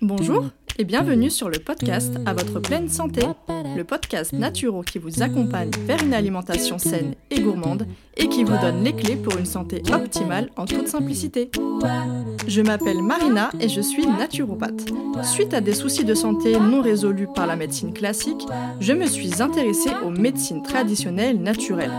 Bonjour 0.00 0.44
et 0.78 0.84
bienvenue 0.84 1.30
sur 1.30 1.50
le 1.50 1.58
podcast 1.58 2.14
À 2.24 2.34
votre 2.34 2.60
pleine 2.60 2.88
santé, 2.88 3.22
le 3.76 3.84
podcast 3.84 4.32
naturel 4.32 4.84
qui 4.84 4.98
vous 4.98 5.22
accompagne 5.22 5.70
vers 5.86 6.02
une 6.02 6.14
alimentation 6.14 6.78
saine 6.78 7.14
et 7.30 7.40
gourmande 7.40 7.86
et 8.16 8.28
qui 8.28 8.44
vous 8.44 8.56
donne 8.58 8.84
les 8.84 8.92
clés 8.94 9.16
pour 9.16 9.36
une 9.36 9.46
santé 9.46 9.82
optimale 9.92 10.50
en 10.56 10.66
toute 10.66 10.88
simplicité. 10.88 11.50
Je 12.46 12.62
m'appelle 12.62 13.02
Marina 13.02 13.50
et 13.60 13.68
je 13.68 13.80
suis 13.80 14.06
naturopathe. 14.06 14.86
Suite 15.22 15.54
à 15.54 15.60
des 15.60 15.74
soucis 15.74 16.04
de 16.04 16.14
santé 16.14 16.58
non 16.58 16.82
résolus 16.82 17.28
par 17.34 17.46
la 17.46 17.56
médecine 17.56 17.92
classique, 17.92 18.46
je 18.80 18.92
me 18.92 19.06
suis 19.06 19.42
intéressée 19.42 19.90
aux 20.04 20.10
médecines 20.10 20.62
traditionnelles 20.62 21.40
naturelles. 21.40 21.92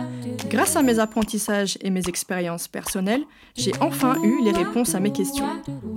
Grâce 0.55 0.77
à 0.77 0.83
mes 0.83 0.99
apprentissages 0.99 1.77
et 1.81 1.89
mes 1.89 2.07
expériences 2.07 2.69
personnelles, 2.69 3.25
j'ai 3.57 3.73
enfin 3.81 4.15
eu 4.23 4.41
les 4.41 4.53
réponses 4.53 4.95
à 4.95 5.01
mes 5.01 5.11
questions. 5.11 5.49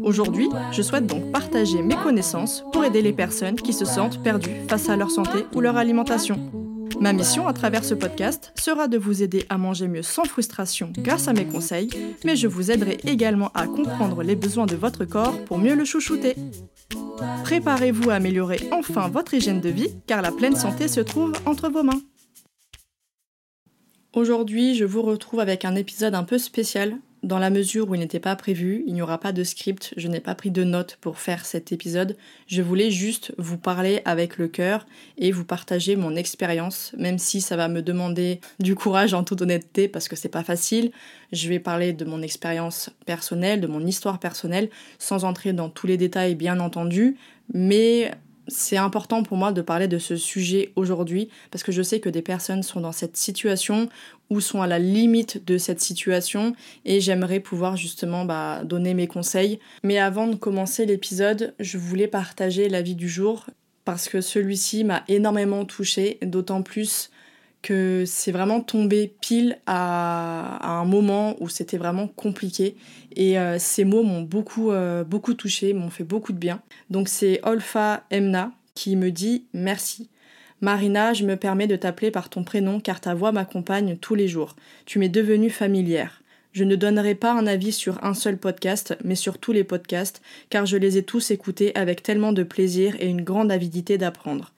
Aujourd'hui, 0.03 0.49
je 0.73 0.83
souhaite 0.83 1.07
donc 1.07 1.31
partager 1.31 1.81
mes 1.81 1.95
connaissances 1.95 2.65
pour 2.73 2.85
aider 2.85 3.01
les 3.01 3.13
personnes 3.13 3.55
qui 3.55 3.73
se 3.73 3.85
sentent 3.85 4.21
perdues 4.21 4.51
face 4.69 4.89
à 4.89 4.97
leur 4.97 5.13
santé 5.13 5.45
ou 5.55 5.61
leur 5.61 5.77
alimentation. 5.77 6.51
Ma 6.99 7.13
mission 7.13 7.47
à 7.47 7.53
travers 7.53 7.85
ce 7.85 7.95
podcast 7.95 8.53
sera 8.59 8.89
de 8.89 8.99
vous 8.99 9.23
aider 9.23 9.47
à 9.49 9.59
manger 9.59 9.87
mieux 9.87 10.03
sans 10.03 10.25
frustration 10.25 10.93
grâce 10.99 11.29
à 11.29 11.35
mes 11.35 11.47
conseils, 11.47 11.91
mais 12.25 12.35
je 12.35 12.49
vous 12.49 12.73
aiderai 12.73 12.99
également 13.07 13.53
à 13.55 13.69
comprendre 13.69 14.25
les 14.25 14.35
besoins 14.35 14.67
de 14.67 14.75
votre 14.75 15.05
corps 15.05 15.39
pour 15.45 15.59
mieux 15.59 15.77
le 15.77 15.85
chouchouter. 15.85 16.35
Préparez-vous 17.45 18.11
à 18.11 18.15
améliorer 18.15 18.59
enfin 18.73 19.07
votre 19.07 19.35
hygiène 19.35 19.61
de 19.61 19.69
vie 19.69 19.95
car 20.09 20.21
la 20.21 20.33
pleine 20.33 20.57
santé 20.57 20.89
se 20.89 20.99
trouve 20.99 21.35
entre 21.47 21.69
vos 21.69 21.85
mains. 21.85 22.01
Aujourd'hui, 24.19 24.75
je 24.75 24.85
vous 24.85 25.03
retrouve 25.03 25.39
avec 25.39 25.65
un 25.65 25.77
épisode 25.77 26.17
un 26.17 26.25
peu 26.25 26.39
spécial 26.39 26.97
dans 27.23 27.39
la 27.39 27.51
mesure 27.51 27.89
où 27.89 27.95
il 27.95 28.01
n'était 28.01 28.19
pas 28.19 28.35
prévu, 28.35 28.83
il 28.89 28.95
n'y 28.95 29.01
aura 29.01 29.19
pas 29.19 29.31
de 29.31 29.45
script, 29.45 29.95
je 29.97 30.09
n'ai 30.09 30.19
pas 30.19 30.35
pris 30.35 30.51
de 30.51 30.65
notes 30.65 30.99
pour 31.01 31.21
faire 31.21 31.47
cet 31.47 31.71
épisode. 31.71 32.17
Je 32.49 32.61
voulais 32.61 32.91
juste 32.91 33.33
vous 33.39 33.59
parler 33.59 34.03
avec 34.05 34.37
le 34.37 34.49
cœur 34.49 34.87
et 35.19 35.31
vous 35.31 35.45
partager 35.45 35.95
mon 35.95 36.17
expérience, 36.17 36.93
même 36.99 37.19
si 37.19 37.41
ça 37.41 37.55
va 37.55 37.69
me 37.69 37.81
demander 37.81 38.41
du 38.59 38.75
courage 38.75 39.15
en 39.15 39.23
toute 39.23 39.41
honnêteté 39.41 39.87
parce 39.87 40.09
que 40.09 40.17
c'est 40.17 40.29
pas 40.29 40.43
facile. 40.43 40.91
Je 41.31 41.49
vais 41.49 41.61
parler 41.61 41.93
de 41.93 42.05
mon 42.05 42.21
expérience 42.21 42.91
personnelle, 43.07 43.61
de 43.61 43.69
mon 43.69 43.87
histoire 43.87 44.19
personnelle, 44.19 44.69
sans 44.99 45.25
entrer 45.25 45.53
dans 45.53 45.69
tous 45.69 45.87
les 45.87 45.97
détails 45.97 46.35
bien 46.35 46.59
entendu, 46.59 47.17
mais 47.55 48.11
c'est 48.49 48.77
important 48.77 49.23
pour 49.23 49.37
moi 49.37 49.53
de 49.53 49.63
parler 49.63 49.89
de 49.89 49.99
ce 49.99 50.17
sujet 50.17 50.73
aujourd'hui 50.77 51.29
parce 51.51 51.63
que 51.63 51.73
je 51.73 51.83
sais 51.83 52.01
que 52.01 52.09
des 52.09 52.23
personnes 52.23 52.63
sont 52.63 52.81
dans 52.81 52.93
cette 52.93 53.17
situation 53.17 53.89
ou 54.31 54.41
sont 54.41 54.63
à 54.63 54.67
la 54.67 54.79
limite 54.79 55.45
de 55.47 55.59
cette 55.59 55.81
situation 55.81 56.55
et 56.85 57.01
j'aimerais 57.01 57.41
pouvoir 57.41 57.77
justement 57.77 58.25
bah, 58.25 58.63
donner 58.65 58.95
mes 58.95 59.07
conseils. 59.07 59.59
Mais 59.83 59.99
avant 59.99 60.27
de 60.27 60.35
commencer 60.35 60.87
l'épisode, 60.87 61.55
je 61.61 61.79
voulais 61.79 62.09
partager 62.09 62.69
la 62.69 62.83
vie 62.83 62.95
du 62.95 63.09
jour 63.09 63.47
parce 63.85 64.09
que 64.09 64.21
celui-ci 64.21 64.85
m'a 64.85 65.05
énormément 65.09 65.65
touchée, 65.65 66.19
d'autant 66.23 66.63
plus 66.63 67.11
que 67.63 68.05
c'est 68.07 68.33
vraiment 68.33 68.61
tombé 68.61 69.13
pile 69.21 69.59
à, 69.67 70.79
un 70.81 70.85
moment 70.85 71.37
où 71.41 71.49
c'était 71.49 71.79
vraiment 71.79 72.07
compliqué 72.09 72.77
et 73.17 73.39
euh, 73.39 73.59
ces 73.59 73.85
mots 73.85 74.03
m'ont 74.03 74.23
beaucoup 74.23 74.71
euh, 74.71 75.05
beaucoup 75.05 75.35
touché, 75.35 75.73
m'ont 75.73 75.91
fait 75.91 76.05
beaucoup 76.05 76.33
de 76.33 76.39
bien. 76.39 76.61
Donc 76.91 77.09
c'est 77.09 77.41
Olfa 77.43 78.05
Emna 78.11 78.53
qui 78.75 78.97
me 78.97 79.11
dit 79.11 79.45
merci. 79.53 80.09
Marina, 80.61 81.13
je 81.13 81.25
me 81.25 81.37
permets 81.37 81.67
de 81.67 81.77
t'appeler 81.77 82.11
par 82.11 82.29
ton 82.29 82.43
prénom 82.43 82.81
car 82.81 83.01
ta 83.01 83.15
voix 83.15 83.33
m'accompagne 83.33 83.97
tous 83.97 84.15
les 84.15 84.29
jours. 84.29 84.57
Tu 84.87 84.99
m'es 84.99 85.09
devenue 85.09 85.51
familière. 85.51 86.23
Je 86.53 86.65
ne 86.65 86.77
donnerai 86.77 87.15
pas 87.15 87.33
un 87.33 87.47
avis 87.47 87.73
sur 87.73 88.03
un 88.05 88.15
seul 88.15 88.39
podcast, 88.39 88.97
mais 89.05 89.15
sur 89.15 89.39
tous 89.39 89.53
les 89.53 89.65
podcasts, 89.65 90.23
car 90.51 90.67
je 90.67 90.77
les 90.77 90.97
ai 90.97 91.03
tous 91.05 91.31
écoutés 91.31 91.73
avec 91.77 92.03
tellement 92.03 92.33
de 92.33 92.43
plaisir 92.43 92.97
et 92.99 93.07
une 93.07 93.23
grande 93.23 93.53
avidité 93.53 93.99
d'apprendre. 93.99 94.53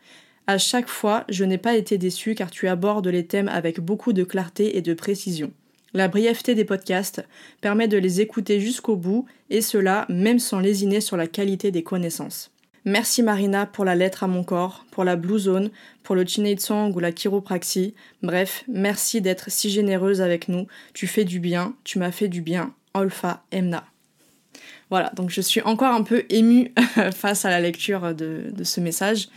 À 0.51 0.59
chaque 0.59 0.89
fois, 0.89 1.23
je 1.29 1.45
n'ai 1.45 1.59
pas 1.59 1.77
été 1.77 1.97
déçue 1.97 2.35
car 2.35 2.51
tu 2.51 2.67
abordes 2.67 3.07
les 3.07 3.25
thèmes 3.25 3.47
avec 3.47 3.79
beaucoup 3.79 4.13
de 4.13 4.25
clarté 4.25 4.77
et 4.77 4.83
de 4.83 4.95
précision. 4.95 5.53
La 5.95 6.09
brièveté 6.09 6.57
des 6.57 6.65
podcasts 6.65 7.25
permet 7.61 7.87
de 7.87 7.97
les 7.97 8.21
écouter 8.21 8.59
jusqu'au 8.59 8.97
bout, 8.97 9.27
et 9.49 9.61
cela 9.61 10.07
même 10.09 10.41
sans 10.41 10.59
lésiner 10.59 11.01
sur 11.01 11.17
la 11.17 11.29
qualité 11.29 11.71
des 11.71 11.85
connaissances. 11.85 12.51
Merci 12.85 13.23
Marina 13.23 13.65
pour 13.65 13.85
la 13.85 13.95
lettre 13.95 14.25
à 14.25 14.27
mon 14.27 14.43
corps, 14.43 14.85
pour 14.91 15.05
la 15.05 15.15
Blue 15.15 15.39
Zone, 15.39 15.71
pour 16.03 16.17
le 16.17 16.27
Song 16.27 16.93
ou 16.97 16.99
la 16.99 17.13
chiropraxie. 17.13 17.95
Bref, 18.25 18.65
merci 18.67 19.21
d'être 19.21 19.53
si 19.53 19.71
généreuse 19.71 20.21
avec 20.21 20.49
nous. 20.49 20.67
Tu 20.95 21.07
fais 21.07 21.25
du 21.25 21.39
bien, 21.39 21.77
tu 21.85 22.01
m'as 22.01 22.11
fait 22.11 22.27
du 22.27 22.41
bien. 22.41 22.75
Olfa 22.93 23.45
Emna. 23.53 23.85
Voilà, 24.91 25.13
donc 25.15 25.31
je 25.31 25.41
suis 25.41 25.63
encore 25.63 25.95
un 25.95 26.03
peu 26.03 26.25
émue 26.31 26.73
face 27.15 27.45
à 27.45 27.51
la 27.51 27.61
lecture 27.61 28.13
de, 28.13 28.53
ce 28.65 28.81
message. 28.81 29.29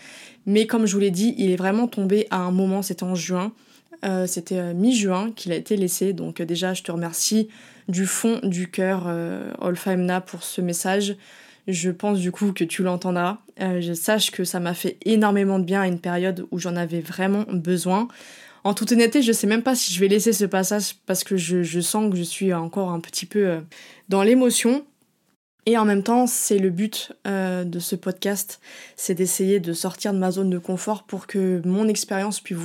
Mais 0.45 0.67
comme 0.67 0.85
je 0.85 0.93
vous 0.93 0.99
l'ai 0.99 1.11
dit, 1.11 1.35
il 1.37 1.51
est 1.51 1.55
vraiment 1.55 1.87
tombé 1.87 2.27
à 2.29 2.37
un 2.37 2.51
moment, 2.51 2.81
c'était 2.81 3.03
en 3.03 3.15
juin. 3.15 3.53
Euh, 4.03 4.27
c'était 4.27 4.57
euh, 4.57 4.73
mi-juin 4.73 5.31
qu'il 5.31 5.51
a 5.51 5.55
été 5.55 5.77
laissé. 5.77 6.13
Donc 6.13 6.41
euh, 6.41 6.45
déjà, 6.45 6.73
je 6.73 6.83
te 6.83 6.91
remercie 6.91 7.47
du 7.87 8.05
fond 8.05 8.39
du 8.43 8.69
cœur, 8.69 9.13
Olfa 9.59 9.91
Emna, 9.91 10.21
pour 10.21 10.43
ce 10.43 10.61
message. 10.61 11.17
Je 11.67 11.89
pense 11.89 12.19
du 12.19 12.31
coup 12.31 12.53
que 12.53 12.63
tu 12.63 12.81
l'entendras. 12.81 13.39
Je 13.59 13.93
sache 13.93 14.31
que 14.31 14.45
ça 14.45 14.61
m'a 14.61 14.73
fait 14.73 14.95
énormément 15.03 15.59
de 15.59 15.65
bien 15.65 15.81
à 15.81 15.87
une 15.87 15.99
période 15.99 16.45
où 16.51 16.59
j'en 16.59 16.77
avais 16.77 17.01
vraiment 17.01 17.43
besoin. 17.49 18.07
En 18.63 18.73
toute 18.73 18.93
honnêteté, 18.93 19.21
je 19.21 19.33
sais 19.33 19.47
même 19.47 19.63
pas 19.63 19.75
si 19.75 19.93
je 19.93 19.99
vais 19.99 20.07
laisser 20.07 20.31
ce 20.31 20.45
passage 20.45 20.95
parce 21.05 21.25
que 21.25 21.35
je, 21.35 21.81
sens 21.81 22.09
que 22.09 22.15
je 22.15 22.23
suis 22.23 22.53
encore 22.53 22.89
un 22.89 23.01
petit 23.01 23.25
peu 23.25 23.59
dans 24.07 24.23
l'émotion. 24.23 24.85
Et 25.65 25.77
en 25.77 25.85
même 25.85 26.03
temps, 26.03 26.27
c'est 26.27 26.59
le 26.59 26.69
but 26.69 27.13
euh, 27.25 27.63
de 27.63 27.79
ce 27.79 27.95
podcast, 27.95 28.59
c'est 28.97 29.13
d'essayer 29.13 29.59
de 29.59 29.71
sortir 29.71 30.13
de 30.13 30.17
ma 30.17 30.31
zone 30.31 30.49
de 30.49 30.57
confort 30.57 31.03
pour 31.03 31.25
que 31.25 31.61
mon 31.65 31.87
expérience 31.87 32.41
puisse 32.41 32.57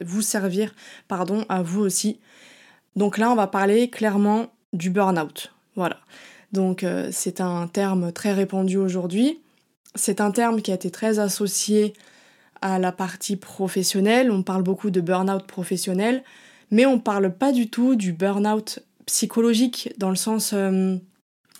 vous, 0.00 0.22
servir 0.22 0.74
pardon, 1.06 1.44
à 1.48 1.62
vous 1.62 1.82
aussi. 1.82 2.18
Donc 2.94 3.18
là, 3.18 3.30
on 3.30 3.34
va 3.34 3.46
parler 3.46 3.90
clairement 3.90 4.46
du 4.72 4.88
burn-out. 4.88 5.52
Voilà. 5.74 5.98
Donc 6.52 6.82
euh, 6.82 7.10
c'est 7.12 7.42
un 7.42 7.66
terme 7.66 8.12
très 8.12 8.32
répandu 8.32 8.78
aujourd'hui. 8.78 9.40
C'est 9.94 10.22
un 10.22 10.30
terme 10.30 10.62
qui 10.62 10.72
a 10.72 10.74
été 10.74 10.90
très 10.90 11.18
associé 11.18 11.92
à 12.62 12.78
la 12.78 12.92
partie 12.92 13.36
professionnelle. 13.36 14.30
On 14.30 14.42
parle 14.42 14.62
beaucoup 14.62 14.90
de 14.90 15.02
burn-out 15.02 15.46
professionnel, 15.46 16.22
mais 16.70 16.86
on 16.86 16.96
ne 16.96 17.00
parle 17.00 17.34
pas 17.34 17.52
du 17.52 17.68
tout 17.68 17.96
du 17.96 18.12
burn-out 18.12 18.80
psychologique 19.04 19.92
dans 19.98 20.10
le 20.10 20.16
sens 20.16 20.52
euh, 20.54 20.96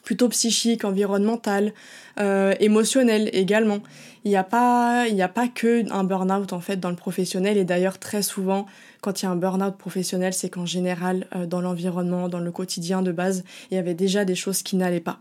plutôt 0.06 0.28
psychique, 0.28 0.84
environnemental, 0.84 1.74
euh, 2.20 2.54
émotionnel 2.60 3.28
également. 3.32 3.80
Il 4.24 4.30
n'y 4.30 4.36
a 4.36 4.44
pas, 4.44 5.06
il 5.08 5.20
a 5.20 5.28
pas 5.28 5.48
que 5.48 5.84
un 5.92 6.04
burn-out 6.04 6.52
en 6.52 6.60
fait 6.60 6.76
dans 6.76 6.90
le 6.90 6.96
professionnel 6.96 7.58
et 7.58 7.64
d'ailleurs 7.64 7.98
très 7.98 8.22
souvent 8.22 8.66
quand 9.02 9.20
il 9.20 9.24
y 9.24 9.28
a 9.28 9.32
un 9.32 9.36
burn-out 9.36 9.76
professionnel, 9.76 10.32
c'est 10.32 10.48
qu'en 10.48 10.64
général 10.64 11.26
euh, 11.34 11.44
dans 11.44 11.60
l'environnement, 11.60 12.28
dans 12.28 12.38
le 12.38 12.52
quotidien 12.52 13.02
de 13.02 13.10
base, 13.10 13.42
il 13.70 13.74
y 13.74 13.78
avait 13.78 13.94
déjà 13.94 14.24
des 14.24 14.36
choses 14.36 14.62
qui 14.62 14.76
n'allaient 14.76 15.00
pas. 15.00 15.18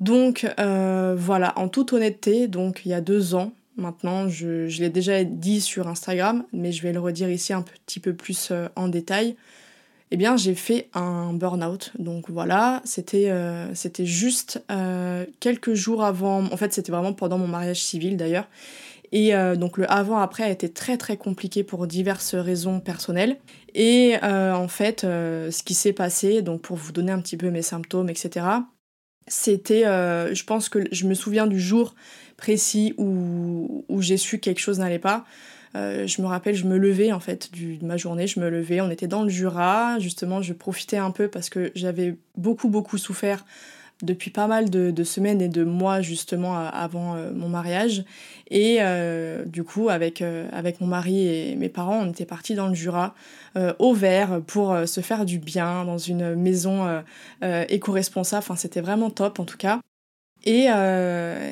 Donc 0.00 0.50
euh, 0.58 1.14
voilà, 1.16 1.52
en 1.58 1.68
toute 1.68 1.92
honnêteté, 1.92 2.48
donc 2.48 2.80
il 2.86 2.88
y 2.88 2.94
a 2.94 3.02
deux 3.02 3.34
ans 3.34 3.52
maintenant, 3.76 4.28
je, 4.28 4.68
je 4.68 4.80
l'ai 4.80 4.88
déjà 4.88 5.22
dit 5.24 5.60
sur 5.60 5.86
Instagram, 5.86 6.44
mais 6.54 6.72
je 6.72 6.82
vais 6.82 6.94
le 6.94 7.00
redire 7.00 7.28
ici 7.28 7.52
un 7.52 7.62
petit 7.62 8.00
peu 8.00 8.14
plus 8.14 8.52
en 8.74 8.88
détail 8.88 9.36
eh 10.10 10.16
bien 10.16 10.36
j'ai 10.36 10.54
fait 10.54 10.88
un 10.94 11.32
burn-out. 11.32 11.92
Donc 11.98 12.30
voilà, 12.30 12.82
c'était 12.84 13.30
euh, 13.30 13.72
juste 14.00 14.62
euh, 14.70 15.24
quelques 15.40 15.74
jours 15.74 16.04
avant, 16.04 16.44
en 16.44 16.56
fait 16.56 16.72
c'était 16.72 16.92
vraiment 16.92 17.12
pendant 17.12 17.38
mon 17.38 17.48
mariage 17.48 17.82
civil 17.82 18.16
d'ailleurs. 18.16 18.48
Et 19.12 19.34
euh, 19.34 19.54
donc 19.54 19.78
le 19.78 19.90
avant-après 19.90 20.42
a 20.42 20.50
été 20.50 20.68
très 20.68 20.96
très 20.96 21.16
compliqué 21.16 21.62
pour 21.62 21.86
diverses 21.86 22.34
raisons 22.34 22.80
personnelles. 22.80 23.38
Et 23.74 24.14
en 24.22 24.68
fait, 24.68 25.00
ce 25.00 25.62
qui 25.64 25.74
s'est 25.74 25.92
passé, 25.92 26.42
donc 26.42 26.62
pour 26.62 26.76
vous 26.76 26.92
donner 26.92 27.10
un 27.10 27.20
petit 27.20 27.36
peu 27.36 27.50
mes 27.50 27.62
symptômes, 27.62 28.08
etc., 28.08 28.46
c'était, 29.26 29.82
je 29.82 30.44
pense 30.44 30.68
que 30.68 30.78
je 30.92 31.06
me 31.08 31.14
souviens 31.14 31.48
du 31.48 31.58
jour 31.58 31.96
précis 32.36 32.94
où, 32.98 33.84
où 33.88 34.00
j'ai 34.00 34.16
su 34.16 34.38
que 34.38 34.44
quelque 34.44 34.60
chose 34.60 34.78
n'allait 34.78 35.00
pas. 35.00 35.24
Euh, 35.76 36.06
je 36.06 36.22
me 36.22 36.26
rappelle, 36.26 36.54
je 36.54 36.66
me 36.66 36.78
levais 36.78 37.12
en 37.12 37.20
fait 37.20 37.50
de 37.52 37.84
ma 37.84 37.96
journée, 37.96 38.26
je 38.26 38.38
me 38.38 38.48
levais, 38.48 38.80
on 38.80 38.90
était 38.90 39.08
dans 39.08 39.24
le 39.24 39.28
Jura, 39.28 39.98
justement 39.98 40.40
je 40.40 40.52
profitais 40.52 40.98
un 40.98 41.10
peu 41.10 41.28
parce 41.28 41.50
que 41.50 41.72
j'avais 41.74 42.16
beaucoup 42.36 42.68
beaucoup 42.68 42.96
souffert 42.96 43.44
depuis 44.02 44.30
pas 44.30 44.46
mal 44.46 44.70
de, 44.70 45.04
semaines 45.04 45.40
et 45.40 45.48
de 45.48 45.64
mois 45.64 46.00
justement 46.00 46.56
avant 46.56 47.16
euh, 47.16 47.30
mon 47.32 47.48
mariage. 47.48 48.04
Et 48.50 48.78
euh, 48.80 49.44
du 49.46 49.64
coup, 49.64 49.88
avec, 49.88 50.22
avec 50.52 50.80
mon 50.80 50.86
mari 50.86 51.26
et 51.26 51.56
mes 51.56 51.68
parents, 51.68 52.00
on 52.02 52.10
était 52.10 52.26
partis 52.26 52.54
dans 52.54 52.68
le 52.68 52.74
Jura, 52.74 53.14
au 53.78 53.94
vert, 53.94 54.42
pour 54.46 54.76
se 54.86 55.00
faire 55.00 55.24
du 55.24 55.38
bien 55.38 55.84
dans 55.84 55.96
une 55.96 56.34
maison 56.34 57.02
éco-responsable. 57.40 58.40
Enfin, 58.40 58.56
c'était 58.56 58.80
vraiment 58.80 59.10
top 59.10 59.38
en 59.38 59.44
tout 59.44 59.56
cas. 59.56 59.80
Et, 60.44 60.66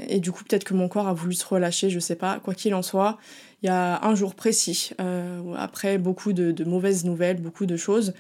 et 0.09 0.21
du 0.21 0.33
coup, 0.33 0.45
peut-être 0.45 0.65
que 0.65 0.75
mon 0.75 0.89
corps 0.89 1.09
a 1.09 1.15
voulu 1.15 1.35
se 1.35 1.47
relâcher, 1.47 1.91
je 1.91 2.01
sais 2.01 2.17
pas. 2.17 2.41
Quoi 2.41 2.55
qu'il 2.55 2.75
en 2.75 2.83
soit, 2.83 3.19
il 3.63 3.67
y 3.67 3.69
a 3.69 4.05
un 4.05 4.15
jour 4.15 4.35
précis, 4.35 4.91
après 5.57 5.99
beaucoup 5.99 6.33
de, 6.33 6.65
mauvaises 6.65 7.05
nouvelles, 7.05 7.41
beaucoup 7.41 7.67
de 7.67 7.77
choses, 7.77 8.13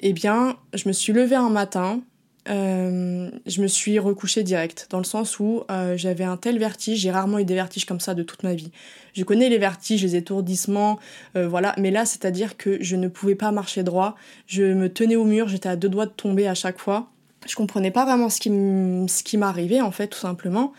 eh 0.00 0.12
bien, 0.12 0.56
je 0.74 0.88
me 0.88 0.92
suis 0.92 1.12
levée 1.12 1.36
un 1.36 1.50
matin, 1.50 2.00
euh, 2.48 3.30
je 3.46 3.60
me 3.60 3.66
suis 3.66 3.98
recouchée 3.98 4.42
direct, 4.42 4.86
dans 4.90 4.98
le 4.98 5.04
sens 5.04 5.38
où 5.38 5.64
euh, 5.70 5.96
j'avais 5.96 6.24
un 6.24 6.36
tel 6.36 6.58
vertige, 6.58 7.00
j'ai 7.00 7.10
rarement 7.10 7.38
eu 7.38 7.44
des 7.44 7.54
vertiges 7.54 7.84
comme 7.84 8.00
ça 8.00 8.14
de 8.14 8.22
toute 8.22 8.42
ma 8.42 8.54
vie. 8.54 8.70
Je 9.12 9.22
connais 9.24 9.48
les 9.48 9.58
vertiges, 9.58 10.02
les 10.02 10.16
étourdissements, 10.16 10.98
euh, 11.36 11.46
voilà, 11.46 11.74
mais 11.78 11.90
là, 11.90 12.06
c'est-à-dire 12.06 12.56
que 12.56 12.82
je 12.82 12.96
ne 12.96 13.08
pouvais 13.08 13.34
pas 13.34 13.50
marcher 13.52 13.82
droit, 13.82 14.16
je 14.46 14.62
me 14.62 14.88
tenais 14.88 15.16
au 15.16 15.24
mur, 15.24 15.48
j'étais 15.48 15.68
à 15.68 15.76
deux 15.76 15.88
doigts 15.88 16.06
de 16.06 16.12
tomber 16.12 16.46
à 16.46 16.54
chaque 16.54 16.78
fois. 16.78 17.10
Je 17.46 17.54
comprenais 17.54 17.90
pas 17.90 18.04
vraiment 18.04 18.28
ce 18.30 18.40
qui 19.22 19.36
m'arrivait, 19.36 19.80
en 19.80 19.90
fait, 19.90 20.08
tout 20.08 20.18
simplement. 20.18 20.72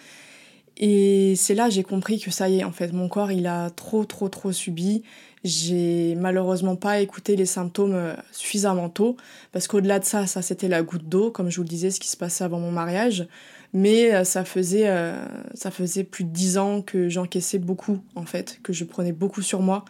Et 0.80 1.34
c'est 1.36 1.56
là 1.56 1.70
j'ai 1.70 1.84
compris 1.84 2.20
que 2.20 2.32
ça 2.32 2.50
y 2.50 2.60
est, 2.60 2.64
en 2.64 2.72
fait, 2.72 2.94
mon 2.94 3.10
corps, 3.10 3.32
il 3.32 3.48
a 3.48 3.70
trop, 3.70 4.06
trop, 4.06 4.30
trop 4.30 4.52
subi. 4.52 5.04
J'ai 5.44 6.16
malheureusement 6.16 6.76
pas 6.76 7.00
écouté 7.00 7.36
les 7.36 7.46
symptômes 7.46 7.94
euh, 7.94 8.14
suffisamment 8.32 8.90
tôt, 8.90 9.16
parce 9.52 9.68
qu'au-delà 9.68 10.00
de 10.00 10.06
ça, 10.06 10.28
ça 10.28 10.42
c'était 10.42 10.68
la 10.68 10.82
goutte 10.82 11.08
d'eau, 11.08 11.32
comme 11.32 11.50
je 11.50 11.58
vous 11.58 11.64
le 11.64 11.70
disais, 11.70 11.92
ce 11.92 12.00
qui 12.00 12.10
se 12.10 12.18
passait 12.18 12.44
avant 12.44 12.60
mon 12.60 12.72
mariage. 12.72 13.28
Mais 13.74 14.14
euh, 14.14 14.24
ça 14.24 14.44
faisait, 14.44 14.90
euh, 14.90 15.16
ça 15.54 15.72
faisait 15.72 16.04
plus 16.04 16.24
de 16.26 16.30
dix 16.30 16.58
ans 16.58 16.82
que 16.82 17.08
j'encaissais 17.08 17.60
beaucoup, 17.60 18.00
en 18.16 18.26
fait, 18.26 18.60
que 18.64 18.74
je 18.74 18.84
prenais 18.84 19.14
beaucoup 19.14 19.42
sur 19.42 19.62
moi, 19.62 19.86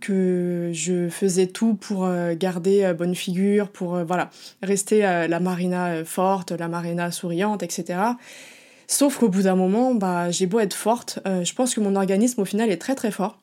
que 0.00 0.70
je 0.72 1.08
faisais 1.08 1.46
tout 1.46 1.74
pour 1.74 2.08
garder 2.34 2.92
bonne 2.98 3.14
figure, 3.14 3.70
pour 3.70 4.04
voilà, 4.04 4.30
rester 4.60 5.00
la 5.00 5.38
Marina 5.38 6.04
forte, 6.04 6.50
la 6.50 6.66
Marina 6.66 7.12
souriante, 7.12 7.62
etc. 7.62 8.00
Sauf 8.92 9.18
qu'au 9.18 9.30
bout 9.30 9.44
d'un 9.44 9.56
moment, 9.56 9.94
bah, 9.94 10.30
j'ai 10.30 10.44
beau 10.44 10.60
être 10.60 10.74
forte, 10.74 11.18
je 11.24 11.54
pense 11.54 11.74
que 11.74 11.80
mon 11.80 11.96
organisme 11.96 12.42
au 12.42 12.44
final 12.44 12.70
est 12.70 12.76
très 12.76 12.94
très 12.94 13.10
fort. 13.10 13.40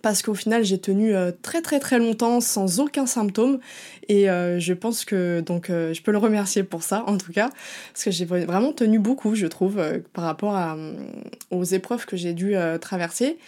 Parce 0.00 0.22
qu'au 0.22 0.34
final 0.34 0.64
j'ai 0.64 0.78
tenu 0.78 1.14
euh, 1.14 1.32
très 1.42 1.60
très 1.60 1.80
très 1.80 1.98
longtemps 1.98 2.40
sans 2.40 2.78
aucun 2.78 3.06
symptôme. 3.06 3.58
Et 4.08 4.30
euh, 4.30 4.60
je 4.60 4.74
pense 4.74 5.04
que 5.04 5.40
donc 5.40 5.70
euh, 5.70 5.92
je 5.92 6.02
peux 6.02 6.12
le 6.12 6.18
remercier 6.18 6.64
pour 6.64 6.84
ça 6.84 7.04
en 7.08 7.18
tout 7.18 7.32
cas. 7.32 7.50
Parce 7.92 8.04
que 8.04 8.10
j'ai 8.12 8.24
vraiment 8.24 8.72
tenu 8.72 9.00
beaucoup 9.00 9.34
je 9.34 9.46
trouve 9.46 9.80
par 10.12 10.24
rapport 10.24 10.56
aux 11.50 11.64
épreuves 11.64 12.06
que 12.06 12.16
j'ai 12.16 12.32
dû 12.32 12.54
traverser. 12.80 13.38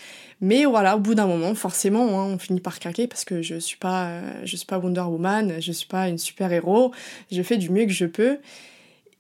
Mais 0.41 0.65
voilà 0.65 0.97
au 0.97 1.01
bout 1.01 1.15
d'un 1.15 1.27
moment 1.27 1.55
forcément 1.55 2.21
hein, 2.21 2.25
on 2.35 2.39
finit 2.39 2.61
par 2.61 2.81
craquer 2.81 3.07
parce 3.07 3.25
que 3.25 3.43
je 3.43 3.57
suis 3.57 3.77
pas 3.77 4.21
je 4.45 4.57
suis 4.57 4.67
pas 4.67 4.79
Wonder 4.79 5.01
Woman 5.01 5.55
je 5.61 5.73
suis 5.73 5.87
pas 5.87 6.09
une 6.09 6.19
super 6.19 6.53
héros 6.53 6.93
je 7.31 7.41
fais 7.43 7.57
du 7.57 7.71
mieux 7.71 7.87
que 7.87 7.93
je 7.93 8.05
peux 8.05 8.39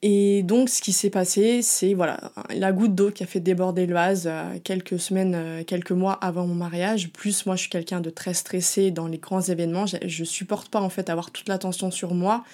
et 0.06 0.42
donc, 0.42 0.68
ce 0.68 0.82
qui 0.82 0.92
s'est 0.92 1.08
passé, 1.08 1.62
c'est 1.62 1.94
voilà, 1.94 2.20
la 2.54 2.72
goutte 2.72 2.94
d'eau 2.94 3.10
qui 3.10 3.22
a 3.22 3.26
fait 3.26 3.40
déborder 3.40 3.86
le 3.86 3.94
vase 3.94 4.24
euh, 4.26 4.58
quelques 4.62 4.98
semaines, 4.98 5.34
euh, 5.34 5.64
quelques 5.64 5.92
mois 5.92 6.12
avant 6.12 6.46
mon 6.46 6.54
mariage. 6.54 7.08
Plus, 7.08 7.46
moi, 7.46 7.56
je 7.56 7.62
suis 7.62 7.70
quelqu'un 7.70 8.02
de 8.02 8.10
très 8.10 8.34
stressé 8.34 8.90
dans 8.90 9.06
les 9.06 9.16
grands 9.16 9.40
événements. 9.40 9.86
Je, 9.86 9.96
je 10.04 10.24
supporte 10.24 10.68
pas, 10.68 10.82
en 10.82 10.90
fait, 10.90 11.08
avoir 11.08 11.30
toute 11.30 11.48
l'attention 11.48 11.90
sur 11.90 12.12
moi. 12.12 12.44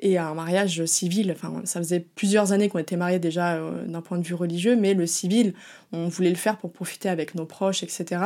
Et 0.00 0.18
un 0.18 0.34
mariage 0.34 0.84
civil, 0.84 1.32
enfin, 1.32 1.62
ça 1.64 1.80
faisait 1.80 2.00
plusieurs 2.00 2.52
années 2.52 2.68
qu'on 2.68 2.78
était 2.78 2.98
mariés 2.98 3.18
déjà 3.18 3.54
euh, 3.54 3.86
d'un 3.86 4.02
point 4.02 4.18
de 4.18 4.26
vue 4.26 4.34
religieux, 4.34 4.76
mais 4.76 4.92
le 4.92 5.06
civil, 5.06 5.54
on 5.92 6.08
voulait 6.08 6.28
le 6.28 6.36
faire 6.36 6.58
pour 6.58 6.70
profiter 6.70 7.08
avec 7.08 7.34
nos 7.34 7.46
proches, 7.46 7.82
etc. 7.82 8.20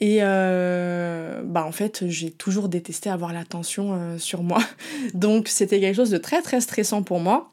Et 0.00 0.18
bah 0.18 1.64
en 1.64 1.72
fait, 1.72 2.04
j'ai 2.08 2.30
toujours 2.30 2.68
détesté 2.68 3.08
avoir 3.08 3.32
l'attention 3.32 4.16
sur 4.18 4.42
moi. 4.42 4.58
Donc 5.14 5.46
c'était 5.46 5.78
quelque 5.78 5.96
chose 5.96 6.10
de 6.10 6.18
très 6.18 6.42
très 6.42 6.60
stressant 6.60 7.04
pour 7.04 7.20
moi. 7.20 7.50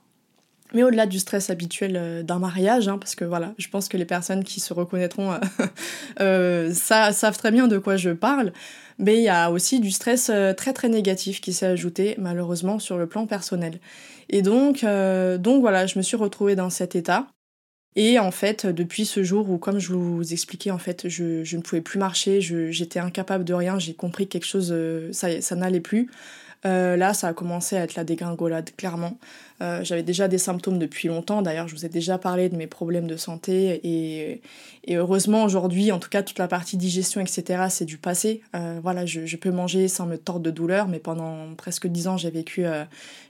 Mais 0.74 0.84
au-delà 0.84 1.06
du 1.06 1.20
stress 1.20 1.50
habituel 1.50 1.96
euh, 1.96 2.24
d'un 2.24 2.40
mariage, 2.40 2.88
hein, 2.88 2.98
parce 2.98 3.16
que 3.16 3.24
voilà, 3.24 3.54
je 3.58 3.70
pense 3.70 3.88
que 3.88 3.98
les 3.98 4.06
personnes 4.06 4.44
qui 4.44 4.60
se 4.60 4.74
reconnaîtront 4.74 5.32
euh, 5.32 5.38
euh, 6.20 6.74
ça, 6.74 7.14
savent 7.14 7.38
très 7.38 7.52
bien 7.52 7.68
de 7.68 7.78
quoi 7.78 7.98
je 7.98 8.10
parle, 8.10 8.52
mais 8.98 9.18
il 9.18 9.24
y 9.24 9.30
a 9.30 9.52
aussi 9.52 9.80
du 9.80 9.92
stress 9.92 10.32
très 10.58 10.74
très 10.74 10.90
négatif 10.90 11.42
qui 11.42 11.54
s'est 11.54 11.66
ajouté 11.66 12.16
malheureusement 12.18 12.80
sur 12.80 12.98
le 12.98 13.08
plan 13.08 13.28
personnel. 13.28 13.80
Et 14.30 14.42
donc, 14.42 14.86
donc 14.86 15.62
voilà, 15.62 15.86
je 15.86 15.98
me 15.98 16.02
suis 16.02 16.16
retrouvée 16.16 16.56
dans 16.56 16.70
cet 16.70 16.96
état. 16.96 17.28
Et 17.98 18.20
en 18.20 18.32
fait, 18.32 18.66
depuis 18.66 19.06
ce 19.06 19.22
jour 19.22 19.50
où, 19.50 19.58
comme 19.58 19.80
je 19.80 19.94
vous 19.94 20.32
expliquais, 20.32 20.72
en 20.72 20.78
fait, 20.78 21.10
je, 21.10 21.44
je 21.44 21.58
ne 21.58 21.62
pouvais 21.62 21.82
plus 21.82 22.00
marcher, 22.00 22.40
j'étais 22.40 23.00
incapable 23.00 23.44
de 23.44 23.54
rien, 23.54 23.80
j'ai 23.80 23.94
compris 23.94 24.28
que 24.28 24.32
quelque 24.32 24.46
chose, 24.46 24.74
ça, 25.12 25.42
ça 25.42 25.56
n'allait 25.58 25.82
plus. 25.82 26.10
Euh, 26.66 26.98
là, 26.98 27.14
ça 27.14 27.28
a 27.28 27.34
commencé 27.34 27.78
à 27.78 27.84
être 27.84 27.96
la 27.96 28.04
dégringolade, 28.04 28.72
clairement. 28.76 29.18
Euh, 29.62 29.84
j'avais 29.84 30.04
déjà 30.04 30.28
des 30.28 30.38
symptômes 30.38 30.80
depuis 30.80 31.08
longtemps. 31.08 31.42
D'ailleurs, 31.42 31.68
je 31.68 31.76
vous 31.76 31.86
ai 31.86 31.90
déjà 31.90 32.18
parlé 32.18 32.50
de 32.50 32.56
mes 32.56 32.68
problèmes 32.68 33.08
de 33.08 33.18
santé. 33.18 33.82
Et, 33.84 34.42
heureusement, 34.90 35.44
aujourd'hui, 35.44 35.92
en 35.92 36.00
tout 36.00 36.10
cas, 36.10 36.24
toute 36.24 36.40
la 36.40 36.48
partie 36.48 36.76
digestion, 36.76 37.22
etc., 37.22 37.66
c'est 37.70 37.86
du 37.86 37.98
passé. 37.98 38.42
Euh, 38.56 38.80
voilà, 38.82 39.06
je, 39.06 39.36
peux 39.36 39.52
manger 39.52 39.88
sans 39.88 40.08
me 40.08 40.18
tordre 40.18 40.42
de 40.42 40.52
douleur, 40.52 40.88
mais 40.88 41.00
pendant 41.00 41.54
presque 41.56 41.88
dix 41.88 42.08
ans, 42.08 42.18
j'ai 42.18 42.32
vécu, 42.32 42.66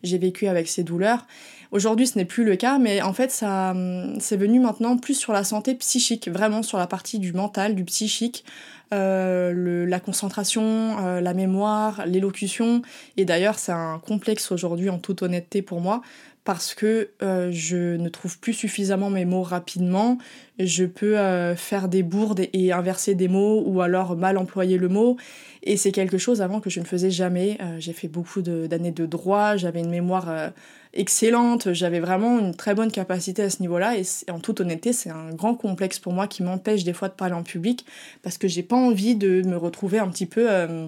j'ai 0.04 0.18
vécu 0.18 0.48
avec 0.48 0.68
ces 0.68 0.84
douleurs. 0.84 1.26
Aujourd'hui, 1.72 2.08
ce 2.08 2.18
n'est 2.18 2.26
plus 2.26 2.46
le 2.46 2.56
cas, 2.56 2.78
mais 2.78 3.02
en 3.02 3.12
fait, 3.12 3.32
ça, 3.32 3.76
c'est 4.20 4.38
venu 4.38 4.60
maintenant 4.60 4.98
plus 4.98 5.16
sur 5.16 5.34
la 5.34 5.44
santé 5.44 5.76
psychique, 5.76 6.30
vraiment 6.30 6.64
sur 6.64 6.78
la 6.78 6.88
partie 6.88 7.20
du 7.20 7.34
mental, 7.34 7.76
du 7.76 7.84
psychique. 7.84 8.46
Euh, 8.94 9.86
la 9.88 10.00
concentration, 10.00 10.98
euh, 11.00 11.22
la 11.22 11.34
mémoire, 11.34 12.06
l'élocution. 12.06 12.82
Et 13.18 13.26
d'ailleurs, 13.26 13.58
c'est 13.58 13.72
un 13.72 14.00
complexe 14.00 14.52
aujourd'hui, 14.52 14.90
en 14.90 15.00
toute 15.00 15.22
honnêteté 15.22 15.62
pour 15.62 15.82
moi, 15.82 16.02
parce 16.46 16.74
que 16.74 17.10
euh, 17.22 17.50
je 17.52 17.98
ne 17.98 18.08
trouve 18.08 18.40
plus 18.40 18.54
suffisamment 18.54 19.10
mes 19.10 19.26
mots 19.26 19.44
rapidement. 19.44 20.18
Je 20.58 20.86
peux 20.86 21.18
faire 21.58 21.90
des 21.90 22.02
bourdes 22.02 22.48
et 22.54 22.72
inverser 22.72 23.14
des 23.14 23.28
mots 23.28 23.62
ou 23.66 23.82
alors 23.82 24.16
mal 24.16 24.38
employer 24.38 24.78
le 24.78 24.88
mot. 24.88 25.18
Et 25.64 25.76
c'est 25.76 25.92
quelque 25.92 26.18
chose 26.18 26.42
avant 26.42 26.62
que 26.62 26.70
je 26.70 26.80
ne 26.80 26.86
faisais 26.86 27.12
jamais. 27.12 27.58
J'ai 27.80 27.92
fait 27.92 28.08
beaucoup 28.08 28.42
d'années 28.42 28.94
de, 28.94 29.06
droit, 29.06 29.58
j'avais 29.58 29.82
une 29.82 29.90
mémoire 29.90 30.54
excellente, 30.96 31.74
j'avais 31.74 32.00
vraiment 32.00 32.40
une 32.40 32.56
très 32.56 32.74
bonne 32.74 32.92
capacité 32.92 33.44
à 33.44 33.50
ce 33.50 33.62
niveau-là 33.62 33.98
et 33.98 34.04
en 34.32 34.40
toute 34.40 34.62
honnêteté, 34.62 34.94
c'est 34.94 35.10
un 35.10 35.32
grand 35.32 35.56
complexe 35.56 36.00
pour 36.00 36.14
moi 36.14 36.28
qui 36.28 36.42
m'empêche 36.42 36.84
des 36.84 36.94
fois 36.94 37.10
de 37.10 37.14
parler 37.14 37.36
en 37.36 37.44
public 37.44 37.86
parce 38.24 38.38
que 38.38 38.48
j'ai 38.48 38.64
pas 38.64 38.78
envie 38.78 39.16
de 39.16 39.42
me 39.46 39.58
retrouver 39.58 40.00
un 40.00 40.08
petit 40.08 40.26
peu 40.26 40.50
euh, 40.50 40.88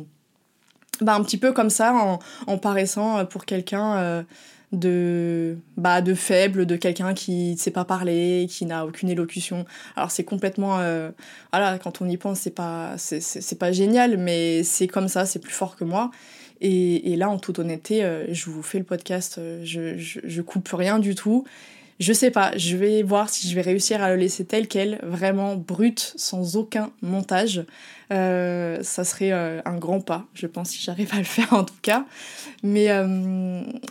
bah, 1.01 1.13
un 1.13 1.23
petit 1.23 1.37
peu 1.37 1.51
comme 1.51 1.69
ça 1.69 2.19
en, 2.47 2.57
paraissant 2.57 3.25
pour 3.25 3.45
quelqu'un 3.45 3.97
euh, 3.97 4.23
de 4.73 5.57
bah 5.77 6.01
de 6.01 6.13
faible 6.13 6.65
de 6.65 6.75
quelqu'un 6.75 7.13
qui 7.13 7.51
ne 7.51 7.57
sait 7.57 7.71
pas 7.71 7.85
parler 7.85 8.47
qui 8.49 8.65
n'a 8.65 8.85
aucune 8.85 9.09
élocution 9.09 9.65
alors 9.95 10.11
c'est 10.11 10.25
complètement 10.25 10.79
euh, 10.79 11.09
voilà 11.53 11.79
quand 11.79 12.01
on 12.01 12.09
y 12.09 12.17
pense 12.17 12.41
c'est 12.41 12.51
pas 12.51 12.95
c'est 12.97 13.59
pas 13.59 13.71
génial 13.71 14.17
mais 14.17 14.63
c'est 14.63 14.87
comme 14.87 15.07
ça 15.07 15.25
c'est 15.25 15.39
plus 15.39 15.53
fort 15.53 15.77
que 15.77 15.85
moi 15.85 16.11
et, 16.59 17.15
là, 17.15 17.29
en 17.29 17.37
toute 17.37 17.59
honnêteté, 17.59 18.03
euh, 18.03 18.25
je 18.33 18.49
vous 18.49 18.63
fais 18.63 18.79
le 18.79 18.83
podcast, 18.83 19.37
euh, 19.37 19.61
je, 19.63 19.97
je, 19.97 20.41
coupe 20.41 20.69
rien 20.69 20.97
du 20.97 21.13
tout. 21.13 21.45
Je 21.99 22.13
sais 22.13 22.29
pas, 22.29 22.55
je 22.55 22.77
vais 22.77 23.01
voir 23.01 23.29
si 23.29 23.49
je 23.49 23.55
vais 23.55 23.61
réussir 23.61 24.03
à 24.03 24.09
le 24.09 24.17
laisser 24.17 24.45
tel 24.45 24.67
quel, 24.67 24.99
vraiment 25.01 25.55
brut, 25.55 26.13
sans 26.15 26.55
aucun 26.55 26.91
montage. 27.01 27.65
Euh, 28.13 28.81
ça 28.83 29.03
serait 29.03 29.31
un 29.31 29.77
grand 29.77 29.99
pas, 29.99 30.25
je 30.35 30.45
pense, 30.45 30.69
si 30.69 30.81
j'arrive 30.81 31.09
à 31.13 31.17
le 31.17 31.23
faire 31.23 31.51
en 31.53 31.63
tout 31.63 31.73
cas. 31.81 32.05
Mais, 32.61 32.89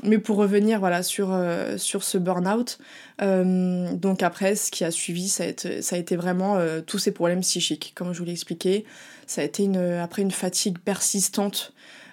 mais 0.04 0.18
pour 0.18 0.36
revenir 0.36 0.78
voilà, 0.78 1.02
sur, 1.02 1.36
sur 1.78 2.04
ce 2.04 2.16
burn-out, 2.16 2.78
donc 3.20 4.22
après, 4.22 4.54
ce 4.54 4.70
qui 4.70 4.84
a 4.84 4.92
suivi, 4.92 5.28
ça 5.28 5.42
a 5.42 5.46
été, 5.48 5.82
ça 5.82 5.96
a 5.96 5.98
été 5.98 6.14
vraiment 6.14 6.60
tous 6.86 6.98
ces 6.98 7.10
problèmes 7.10 7.40
psychiques, 7.40 7.92
comme 7.96 8.12
je 8.12 8.20
vous 8.20 8.25
l'ai 8.25 8.32
expliqué. 8.32 8.84
Ça 9.26 9.40
a 9.40 9.44
été 9.44 9.68
après 10.00 10.22
une 10.22 10.30
fatigue 10.30 10.78
persistante 10.78 11.72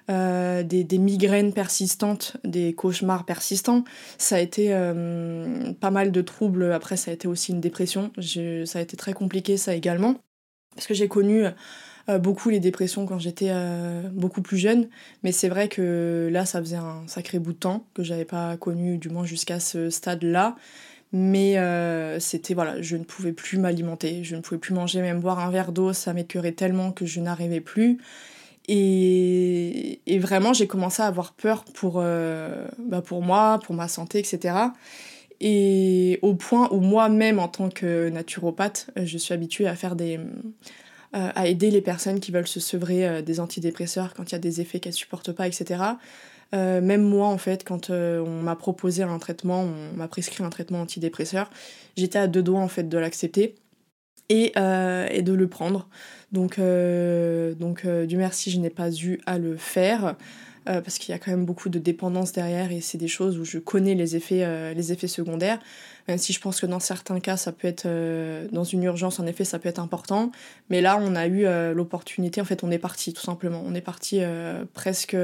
euh, 0.09 0.63
des, 0.63 0.97
migraines 0.97 1.53
persistantes, 1.53 2.35
des 2.43 2.73
cauchemars 2.73 3.25
persistants. 3.25 3.85
Ça 4.17 4.35
a 4.35 4.39
été 4.39 4.73
euh, 4.73 5.71
pas 5.79 5.91
mal 5.91 6.11
de 6.11 6.21
troubles. 6.21 6.73
Après, 6.73 6.97
ça 6.97 7.11
a 7.11 7.13
été 7.13 7.27
aussi 7.27 7.51
une 7.51 7.61
dépression. 7.61 8.11
Ça 8.65 8.79
a 8.79 8.81
été 8.81 8.97
très 8.97 9.13
compliqué, 9.13 9.55
ça 9.55 9.73
également. 9.73 10.15
Parce 10.75 10.87
que 10.87 10.93
j'ai 10.93 11.07
connu 11.07 11.45
euh, 12.09 12.17
beaucoup 12.17 12.49
les 12.49 12.59
dépressions 12.59 13.05
quand 13.05 13.19
j'étais 13.19 13.51
beaucoup 14.11 14.41
plus 14.41 14.57
jeune. 14.57 14.89
Mais 15.23 15.31
c'est 15.31 15.49
vrai 15.49 15.69
que 15.69 16.29
là, 16.31 16.45
ça 16.45 16.59
faisait 16.59 16.75
un 16.75 17.07
sacré 17.07 17.39
bout 17.39 17.53
de 17.53 17.59
temps 17.59 17.87
que 17.93 18.03
j'avais 18.03 18.25
pas 18.25 18.57
connu, 18.57 18.97
du 18.97 19.09
moins 19.09 19.25
jusqu'à 19.25 19.61
ce 19.61 19.89
stade-là. 19.89 20.57
Mais 21.13 21.55
c'était, 22.19 22.55
voilà, 22.55 22.81
je 22.81 22.97
ne 22.97 23.05
pouvais 23.05 23.33
plus 23.33 23.57
m'alimenter, 23.57 24.23
je 24.25 24.35
ne 24.35 24.41
pouvais 24.41 24.59
plus 24.59 24.73
manger, 24.73 25.01
même 25.01 25.21
boire 25.21 25.39
un 25.39 25.49
verre 25.51 25.71
d'eau, 25.71 25.93
ça 25.93 26.11
m'écœurait 26.11 26.53
tellement 26.53 26.91
que 26.91 27.05
je 27.05 27.21
n'arrivais 27.21 27.61
plus. 27.61 27.99
Et, 28.67 30.19
vraiment, 30.19 30.53
j'ai 30.53 30.67
commencé 30.67 31.01
à 31.01 31.07
avoir 31.07 31.33
peur 31.33 31.65
pour, 31.65 31.95
euh, 31.97 32.67
bah 32.79 33.01
pour 33.01 33.21
moi, 33.21 33.59
pour 33.63 33.75
ma 33.75 33.87
santé, 33.87 34.19
etc. 34.19 34.55
Et 35.41 36.19
au 36.21 36.35
point 36.35 36.69
où 36.71 36.79
moi-même, 36.79 37.39
en 37.39 37.49
tant 37.49 37.69
que 37.69 38.09
naturopathe, 38.09 38.89
je 38.95 39.17
suis 39.17 39.33
habituée 39.33 39.67
à 39.67 39.75
faire 39.75 39.95
des. 39.95 40.19
Euh, 41.15 41.29
à 41.35 41.45
aider 41.45 41.69
les 41.69 41.81
personnes 41.81 42.19
qui 42.19 42.31
veulent 42.31 42.47
se 42.47 42.59
sevrer 42.59 43.07
euh, 43.07 43.21
des 43.21 43.39
antidépresseurs 43.39 44.15
quand 44.15 44.31
il 44.31 44.31
y 44.31 44.35
a 44.35 44.39
des 44.39 44.61
effets 44.61 44.79
qu'elles 44.79 44.93
supportent 44.93 45.31
pas, 45.31 45.45
etc. 45.45 45.83
même 46.51 47.03
moi, 47.03 47.27
en 47.27 47.37
fait, 47.37 47.63
quand 47.63 47.91
on 47.91 48.41
m'a 48.41 48.55
proposé 48.55 49.03
un 49.03 49.19
traitement, 49.19 49.61
on 49.61 49.95
m'a 49.95 50.07
prescrit 50.07 50.43
un 50.43 50.49
traitement 50.49 50.81
antidépresseur, 50.81 51.51
j'étais 51.97 52.19
à 52.19 52.27
deux 52.27 52.41
doigts, 52.41 52.61
en 52.61 52.67
fait, 52.67 52.89
de 52.89 52.97
l'accepter. 52.97 53.55
Et, 54.33 54.53
et 54.55 55.21
de 55.21 55.33
le 55.33 55.47
prendre. 55.47 55.87
Donc, 56.31 56.59
donc 56.59 57.87
du 57.87 58.17
merci, 58.17 58.51
je 58.51 58.59
n'ai 58.59 58.69
pas 58.69 58.91
eu 58.91 59.19
à 59.25 59.37
le 59.37 59.55
faire. 59.57 60.15
Euh, 60.69 60.79
parce 60.79 60.97
qu'il 60.97 61.11
y 61.11 61.15
a 61.15 61.19
quand 61.19 61.31
même 61.31 61.43
beaucoup 61.43 61.67
de 61.67 61.77
dépendance 61.77 62.31
derrière 62.31 62.71
et 62.71 62.79
c'est 62.79 62.97
des 62.97 63.09
choses 63.09 63.37
où 63.37 63.43
je 63.43 63.57
connais 63.57 63.95
les 63.95 64.15
effets, 64.15 64.45
euh, 64.45 64.73
les 64.73 64.93
effets 64.93 65.09
secondaires. 65.09 65.59
Même 66.07 66.17
si 66.17 66.31
je 66.31 66.39
pense 66.39 66.61
que 66.61 66.65
dans 66.65 66.79
certains 66.79 67.19
cas, 67.19 67.35
ça 67.35 67.51
peut 67.51 67.67
être, 67.67 67.85
euh, 67.85 68.47
dans 68.51 68.63
une 68.63 68.83
urgence, 68.83 69.19
en 69.19 69.25
effet, 69.25 69.43
ça 69.43 69.59
peut 69.59 69.67
être 69.67 69.79
important. 69.79 70.31
Mais 70.69 70.79
là, 70.79 70.97
on 71.01 71.15
a 71.15 71.27
eu 71.27 71.45
l'opportunité, 71.73 72.39
en 72.39 72.45
fait, 72.45 72.63
on 72.63 72.71
est 72.71 72.77
parti, 72.77 73.13
tout 73.13 73.21
simplement. 73.21 73.61
On 73.65 73.73
est 73.75 73.81
parti 73.81 74.21
presque 74.73 75.15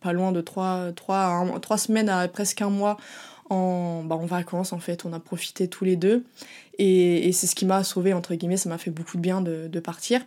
pas 0.00 0.12
loin 0.12 0.32
de 0.32 0.40
trois, 0.40 0.92
trois, 0.92 1.44
trois 1.60 1.78
semaines 1.78 2.08
à 2.08 2.26
presque 2.28 2.62
un 2.62 2.70
mois 2.70 2.96
en, 3.50 4.02
bah, 4.04 4.16
en 4.16 4.26
vacances, 4.26 4.72
en 4.72 4.78
fait. 4.78 5.04
On 5.04 5.12
a 5.12 5.20
profité 5.20 5.68
tous 5.68 5.84
les 5.84 5.96
deux. 5.96 6.24
Et, 6.78 7.30
c'est 7.32 7.46
ce 7.46 7.54
qui 7.54 7.66
m'a 7.66 7.84
sauvé, 7.84 8.12
entre 8.12 8.34
guillemets, 8.34 8.56
ça 8.56 8.68
m'a 8.68 8.78
fait 8.78 8.90
beaucoup 8.90 9.16
de 9.16 9.22
bien 9.22 9.40
de, 9.40 9.68
de, 9.68 9.80
partir. 9.80 10.20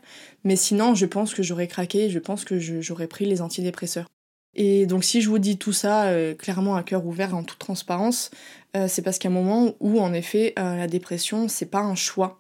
Mais 0.44 0.56
sinon, 0.56 0.96
je 0.96 1.06
pense 1.06 1.34
que 1.34 1.44
j'aurais 1.44 1.68
craqué, 1.68 2.10
je 2.10 2.20
pense 2.20 2.46
que 2.46 2.60
j'aurais 2.60 3.08
pris 3.08 3.26
les 3.26 3.42
antidépresseurs. 3.42 4.08
Et 4.56 4.86
donc 4.86 5.04
si 5.04 5.22
je 5.22 5.30
vous 5.30 5.40
dis 5.40 5.58
tout 5.58 5.74
ça 5.74 6.06
euh, 6.06 6.34
clairement 6.34 6.76
à 6.76 6.84
cœur 6.84 7.06
ouvert 7.06 7.36
en 7.36 7.44
toute 7.44 7.60
transparence, 7.60 8.32
euh, 8.76 8.88
c'est 8.88 9.02
parce 9.02 9.20
qu'à 9.20 9.28
un 9.28 9.32
moment 9.32 9.76
où 9.82 10.00
en 10.00 10.14
effet 10.14 10.54
euh, 10.58 10.78
la 10.78 10.88
dépression 10.88 11.48
c'est 11.48 11.66
pas 11.66 11.82
un 11.82 11.96
choix. 11.96 12.40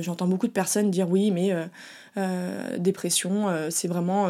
J'entends 0.00 0.28
beaucoup 0.28 0.46
de 0.46 0.52
personnes 0.52 0.92
dire 0.92 1.10
oui 1.10 1.32
mais 1.32 1.52
dépression 2.78 3.48
c'est 3.68 3.88
vraiment 3.88 4.28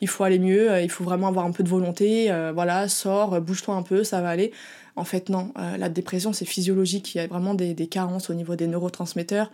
il 0.00 0.08
faut 0.08 0.24
aller 0.24 0.40
mieux, 0.40 0.82
il 0.82 0.90
faut 0.90 1.04
vraiment 1.04 1.28
avoir 1.28 1.46
un 1.46 1.52
peu 1.52 1.62
de 1.62 1.68
volonté, 1.68 2.32
voilà 2.52 2.88
sors, 2.88 3.40
bouge-toi 3.40 3.76
un 3.76 3.82
peu, 3.82 4.02
ça 4.02 4.20
va 4.22 4.30
aller. 4.30 4.50
En 4.96 5.04
fait, 5.04 5.28
non. 5.28 5.52
la 5.56 5.88
dépression, 5.88 6.32
c'est 6.32 6.44
physiologique. 6.44 7.14
Il 7.14 7.18
y 7.18 7.20
a 7.20 7.26
vraiment 7.26 7.54
des, 7.54 7.74
carences 7.86 8.28
au 8.28 8.34
niveau 8.34 8.56
des 8.56 8.66
neurotransmetteurs 8.66 9.50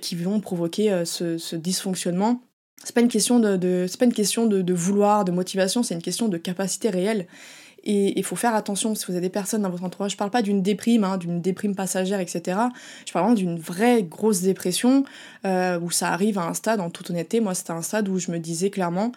qui 0.00 0.16
vont 0.16 0.40
provoquer 0.40 1.04
ce, 1.04 1.38
ce, 1.38 1.54
dysfonctionnement 1.54 2.40
c'est 2.84 2.94
pas 2.94 3.00
une 3.00 3.08
question 3.08 3.38
de, 3.38 3.86
pas 3.98 4.04
une 4.04 4.12
question 4.12 4.46
de, 4.46 4.72
vouloir, 4.72 5.24
de 5.24 5.32
motivation, 5.32 5.82
c'est 5.82 5.94
une 5.94 6.02
question 6.02 6.28
de 6.28 6.36
capacité 6.36 6.90
réelle. 6.90 7.26
Et 7.84 8.16
il 8.16 8.24
faut 8.24 8.36
faire 8.36 8.54
attention 8.54 8.94
si 8.94 9.06
vous 9.06 9.12
avez 9.12 9.22
des 9.22 9.28
personnes 9.28 9.62
dans 9.62 9.70
votre 9.70 9.82
entourage. 9.82 10.12
Je 10.12 10.16
parle 10.16 10.30
pas 10.30 10.42
d'une 10.42 10.62
déprime, 10.62 11.02
hein, 11.02 11.16
d'une 11.16 11.40
déprime 11.40 11.74
passagère, 11.74 12.20
etc. 12.20 12.58
Je 13.06 13.12
parle 13.12 13.24
vraiment 13.24 13.34
d'une 13.34 13.58
vraie 13.58 14.04
grosse 14.04 14.40
dépression 14.40 15.04
euh, 15.44 15.80
où 15.80 15.90
ça 15.90 16.10
arrive 16.10 16.38
à 16.38 16.46
un 16.46 16.54
stade, 16.54 16.80
en 16.80 16.90
toute 16.90 17.10
honnêteté, 17.10 17.40
moi 17.40 17.54
c'était 17.54 17.72
un 17.72 17.82
stade 17.82 18.08
où 18.08 18.18
je 18.18 18.30
me 18.30 18.38
disais 18.38 18.70
clairement, 18.70 19.10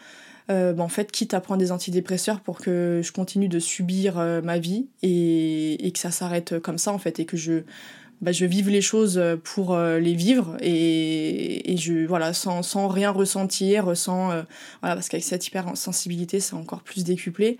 euh, 0.49 0.73
bah, 0.73 0.83
en 0.83 0.89
fait, 0.89 1.11
quitte 1.11 1.33
à 1.33 1.41
prendre 1.41 1.59
des 1.59 1.71
antidépresseurs 1.71 2.41
pour 2.41 2.59
que 2.59 3.01
je 3.03 3.11
continue 3.11 3.47
de 3.47 3.59
subir 3.59 4.19
euh, 4.19 4.41
ma 4.41 4.59
vie 4.59 4.87
et, 5.01 5.87
et, 5.87 5.91
que 5.91 5.99
ça 5.99 6.11
s'arrête 6.11 6.59
comme 6.59 6.77
ça, 6.77 6.91
en 6.91 6.99
fait, 6.99 7.19
et 7.19 7.25
que 7.25 7.37
je 7.37 7.63
bah, 8.21 8.31
je 8.31 8.45
vive 8.45 8.69
les 8.69 8.81
choses 8.81 9.17
euh, 9.17 9.35
pour 9.35 9.73
euh, 9.73 9.99
les 9.99 10.13
vivre 10.13 10.55
et, 10.61 11.73
et 11.73 11.77
je 11.77 12.05
voilà 12.05 12.33
sans, 12.33 12.63
sans, 12.63 12.87
rien 12.87 13.11
ressentir 13.11 13.95
sans 13.95 14.31
euh, 14.31 14.43
voilà 14.81 14.95
parce 14.95 15.09
qu'avec 15.09 15.23
cette 15.23 15.45
hypersensibilité 15.45 16.39
c'est 16.39 16.53
encore 16.53 16.81
plus 16.81 17.03
décuplé 17.03 17.57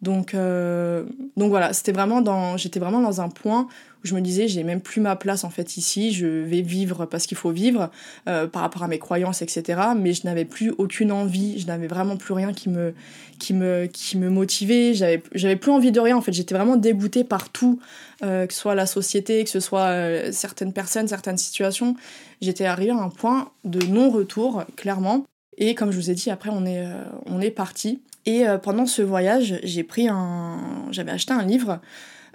donc 0.00 0.34
donc 0.34 1.48
voilà 1.50 1.72
c'était 1.72 1.92
vraiment 1.92 2.20
dans 2.20 2.56
j'étais 2.56 2.78
vraiment 2.78 3.00
dans 3.00 3.20
un 3.20 3.28
point 3.28 3.66
où 4.02 4.06
je 4.06 4.14
me 4.14 4.20
disais 4.20 4.46
j'ai 4.46 4.62
même 4.62 4.80
plus 4.80 5.00
ma 5.00 5.16
place 5.16 5.42
en 5.42 5.50
fait 5.50 5.76
ici 5.76 6.12
je 6.12 6.26
vais 6.26 6.60
vivre 6.60 7.04
parce 7.04 7.26
qu'il 7.26 7.36
faut 7.36 7.50
vivre 7.50 7.90
par 8.24 8.62
rapport 8.62 8.84
à 8.84 8.88
mes 8.88 9.00
croyances 9.00 9.42
etc 9.42 9.80
mais 9.96 10.12
je 10.12 10.24
n'avais 10.24 10.44
plus 10.44 10.72
aucune 10.78 11.10
envie 11.10 11.58
je 11.58 11.66
n'avais 11.66 11.88
vraiment 11.88 12.16
plus 12.16 12.32
rien 12.32 12.52
qui 12.52 12.68
me 12.68 12.94
qui 13.40 13.54
me 13.54 13.86
qui 13.86 14.18
me 14.18 14.30
motivait 14.30 14.94
j'avais 14.94 15.20
j'avais 15.34 15.56
plus 15.56 15.72
envie 15.72 15.90
de 15.90 15.98
rien 15.98 16.16
en 16.16 16.20
fait 16.20 16.32
j'étais 16.32 16.54
vraiment 16.54 16.76
dégoûtée 16.76 17.24
par 17.24 17.50
tout 17.50 17.80
euh, 18.24 18.48
que 18.48 18.52
ce 18.52 18.58
soit 18.58 18.74
la 18.74 18.86
société, 18.86 19.44
que 19.44 19.50
ce 19.50 19.60
soit 19.60 19.90
euh, 19.90 20.32
certaines 20.32 20.72
personnes, 20.72 21.06
certaines 21.06 21.38
situations. 21.38 21.94
J'étais 22.40 22.64
arrivée 22.64 22.90
à 22.90 22.96
un 22.96 23.10
point 23.10 23.52
de 23.64 23.84
non-retour, 23.86 24.64
clairement. 24.76 25.24
Et 25.56 25.76
comme 25.76 25.92
je 25.92 25.96
vous 25.96 26.10
ai 26.10 26.14
dit, 26.14 26.30
après, 26.30 26.50
on 26.50 26.66
est, 26.66 26.84
euh, 26.84 27.04
on 27.26 27.40
est 27.40 27.52
parti. 27.52 28.02
Et 28.26 28.44
pendant 28.62 28.86
ce 28.86 29.02
voyage, 29.02 29.58
j'ai 29.62 29.84
pris 29.84 30.08
un... 30.08 30.86
J'avais 30.90 31.12
acheté 31.12 31.32
un 31.32 31.44
livre. 31.44 31.80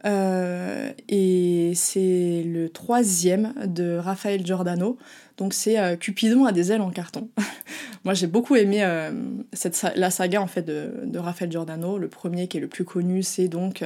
et 0.06 1.72
c'est 1.76 2.44
le 2.46 2.70
troisième 2.70 3.54
de 3.66 3.98
Raphaël 3.98 4.46
Giordano. 4.46 4.98
Donc 5.38 5.54
c'est 5.54 5.98
Cupidon 6.00 6.46
a 6.46 6.52
des 6.52 6.72
ailes 6.72 6.82
en 6.82 6.90
carton. 6.90 7.30
Moi 8.04 8.14
j'ai 8.16 8.28
beaucoup 8.28 8.56
aimé 8.56 8.84
la 9.96 10.12
saga 10.12 10.42
en 10.42 10.48
fait 10.48 10.64
de, 10.64 11.02
de 11.04 11.20
Raphaël 11.20 11.52
Giordano. 11.52 12.00
Le 12.00 12.08
premier 12.08 12.48
qui 12.48 12.58
est 12.58 12.62
le 12.62 12.68
plus 12.68 12.86
connu, 12.86 13.22
c'est 13.22 13.48
donc 13.48 13.84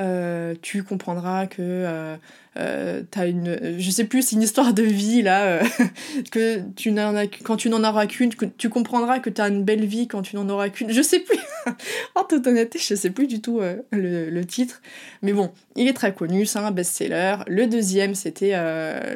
euh, 0.00 0.54
tu 0.60 0.82
comprendras 0.82 1.46
que 1.46 1.62
euh, 1.62 2.16
euh, 2.56 3.02
t'as 3.10 3.28
une. 3.28 3.78
Je 3.78 3.90
sais 3.90 4.04
plus, 4.04 4.22
c'est 4.22 4.36
une 4.36 4.42
histoire 4.42 4.74
de 4.74 4.82
vie 4.82 5.22
là, 5.22 5.62
que 6.32 6.62
tu 6.74 6.90
n'en 6.90 7.14
as, 7.14 7.26
quand 7.26 7.56
tu 7.56 7.68
n'en 7.68 7.84
auras 7.84 8.06
qu'une, 8.06 8.32
tu 8.58 8.68
comprendras 8.68 9.20
que 9.20 9.30
t'as 9.30 9.48
une 9.48 9.62
belle 9.62 9.84
vie 9.84 10.08
quand 10.08 10.22
tu 10.22 10.34
n'en 10.34 10.48
auras 10.48 10.68
qu'une. 10.68 10.90
Je 10.90 11.00
sais 11.00 11.20
plus, 11.20 11.38
en 12.16 12.24
toute 12.24 12.44
honnêteté, 12.46 12.80
je 12.80 12.94
sais 12.96 13.10
plus 13.10 13.28
du 13.28 13.40
tout 13.40 13.60
le, 13.92 14.30
le, 14.30 14.44
titre. 14.44 14.82
Mais 15.22 15.32
bon, 15.32 15.52
il 15.76 15.86
est 15.86 15.94
très 15.94 16.12
connu, 16.12 16.44
c'est 16.44 16.58
un 16.58 16.72
best-seller. 16.72 17.36
Le 17.46 17.66
deuxième, 17.66 18.16
c'était 18.16 18.52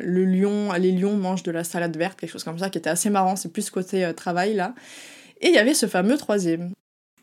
Le 0.02 0.24
lion, 0.24 0.72
les 0.74 0.92
lions 0.92 1.16
mangent 1.16 1.42
de 1.42 1.50
la 1.50 1.64
salade 1.64 1.96
verte, 1.96 2.20
quelque 2.20 2.30
chose 2.30 2.44
comme 2.44 2.58
ça, 2.58 2.70
qui 2.70 2.78
était 2.78 2.90
assez 2.90 3.10
marrant, 3.10 3.34
c'est 3.34 3.52
plus 3.52 3.70
côté 3.70 4.08
travail 4.16 4.54
là. 4.54 4.74
Et 5.40 5.48
il 5.48 5.54
y 5.54 5.58
avait 5.58 5.74
ce 5.74 5.86
fameux 5.86 6.16
troisième. 6.16 6.72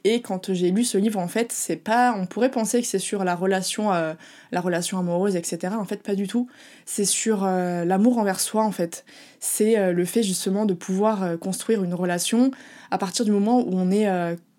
Et 0.08 0.22
quand 0.22 0.54
j'ai 0.54 0.70
lu 0.70 0.84
ce 0.84 1.00
livre, 1.00 1.20
en 1.20 1.28
fait, 1.28 1.52
c'est 1.52 1.78
pas. 1.78 2.16
On 2.16 2.28
pourrait 2.28 2.52
penser 2.52 2.80
que 2.80 2.88
c'est 2.88 3.00
sur 3.00 3.24
la 3.24 3.36
relation, 3.36 3.92
euh, 3.92 4.14
la 4.52 4.62
relation 4.62 5.00
amoureuse, 5.00 5.36
etc. 5.36 5.74
En 5.80 5.86
fait, 5.86 6.04
pas 6.04 6.14
du 6.14 6.28
tout. 6.28 6.48
C'est 6.86 7.06
sur 7.06 7.44
euh, 7.44 7.84
l'amour 7.86 8.20
envers 8.20 8.40
soi, 8.40 8.64
en 8.64 8.72
fait. 8.72 9.04
C'est 9.40 9.80
euh, 9.80 9.94
le 9.94 10.06
fait 10.06 10.22
justement 10.22 10.68
de 10.68 10.76
pouvoir 10.76 11.40
construire 11.40 11.84
une 11.84 11.96
relation 11.96 12.52
à 12.92 13.00
partir 13.00 13.26
du 13.26 13.32
moment 13.32 13.62
où 13.62 13.72
on 13.74 13.90
est 13.90 14.08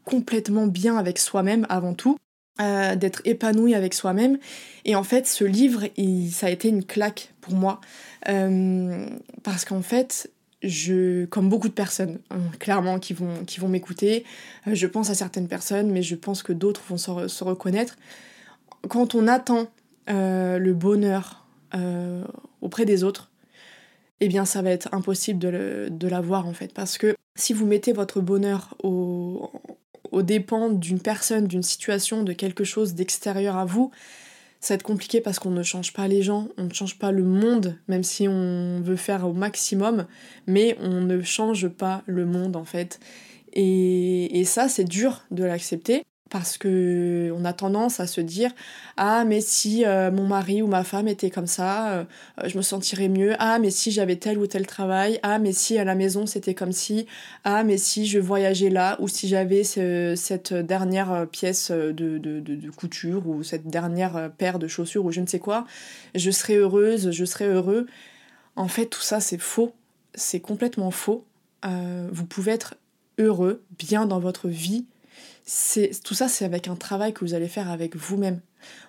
complètement 0.05 0.67
bien 0.67 0.99
avec 0.99 1.19
soi-même 1.19 1.65
avant 1.69 1.95
tout. 1.95 2.19
d'être 2.59 3.21
épanoui 3.25 3.75
avec 3.75 3.93
soi-même 3.95 4.39
et 4.87 4.97
en 4.97 5.03
fait 5.05 5.27
ce 5.27 5.45
livre 5.45 5.83
ça 6.33 6.47
a 6.47 6.51
été 6.51 6.69
une 6.69 6.85
claque 6.85 7.35
pour 7.43 7.53
moi 7.53 7.81
parce 9.43 9.67
qu'en 9.67 9.83
fait 9.83 10.31
je, 10.67 11.25
comme 11.27 11.49
beaucoup 11.49 11.69
de 11.69 11.75
personnes, 11.75 12.19
hein, 12.31 12.39
clairement, 12.59 12.99
qui 12.99 13.15
vont, 13.15 13.45
qui 13.47 13.61
vont 13.61 13.69
m'écouter, 13.69 14.25
euh, 14.67 14.75
je 14.75 14.87
pense 14.87 15.11
à 15.11 15.15
certaines 15.15 15.49
personnes, 15.49 15.91
mais 15.91 16.03
je 16.03 16.15
pense 16.15 16.43
que 16.43 16.53
d'autres 16.53 16.83
vont 16.89 16.99
se, 16.99 17.45
reconnaître. 17.45 17.97
Quand 18.89 19.15
on 19.15 19.29
attend 19.29 19.69
euh, 20.09 20.59
le 20.59 20.75
bonheur 20.75 21.47
euh, 21.75 22.25
auprès 22.61 22.85
des 22.85 23.05
autres, 23.05 23.31
eh 24.21 24.29
bien, 24.29 24.45
ça 24.45 24.63
va 24.63 24.71
être 24.71 24.89
impossible 24.93 25.39
de 25.39 26.09
l'avoir, 26.09 26.47
en 26.47 26.53
fait. 26.53 26.73
Parce 26.73 26.97
que 26.97 27.15
si 27.35 27.53
vous 27.53 27.67
mettez 27.67 27.93
votre 27.93 28.21
bonheur 28.21 28.75
au, 28.83 29.51
au 30.11 30.23
d'une 30.23 31.01
personne, 31.01 31.47
d'une 31.47 31.63
situation, 31.63 32.23
de 32.23 32.33
quelque 32.33 32.65
chose 32.65 32.95
d'extérieur 32.95 33.57
à 33.57 33.67
vous, 33.67 33.91
ça 34.67 34.75
va 34.75 34.79
être 34.79 34.83
compliqué 34.83 35.21
parce 35.21 35.39
qu'on 35.39 35.53
ne 35.53 35.63
change 35.63 35.93
pas 35.93 36.09
les 36.09 36.23
gens, 36.23 36.49
on 36.59 36.65
ne 36.65 36.73
change 36.73 36.99
pas 36.99 37.13
le 37.13 37.23
monde, 37.23 37.79
même 37.87 38.03
si 38.03 38.27
on 38.27 38.81
veut 38.81 38.97
faire 38.97 39.25
au 39.25 39.33
maximum, 39.33 40.09
mais 40.49 40.77
on 40.81 41.01
ne 41.03 41.23
change 41.23 41.69
pas 41.69 42.03
le 42.07 42.27
monde 42.27 42.57
en 42.57 42.65
fait. 42.65 42.99
Et, 43.53 44.41
et 44.41 44.45
ça, 44.45 44.69
c'est 44.69 44.83
dur 44.83 45.23
de 45.31 45.45
l'accepter 45.45 46.03
parce 46.31 46.59
que 46.59 47.33
on 47.37 47.45
a 47.45 47.53
tendance 47.53 48.01
à 48.01 48.07
se 48.07 48.21
dire 48.21 48.51
ah 48.97 49.25
mais 49.25 49.41
si 49.41 49.85
euh, 49.85 50.11
mon 50.11 50.27
mari 50.27 50.61
ou 50.63 50.67
ma 50.67 50.83
femme 50.83 51.07
était 51.09 51.31
comme 51.31 51.47
ça 51.47 51.93
euh, 51.93 52.05
je 52.45 52.57
me 52.57 52.63
sentirais 52.63 53.09
mieux. 53.09 53.35
Ah 53.39 53.59
mais 53.59 53.71
si 53.71 53.91
j'avais 53.91 54.17
tel 54.17 54.39
ou 54.39 54.47
tel 54.47 54.67
travail. 54.67 55.21
Ah 55.23 55.39
mais 55.39 55.53
si 55.53 55.79
à 55.79 55.85
la 55.85 55.95
maison 55.95 56.27
c'était 56.27 56.55
comme 56.55 56.73
si 56.73 57.07
ah 57.45 57.63
mais 57.63 57.79
si 57.79 58.07
je 58.07 58.19
voyageais 58.19 58.71
là 58.71 58.97
ou 59.01 59.09
si 59.09 59.29
j'avais 59.29 59.63
cette 59.65 60.53
dernière 60.53 61.27
pièce 61.31 61.71
de, 61.71 61.93
de, 61.93 62.41
de, 62.41 62.71
couture 62.71 63.29
ou 63.29 63.43
cette 63.43 63.69
dernière 63.69 64.31
paire 64.37 64.59
de 64.59 64.69
chaussures 64.69 65.05
ou 65.05 65.13
je 65.13 65.21
ne 65.21 65.27
sais 65.27 65.39
quoi. 65.39 65.65
Je 66.15 66.31
serais 66.31 66.57
heureuse 66.57 67.11
je 67.11 67.25
serais 67.25 67.47
heureux 67.47 67.87
en 68.57 68.69
fait 68.69 68.87
tout 68.87 69.03
ça 69.03 69.21
c'est 69.21 69.39
faux. 69.39 69.73
C'est 70.15 70.41
complètement 70.41 70.91
faux. 70.91 71.25
Euh, 71.65 72.09
vous 72.13 72.25
pouvez 72.27 72.53
être 72.53 72.75
heureux 73.19 73.63
bien 73.79 74.07
dans 74.07 74.19
votre 74.19 74.49
vie 74.49 74.87
tout 76.05 76.15
ça, 76.15 76.29
c'est 76.29 76.45
avec 76.45 76.67
un 76.67 76.75
travail 76.75 77.13
que 77.13 77.25
vous 77.25 77.35
allez 77.35 77.49
faire 77.49 77.71
avec 77.71 77.95
vous-même. 77.95 78.41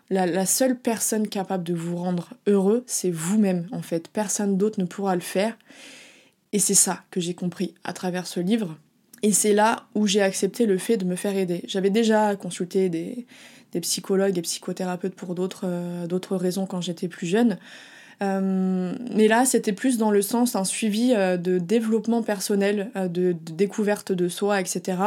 La, 0.09 0.45
seule 0.45 0.77
personne 0.77 1.27
capable 1.27 1.63
de 1.63 1.73
vous 1.73 1.97
rendre 1.97 2.29
heureux, 2.47 2.83
c'est 2.87 3.11
vous-même, 3.11 3.67
en 3.71 3.81
fait. 3.81 4.07
Personne 4.07 4.57
d'autre 4.57 4.79
ne 4.79 4.85
pourra 4.85 5.15
le 5.15 5.21
faire. 5.21 5.57
Et 6.53 6.59
c'est 6.59 6.73
ça 6.73 7.03
que 7.11 7.19
j'ai 7.19 7.33
compris 7.33 7.75
à 7.83 7.93
travers 7.93 8.25
ce 8.25 8.39
livre. 8.39 8.77
Et 9.21 9.33
c'est 9.33 9.53
là 9.53 9.87
où 9.95 10.07
j'ai 10.07 10.21
accepté 10.21 10.65
le 10.65 10.77
fait 10.77 10.97
de 10.97 11.05
me 11.05 11.15
faire 11.15 11.35
aider. 11.35 11.61
J'avais 11.67 11.89
déjà 11.89 12.35
consulté 12.35 12.89
des, 12.89 13.27
psychologues 13.81 14.37
et 14.37 14.41
psychothérapeutes 14.41 15.13
pour 15.13 15.35
d'autres 15.35 15.65
euh, 15.65 16.07
raisons 16.31 16.65
quand 16.65 16.81
j'étais 16.81 17.07
plus 17.07 17.27
jeune. 17.27 17.59
Euh, 18.23 18.95
mais 19.13 19.27
là, 19.27 19.45
c'était 19.45 19.73
plus 19.73 19.99
dans 19.99 20.09
le 20.09 20.23
sens 20.23 20.53
d'un 20.53 20.63
suivi 20.63 21.13
euh, 21.13 21.37
de 21.37 21.59
développement 21.59 22.23
personnel, 22.23 22.89
de, 22.95 23.35
découverte 23.51 24.11
de 24.11 24.27
soi, 24.29 24.59
etc. 24.59 24.97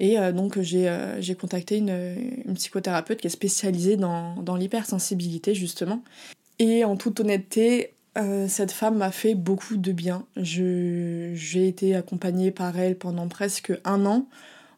Et 0.00 0.18
euh, 0.18 0.32
donc 0.32 0.56
euh, 0.56 1.16
j'ai 1.20 1.34
contacté 1.36 1.76
une, 1.78 2.54
psychothérapeute 2.54 3.20
qui 3.20 3.28
est 3.28 3.30
spécialisée 3.30 3.96
dans, 3.96 4.42
dans 4.42 4.56
l'hypersensibilité 4.56 5.54
justement. 5.54 6.02
Et 6.58 6.84
en 6.84 6.96
toute 6.96 7.20
honnêteté, 7.20 7.92
Euh, 8.18 8.48
cette 8.48 8.72
femme 8.72 8.96
m'a 8.96 9.12
fait 9.12 9.34
beaucoup 9.34 9.76
de 9.76 9.92
bien. 9.92 10.26
J'ai 10.36 11.68
été 11.68 11.94
accompagnée 11.94 12.50
par 12.50 12.78
elle 12.78 12.96
pendant 12.98 13.28
presque 13.28 13.72
un 13.84 14.04
an. 14.04 14.26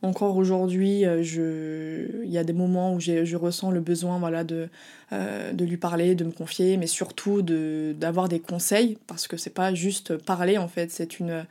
Encore 0.05 0.37
aujourd'hui, 0.37 1.07
euh, 1.07 2.09
il 2.25 2.31
y 2.31 2.37
a 2.37 2.43
des 2.43 2.53
moments 2.53 2.93
où 2.95 2.99
je 2.99 3.37
ressens 3.37 3.71
le 3.71 3.79
besoin 3.79 4.19
voilà, 4.19 4.43
de, 4.43 4.69
euh, 5.13 5.53
de 5.53 5.65
lui 5.65 5.77
parler, 5.77 6.17
de 6.17 6.25
me 6.25 6.33
confier, 6.33 6.77
mais 6.77 6.89
surtout 6.89 7.41
d'avoir 7.41 8.29
des 8.29 8.41
conseils, 8.41 8.99
parce 9.07 9.29
que 9.29 9.37
c'est 9.37 9.55
pas 9.55 9.73
juste 9.75 10.17
parler 10.17 10.59
en 10.59 10.67
fait, 10.67 10.91
c'est 10.91 11.21
une, 11.21 11.47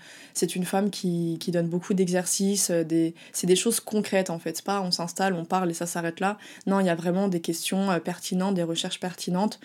une 0.53 0.65
femme 0.65 0.89
qui, 0.89 1.38
qui 1.39 1.51
donne 1.51 1.67
beaucoup 1.67 1.93
d'exercices, 1.93 2.72
des, 2.72 3.15
c'est 3.31 3.48
des 3.48 3.55
choses 3.55 3.79
concrètes 3.79 4.29
en 4.29 4.38
fait, 4.38 4.62
pas 4.62 4.81
on 4.81 4.91
s'installe, 4.91 5.34
on 5.34 5.46
parle 5.46 5.72
et 5.72 5.74
ça 5.74 5.86
s'arrête 5.86 6.20
là. 6.20 6.38
Non, 6.67 6.81
il 6.81 6.88
y 6.88 6.89
a 6.89 6.96
vraiment 6.96 7.29
des 7.29 7.39
questions 7.39 7.88
pertinentes, 8.03 8.55
des 8.55 8.63
recherches 8.63 9.00
pertinentes. 9.00 9.62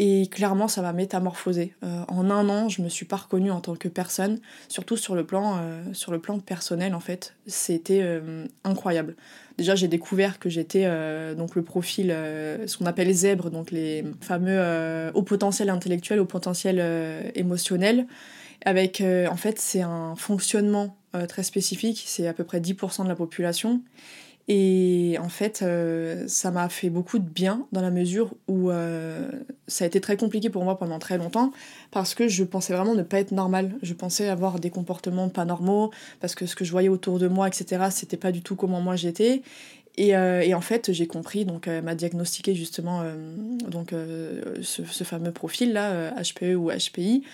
Et 0.00 0.28
clairement, 0.28 0.68
ça 0.68 0.80
m'a 0.80 0.92
métamorphosé. 0.92 1.74
Euh, 1.82 2.04
en 2.06 2.30
un 2.30 2.48
an, 2.48 2.68
je 2.68 2.82
me 2.82 2.88
suis 2.88 3.04
pas 3.04 3.16
reconnue 3.16 3.50
en 3.50 3.60
tant 3.60 3.74
que 3.74 3.88
personne, 3.88 4.38
surtout 4.68 4.96
sur 4.96 5.16
le 5.16 5.26
plan, 5.26 5.56
euh, 5.58 5.82
sur 5.92 6.12
le 6.12 6.20
plan 6.20 6.38
personnel 6.38 6.94
en 6.94 7.00
fait. 7.00 7.34
C'était 7.48 8.00
euh, 8.02 8.46
incroyable. 8.62 9.16
Déjà, 9.56 9.74
j'ai 9.74 9.88
découvert 9.88 10.38
que 10.38 10.48
j'étais 10.48 10.86
donc 11.34 11.56
le 11.56 11.62
profil, 11.62 12.10
ce 12.10 12.76
qu'on 12.76 12.86
appelle 12.86 13.12
zèbre, 13.12 13.50
donc 13.50 13.72
les 13.72 14.04
fameux 14.20 15.10
au 15.14 15.22
potentiel 15.22 15.68
intellectuel, 15.68 16.20
au 16.20 16.26
potentiel 16.26 16.80
émotionnel. 17.34 18.06
Avec, 18.64 19.02
en 19.02 19.34
fait, 19.34 19.58
c'est 19.58 19.82
un 19.82 20.14
fonctionnement 20.14 20.96
très 21.26 21.42
spécifique, 21.42 22.04
c'est 22.06 22.28
à 22.28 22.34
peu 22.34 22.44
près 22.44 22.60
10% 22.60 23.02
de 23.02 23.08
la 23.08 23.16
population. 23.16 23.82
Et 24.50 25.18
en 25.20 25.28
fait, 25.28 25.60
euh, 25.60 26.24
ça 26.26 26.50
m'a 26.50 26.70
fait 26.70 26.88
beaucoup 26.88 27.18
de 27.18 27.28
bien 27.28 27.66
dans 27.70 27.82
la 27.82 27.90
mesure 27.90 28.32
où 28.48 28.70
euh, 28.70 29.30
ça 29.66 29.84
a 29.84 29.86
été 29.86 30.00
très 30.00 30.16
compliqué 30.16 30.48
pour 30.48 30.64
moi 30.64 30.78
pendant 30.78 30.98
très 30.98 31.18
longtemps 31.18 31.52
parce 31.90 32.14
que 32.14 32.28
je 32.28 32.44
pensais 32.44 32.72
vraiment 32.72 32.94
ne 32.94 33.02
pas 33.02 33.20
être 33.20 33.32
normale. 33.32 33.74
Je 33.82 33.92
pensais 33.92 34.26
avoir 34.30 34.58
des 34.58 34.70
comportements 34.70 35.28
pas 35.28 35.44
normaux 35.44 35.90
parce 36.20 36.34
que 36.34 36.46
ce 36.46 36.56
que 36.56 36.64
je 36.64 36.70
voyais 36.70 36.88
autour 36.88 37.18
de 37.18 37.28
moi, 37.28 37.46
etc., 37.46 37.88
c'était 37.90 38.16
pas 38.16 38.32
du 38.32 38.40
tout 38.40 38.56
comment 38.56 38.80
moi 38.80 38.96
j'étais. 38.96 39.42
Et, 39.98 40.16
euh, 40.16 40.40
et, 40.40 40.54
en 40.54 40.60
fait, 40.60 40.92
j'ai 40.92 41.08
compris, 41.08 41.44
donc 41.44 41.66
elle 41.66 41.82
m'a 41.82 41.96
diagnostiqué 41.96 42.54
justement 42.54 43.02
donc, 43.66 43.90
ce, 43.90 44.84
ce, 44.84 45.04
fameux 45.04 45.32
profil-là, 45.32 46.12
HPE 46.22 46.54
ou 46.54 46.70
HPI. 46.70 47.24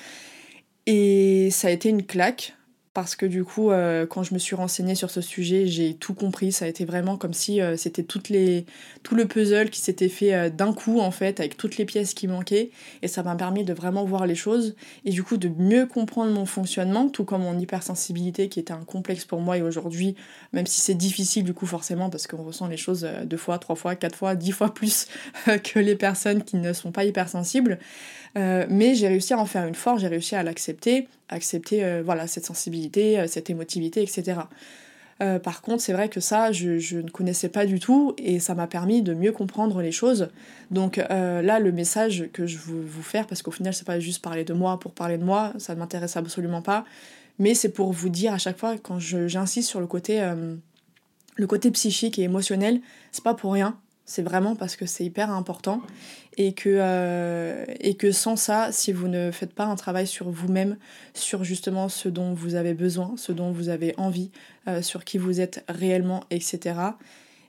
Et 0.87 1.50
ça 1.50 1.68
a 1.68 1.71
été 1.71 1.90
une 1.90 2.04
claque 2.04 2.54
parce 2.95 3.17
que 3.17 3.27
du 3.27 3.43
coup, 3.43 3.73
euh, 3.73 4.07
quand 4.07 4.23
je 4.23 4.35
me 4.35 4.39
suis 4.39 4.55
renseignée 4.55 4.95
sur 4.95 5.11
ce 5.11 5.21
sujet, 5.21 5.67
j'ai 5.67 5.95
tout 5.95 6.15
compris. 6.15 6.53
Ça 6.53 6.65
a 6.65 6.69
été 6.69 6.85
vraiment 6.85 7.17
comme 7.17 7.35
si 7.35 7.61
euh, 7.61 7.77
c'était 7.77 8.05
tout 8.05 8.21
le 8.31 9.25
puzzle 9.25 9.69
qui 9.71 9.81
s'était 9.81 10.09
fait 10.09 10.33
euh, 10.33 10.49
d'un 10.49 10.73
coup, 10.73 11.01
en 11.01 11.11
fait, 11.11 11.41
avec 11.41 11.57
toutes 11.57 11.77
les 11.77 11.87
pièces 11.87 12.15
qui 12.15 12.29
manquaient. 12.29 12.71
Et 13.03 13.09
ça 13.09 13.25
m'a 13.25 13.35
permis 13.35 13.65
de 13.65 13.75
vraiment 13.75 14.05
voir 14.05 14.29
les 14.29 14.37
choses 14.37 14.77
et 15.05 15.11
du 15.11 15.25
coup 15.25 15.37
de 15.39 15.49
mieux 15.49 15.87
comprendre 15.87 16.33
mon 16.33 16.47
fonctionnement, 16.47 17.09
tout 17.09 17.25
comme 17.25 17.43
mon 17.43 17.59
hypersensibilité 17.59 18.49
qui 18.49 18.61
était 18.61 18.73
un 18.73 18.85
complexe 18.85 19.25
pour 19.25 19.41
moi. 19.41 19.59
Et 19.59 19.63
aujourd'hui, 19.63 20.15
même 20.53 20.67
si 20.69 20.81
c'est 20.81 20.95
difficile, 20.95 21.43
du 21.43 21.53
coup, 21.53 21.67
forcément, 21.67 22.11
parce 22.11 22.29
qu'on 22.29 22.45
ressent 22.45 22.69
les 22.69 22.77
choses 22.77 23.09
deux 23.25 23.37
fois, 23.37 23.59
trois 23.59 23.75
fois, 23.75 23.97
quatre 23.97 24.17
fois, 24.17 24.37
dix 24.37 24.53
fois 24.53 24.73
plus 24.73 25.09
que 25.65 25.81
les 25.81 25.97
personnes 25.97 26.45
qui 26.45 26.57
ne 26.59 26.73
sont 26.73 26.93
pas 26.93 27.05
hypersensibles. 27.05 27.81
Euh, 28.37 28.67
mais 28.69 28.95
j'ai 28.95 29.09
réussi 29.09 29.33
à 29.33 29.38
en 29.38 29.47
faire 29.47 29.67
une 29.67 29.75
force, 29.75 30.00
j'ai 30.00 30.09
réussi 30.09 30.35
à 30.35 30.43
l'accepter, 30.43 31.09
accepter 31.29 31.85
euh, 31.85 32.03
voilà, 32.05 32.26
cette 32.26 32.45
sensibilité, 32.45 33.21
euh, 33.21 33.26
cette 33.29 33.49
émotivité, 33.49 34.03
etc. 34.03 34.41
par 35.43 35.62
contre, 35.62 35.81
c'est 35.81 35.93
vrai 35.93 36.09
que 36.09 36.21
ça, 36.21 36.50
je, 36.53 36.97
ne 36.99 37.09
connaissais 37.09 37.49
pas 37.49 37.64
du 37.64 37.79
tout 37.79 38.14
et 38.19 38.41
ça 38.41 38.55
m'a 38.55 38.67
permis 38.67 39.00
de 39.00 39.14
mieux 39.14 39.33
comprendre 39.33 39.81
les 39.81 39.93
choses. 39.93 40.29
Donc 40.71 40.97
là, 40.97 41.61
le 41.61 41.73
message 41.73 42.29
que 42.33 42.47
je 42.47 42.59
veux 42.59 42.83
vous 42.83 43.03
faire, 43.03 43.26
parce 43.26 43.41
qu'au 43.41 43.53
final, 43.53 43.73
c'est 43.73 43.87
pas 43.87 44.00
juste 44.00 44.23
parler 44.23 44.45
de 44.45 44.53
moi 44.53 44.79
pour 44.79 44.93
parler 44.93 45.17
de 45.17 45.25
moi, 45.25 45.53
ça 45.59 45.75
ne 45.75 45.79
m'intéresse 45.79 46.17
absolument 46.17 46.61
pas, 46.61 46.85
mais 47.38 47.55
c'est 47.55 47.71
pour 47.71 47.93
vous 47.93 48.11
dire 48.11 48.35
à 48.35 48.38
chaque 48.38 48.59
fois, 48.59 48.76
quand 48.76 48.99
j'insiste 48.99 49.69
sur 49.69 49.81
le 49.81 49.87
côté, 49.87 50.21
le 51.37 51.47
côté 51.47 51.71
psychique 51.71 52.19
et 52.19 52.23
émotionnel, 52.23 52.81
c'est 53.12 53.25
pas 53.25 53.35
pour 53.35 53.53
rien 53.53 53.78
c'est 54.06 54.23
vraiment 54.23 54.54
parce 54.54 54.76
que 54.76 54.86
c'est 54.86 55.04
hyper 55.04 55.30
important 55.30 55.80
et 56.36 56.52
que, 56.52 56.69
euh, 56.80 57.64
et 57.80 57.95
que 57.95 58.12
sans 58.12 58.36
ça, 58.36 58.71
si 58.73 58.93
vous 58.93 59.08
ne 59.08 59.30
faites 59.30 59.52
pas 59.52 59.64
un 59.64 59.76
travail 59.76 60.06
sur 60.06 60.30
vous-même, 60.30 60.76
sur 61.14 61.45
justement 61.45 61.88
ce 61.88 62.08
dont 62.08 62.34
vous 62.34 62.54
avez 62.54 62.75
besoin, 62.75 63.14
ce 63.17 63.32
dont 63.32 63.50
vous 63.52 63.69
avez 63.69 63.95
envie, 63.97 64.30
euh, 64.69 64.82
sur 64.82 65.04
qui 65.04 65.19
vous 65.19 65.40
êtes 65.40 65.64
réellement, 65.69 66.25
etc., 66.30 66.75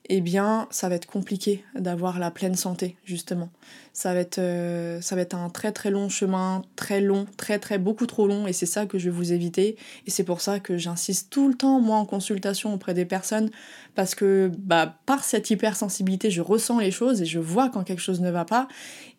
eh 0.08 0.22
bien, 0.22 0.68
ça 0.70 0.88
va 0.88 0.96
être 0.96 1.08
compliqué 1.08 1.64
d'avoir 1.74 2.20
la 2.20 2.30
pleine 2.30 2.56
santé, 2.56 2.96
justement. 3.06 3.50
Ça 3.92 4.14
va, 4.14 4.20
être, 4.20 4.38
euh, 4.38 5.02
ça 5.02 5.16
va 5.16 5.22
être 5.22 5.36
un 5.36 5.50
très 5.50 5.72
très 5.72 5.90
long 5.90 6.10
chemin, 6.10 6.62
très 6.76 7.02
long, 7.02 7.26
très 7.38 7.58
très 7.60 7.80
beaucoup 7.80 8.06
trop 8.06 8.28
long, 8.28 8.46
et 8.46 8.54
c'est 8.54 8.68
ça 8.68 8.86
que 8.86 9.00
je 9.00 9.06
vais 9.06 9.16
vous 9.16 9.34
éviter. 9.34 9.78
Et 10.06 10.12
c'est 10.12 10.24
pour 10.24 10.42
ça 10.42 10.60
que 10.60 10.78
j'insiste 10.78 11.32
tout 11.32 11.48
le 11.48 11.56
temps, 11.56 11.80
moi, 11.80 11.98
en 11.98 12.06
consultation 12.06 12.74
auprès 12.74 12.94
des 12.94 13.06
personnes, 13.06 13.50
parce 13.96 14.14
que 14.14 14.52
bah, 14.60 14.98
par 15.06 15.24
cette 15.24 15.50
hypersensibilité, 15.50 16.30
je 16.30 16.42
ressens 16.42 16.80
les 16.80 16.92
choses 16.92 17.22
et 17.22 17.26
je 17.26 17.40
vois 17.40 17.70
quand 17.70 17.84
quelque 17.84 18.02
chose 18.02 18.22
ne 18.22 18.30
va 18.30 18.46
pas. 18.46 18.68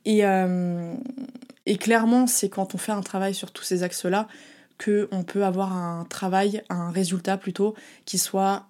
Et, 0.04 0.24
euh, 0.24 0.94
et 1.66 1.78
clairement, 1.78 2.28
c'est 2.28 2.48
quand 2.48 2.76
on 2.76 2.78
fait 2.78 2.92
un 2.92 3.02
travail 3.02 3.34
sur 3.34 3.50
tous 3.50 3.64
ces 3.64 3.82
axes-là 3.82 4.28
qu'on 4.84 5.24
peut 5.24 5.44
avoir 5.44 5.72
un 5.72 6.04
travail, 6.04 6.62
un 6.68 6.90
résultat 6.90 7.38
plutôt, 7.38 7.74
qui 8.04 8.18
soit 8.18 8.66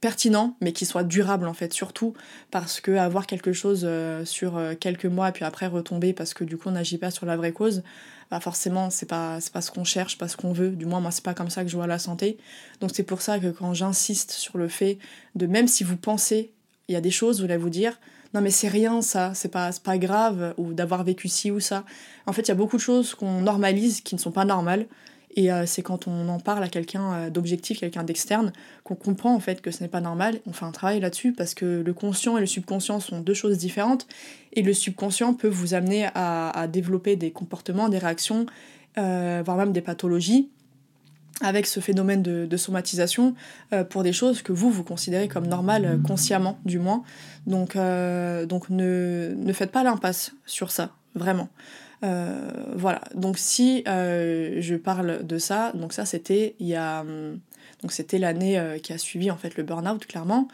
pertinent 0.00 0.56
mais 0.60 0.72
qui 0.72 0.86
soit 0.86 1.04
durable 1.04 1.46
en 1.46 1.54
fait 1.54 1.72
surtout 1.72 2.14
parce 2.50 2.80
que 2.80 2.92
avoir 2.92 3.26
quelque 3.26 3.52
chose 3.52 3.82
euh, 3.84 4.24
sur 4.24 4.56
euh, 4.56 4.74
quelques 4.78 5.06
mois 5.06 5.30
puis 5.30 5.44
après 5.44 5.66
retomber 5.66 6.12
parce 6.12 6.34
que 6.34 6.44
du 6.44 6.56
coup 6.56 6.68
on 6.68 6.72
n'agit 6.72 6.98
pas 6.98 7.10
sur 7.10 7.26
la 7.26 7.36
vraie 7.36 7.52
cause 7.52 7.82
bah 8.30 8.40
forcément 8.40 8.90
c'est 8.90 9.06
pas 9.06 9.40
c'est 9.40 9.52
pas 9.52 9.60
ce 9.60 9.70
qu'on 9.70 9.84
cherche 9.84 10.18
pas 10.18 10.28
ce 10.28 10.36
qu'on 10.36 10.52
veut. 10.52 10.70
Du 10.70 10.84
moins 10.86 11.00
moi 11.00 11.10
c'est 11.10 11.24
pas 11.24 11.34
comme 11.34 11.50
ça 11.50 11.62
que 11.62 11.70
je 11.70 11.76
vois 11.76 11.86
la 11.86 11.98
santé. 11.98 12.38
Donc 12.80 12.90
c'est 12.92 13.04
pour 13.04 13.22
ça 13.22 13.38
que 13.38 13.48
quand 13.48 13.72
j'insiste 13.72 14.32
sur 14.32 14.58
le 14.58 14.68
fait 14.68 14.98
de 15.34 15.46
même 15.46 15.68
si 15.68 15.84
vous 15.84 15.96
pensez 15.96 16.52
il 16.88 16.94
y 16.94 16.96
a 16.96 17.00
des 17.00 17.10
choses 17.10 17.38
vous 17.38 17.44
allez 17.44 17.56
vous 17.56 17.70
dire 17.70 17.98
non 18.34 18.40
mais 18.40 18.50
c'est 18.50 18.68
rien 18.68 19.00
ça. 19.00 19.32
C'est 19.34 19.48
pas 19.48 19.70
pas 19.82 19.96
grave 19.96 20.54
ou 20.58 20.74
d'avoir 20.74 21.04
vécu 21.04 21.28
ci 21.28 21.50
ou 21.50 21.60
ça. 21.60 21.84
En 22.26 22.32
fait 22.32 22.42
il 22.42 22.48
y 22.48 22.52
a 22.52 22.56
beaucoup 22.56 22.76
de 22.76 22.82
choses 22.82 23.14
qu'on 23.14 23.40
normalise 23.40 24.00
qui 24.00 24.14
ne 24.14 24.20
sont 24.20 24.32
pas 24.32 24.44
normales 24.44 24.86
et 25.36 25.52
euh, 25.52 25.66
c'est 25.66 25.82
quand 25.82 26.08
on 26.08 26.28
en 26.28 26.40
parle 26.40 26.64
à 26.64 26.68
quelqu'un 26.68 27.12
euh, 27.12 27.30
d'objectif, 27.30 27.80
quelqu'un 27.80 28.02
d'externe, 28.02 28.52
qu'on 28.84 28.94
comprend 28.94 29.34
en 29.34 29.40
fait 29.40 29.60
que 29.60 29.70
ce 29.70 29.82
n'est 29.82 29.88
pas 29.88 30.00
normal. 30.00 30.40
On 30.46 30.52
fait 30.52 30.64
un 30.64 30.72
travail 30.72 31.00
là-dessus 31.00 31.32
parce 31.32 31.54
que 31.54 31.82
le 31.84 31.94
conscient 31.94 32.36
et 32.36 32.40
le 32.40 32.46
subconscient 32.46 33.00
sont 33.00 33.20
deux 33.20 33.34
choses 33.34 33.58
différentes. 33.58 34.06
Et 34.54 34.62
le 34.62 34.72
subconscient 34.72 35.34
peut 35.34 35.48
vous 35.48 35.74
amener 35.74 36.08
à, 36.14 36.66
développer 36.68 37.16
des 37.16 37.30
comportements, 37.30 37.88
des 37.88 37.98
réactions, 37.98 38.46
euh, 38.96 39.42
voire 39.44 39.58
même 39.58 39.72
des 39.72 39.82
pathologies 39.82 40.48
avec 41.40 41.66
ce 41.66 41.78
phénomène 41.78 42.20
de, 42.22 42.56
somatisation 42.56 43.36
pour 43.90 44.02
des 44.02 44.12
choses 44.12 44.42
que 44.42 44.50
vous, 44.50 44.72
vous 44.72 44.82
considérez 44.82 45.28
comme 45.28 45.46
normales, 45.46 46.00
consciemment 46.04 46.58
du 46.64 46.80
moins. 46.80 47.04
Donc, 47.46 47.76
donc 47.76 48.70
ne, 48.70 49.34
ne 49.36 49.52
faites 49.52 49.70
pas 49.70 49.84
l'impasse 49.84 50.32
sur 50.46 50.72
ça, 50.72 50.90
vraiment. 51.14 51.48
Euh, 52.04 52.50
voilà, 52.74 53.02
donc 53.14 53.38
si 53.38 53.82
euh, 53.88 54.60
je 54.60 54.76
parle 54.76 55.26
de 55.26 55.38
ça, 55.38 55.72
donc 55.74 55.92
ça 55.92 56.04
c'était 56.04 56.54
il 56.60 56.68
y 56.68 56.74
a... 56.74 57.00
Hum, 57.00 57.40
donc 57.82 57.92
c'était 57.92 58.18
l'année 58.18 58.58
euh, 58.58 58.78
qui 58.78 58.92
a 58.92 58.98
suivi 58.98 59.30
en 59.30 59.36
fait 59.36 59.56
le 59.56 59.62
burn-out 59.62 60.04
clairement, 60.06 60.48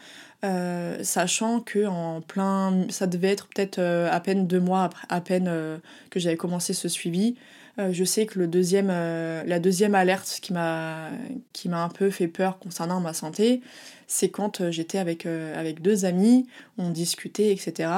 sachant 1.01 1.59
que 1.59 1.87
en 1.87 2.21
plein... 2.21 2.85
Ça 2.89 3.07
devait 3.07 3.29
être 3.29 3.47
peut-être 3.47 3.79
à 3.79 4.19
peine 4.19 4.45
deux 4.47 4.59
mois 4.59 4.83
après, 4.83 5.07
à 5.09 5.21
peine 5.21 5.79
que 6.11 6.19
j'avais 6.19 6.37
commencé 6.37 6.73
ce 6.73 6.87
suivi. 6.87 7.35
je 7.77 8.03
sais 8.03 8.27
que 8.27 8.37
le 8.37 8.47
deuxième, 8.47 8.89
la 8.89 9.59
deuxième 9.59 9.95
alerte 9.95 10.37
qui 10.43 10.53
m'a 10.53 11.09
qui 11.51 11.67
m'a 11.67 11.83
un 11.83 11.89
peu 11.89 12.11
fait 12.11 12.27
peur 12.27 12.59
concernant 12.59 12.99
ma 12.99 13.13
santé, 13.13 13.61
c'est 14.05 14.29
quand 14.29 14.69
j'étais 14.69 14.99
avec, 14.99 15.25
avec 15.25 15.81
deux 15.81 16.05
amis, 16.05 16.45
on 16.77 16.91
discutait, 16.91 17.51
etc. 17.51 17.89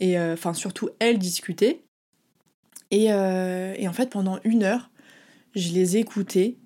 Et 0.00 0.18
enfin 0.18 0.54
surtout 0.54 0.88
elle 1.00 1.18
discutait 1.18 1.83
euh, 2.92 3.74
et, 3.76 3.88
en 3.88 3.92
fait, 3.92 4.10
pendant 4.10 4.38
une 4.44 4.62
heure, 4.62 4.90
je 5.54 5.72
les 5.72 5.96
écoutais 5.96 6.56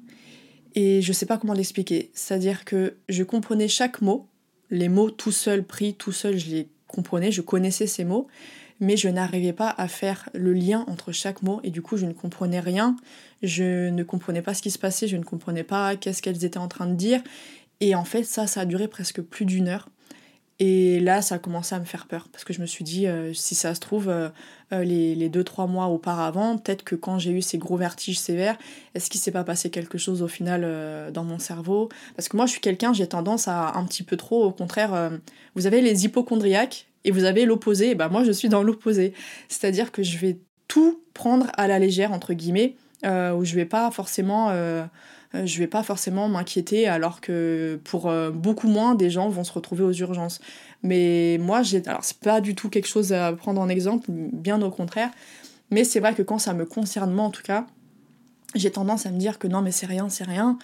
et 0.75 1.03
je 1.03 1.13
sais 1.13 1.27
pas 1.27 1.39
comment 1.39 1.53
l'expliquer. 1.53 2.11
C'est-à-dire 2.15 2.65
que 2.65 2.97
je 3.09 3.23
comprenais 3.23 3.69
chaque 3.69 4.01
mot, 4.01 4.29
les 4.71 4.89
mots 4.89 5.11
tout 5.11 5.33
seuls, 5.33 5.65
pris 5.65 5.95
tout 5.95 6.13
seul, 6.13 6.39
je 6.39 6.51
les 6.51 6.69
comprenais, 6.87 7.33
je 7.33 7.41
connaissais 7.41 7.87
ces 7.87 8.05
mots, 8.05 8.29
mais 8.81 8.97
je 8.97 9.09
n'arrivais 9.09 9.53
pas 9.53 9.75
à 9.77 9.89
faire 9.89 10.29
le 10.35 10.53
lien 10.53 10.85
entre 10.89 11.13
chaque 11.13 11.43
mot 11.43 11.61
et 11.65 11.71
du 11.71 11.83
coup 11.83 11.97
je 11.97 12.07
ne 12.07 12.13
comprenais 12.13 12.61
rien, 12.61 12.97
je 13.43 13.89
ne 13.89 14.03
comprenais 14.05 14.43
pas 14.43 14.55
ce 14.55 14.63
qui 14.63 14.71
se 14.71 14.79
passait, 14.79 15.09
je 15.09 15.17
ne 15.17 15.25
comprenais 15.25 15.65
pas 15.65 15.97
qu'est-ce 15.97 16.23
qu'elles 16.23 16.45
étaient 16.45 16.59
en 16.59 16.69
train 16.69 16.87
de 16.87 16.95
dire. 16.95 17.23
Et 17.81 17.95
en 17.95 18.05
fait, 18.05 18.25
ça, 18.25 18.47
ça 18.47 18.63
a 18.63 18.65
duré 18.65 18.89
presque 18.89 19.21
plus 19.21 19.45
d'une 19.45 19.69
heure. 19.69 19.89
Et 20.61 20.99
là, 20.99 21.23
ça 21.23 21.37
a 21.37 21.39
commencé 21.39 21.75
à 21.75 21.79
me 21.79 21.85
faire 21.85 22.07
peur. 22.07 22.29
Parce 22.33 22.43
que 22.43 22.53
je 22.53 22.61
me 22.61 22.67
suis 22.67 22.83
dit, 22.83 23.07
euh, 23.07 23.33
si 23.33 23.55
ça 23.55 23.75
se 23.77 23.81
trouve, 23.81 24.09
euh, 24.09 24.29
euh, 24.73 24.83
les, 24.83 25.15
les 25.15 25.29
deux, 25.29 25.45
trois 25.45 25.69
mois 25.69 25.87
auparavant, 25.87 26.59
peut-être 26.59 26.83
que 26.83 26.97
quand 26.97 27.21
j'ai 27.21 27.31
eu 27.31 27.43
ces 27.43 27.59
gros 27.59 27.77
vertiges 27.77 28.19
sévères, 28.19 28.59
est-ce 28.95 29.09
qu'il 29.09 29.21
s'est 29.21 29.31
pas 29.31 29.45
passé 29.45 29.71
quelque 29.71 29.99
chose 29.99 30.21
au 30.21 30.29
final 30.29 31.13
dans 31.13 31.23
mon 31.23 31.39
cerveau? 31.39 31.89
Parce 32.17 32.29
que 32.29 32.37
moi, 32.37 32.47
je 32.47 32.53
suis 32.53 32.61
quelqu'un, 32.61 32.93
j'ai 32.93 33.07
tendance 33.07 33.47
à 33.47 33.75
un 33.77 33.85
petit 33.85 34.03
peu 34.03 34.17
trop, 34.17 34.45
au 34.45 34.53
contraire, 34.53 35.11
vous 35.55 35.67
avez 35.67 35.81
les 35.81 36.05
hypochondriaques 36.05 36.87
et 37.05 37.13
vous 37.13 37.25
avez 37.25 37.45
l'opposé, 37.45 37.91
et 37.91 37.95
ben 37.95 38.09
moi, 38.09 38.25
je 38.25 38.33
suis 38.33 38.49
dans 38.49 38.65
l'opposé. 38.65 39.15
C'est-à-dire 39.49 39.93
que 39.93 40.03
je 40.03 40.19
vais 40.19 40.39
tout 40.67 41.01
prendre 41.15 41.47
à 41.57 41.69
la 41.69 41.79
légère, 41.79 42.13
entre 42.13 42.35
guillemets, 42.35 42.75
où 43.05 43.45
je 43.45 43.55
vais 43.55 43.65
pas 43.65 43.91
forcément 43.93 44.51
je 45.35 45.59
vais 45.59 45.67
pas 45.67 45.83
forcément 45.83 46.29
m'inquiéter 46.29 46.89
alors 46.89 47.21
que 47.21 47.79
pour 47.85 48.11
beaucoup 48.33 48.69
moins 48.69 48.95
des 48.95 49.11
gens 49.11 49.29
vont 49.29 49.45
se 49.45 49.53
retrouver 49.53 49.85
aux 49.85 49.93
urgences. 49.93 50.41
Mais 50.83 51.39
moi, 51.41 51.63
j'ai 51.63 51.87
alors 51.87 52.05
c'est 52.05 52.19
pas 52.19 52.41
du 52.41 52.55
tout 52.55 52.71
quelque 52.71 52.89
chose 52.89 53.13
à 53.13 53.33
prendre 53.33 53.61
en 53.61 53.69
exemple, 53.69 54.07
bien 54.11 54.63
au 54.63 54.71
contraire. 54.71 55.11
Mais 55.71 55.85
c'est 55.85 56.01
vrai 56.01 56.15
que 56.15 56.23
quand 56.23 56.39
ça 56.39 56.55
me 56.55 56.65
concerne 56.65 57.13
moi 57.13 57.25
en 57.25 57.31
tout 57.31 57.43
cas, 57.43 57.67
j'ai 58.55 58.71
tendance 58.71 59.05
à 59.05 59.11
me 59.11 59.19
dire 59.19 59.39
que 59.39 59.47
non 59.47 59.61
mais 59.61 59.73
c'est 59.73 59.87
rien, 59.87 60.09
c'est 60.09 60.25
rien. 60.25 60.59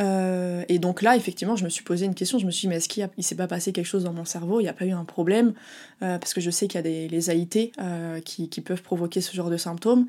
Euh, 0.00 0.64
et 0.68 0.78
donc 0.78 1.02
là, 1.02 1.16
effectivement, 1.16 1.56
je 1.56 1.64
me 1.64 1.68
suis 1.68 1.84
posé 1.84 2.06
une 2.06 2.14
question, 2.14 2.38
je 2.38 2.46
me 2.46 2.50
suis 2.50 2.62
dit 2.62 2.68
mais 2.68 2.76
est-ce 2.76 2.88
qu'il 2.88 3.08
s'est 3.20 3.34
pas 3.34 3.46
passé 3.46 3.72
quelque 3.72 3.86
chose 3.86 4.04
dans 4.04 4.12
mon 4.12 4.24
cerveau, 4.24 4.60
il 4.60 4.64
n'y 4.64 4.68
a 4.68 4.72
pas 4.72 4.84
eu 4.84 4.92
un 4.92 5.04
problème, 5.04 5.54
euh, 6.02 6.18
parce 6.18 6.34
que 6.34 6.40
je 6.40 6.50
sais 6.50 6.68
qu'il 6.68 6.76
y 6.76 6.78
a 6.78 6.82
des, 6.82 7.08
les 7.08 7.30
AIT 7.30 7.72
euh, 7.80 8.20
qui, 8.20 8.48
qui, 8.48 8.60
peuvent 8.60 8.82
provoquer 8.82 9.20
ce 9.20 9.34
genre 9.34 9.50
de 9.50 9.56
symptômes. 9.56 10.06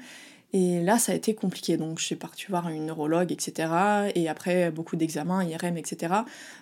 Et 0.51 0.81
là, 0.81 0.97
ça 0.97 1.11
a 1.11 1.15
été 1.15 1.35
compliqué. 1.35 1.77
Donc, 1.77 1.99
je 1.99 2.05
suis 2.05 2.15
partie 2.15 2.45
voir 2.49 2.69
une 2.69 2.87
neurologue, 2.87 3.31
etc. 3.31 3.71
Et 4.15 4.27
après, 4.29 4.71
beaucoup 4.71 4.95
d'examens, 4.95 5.43
IRM, 5.43 5.77
etc. 5.77 6.13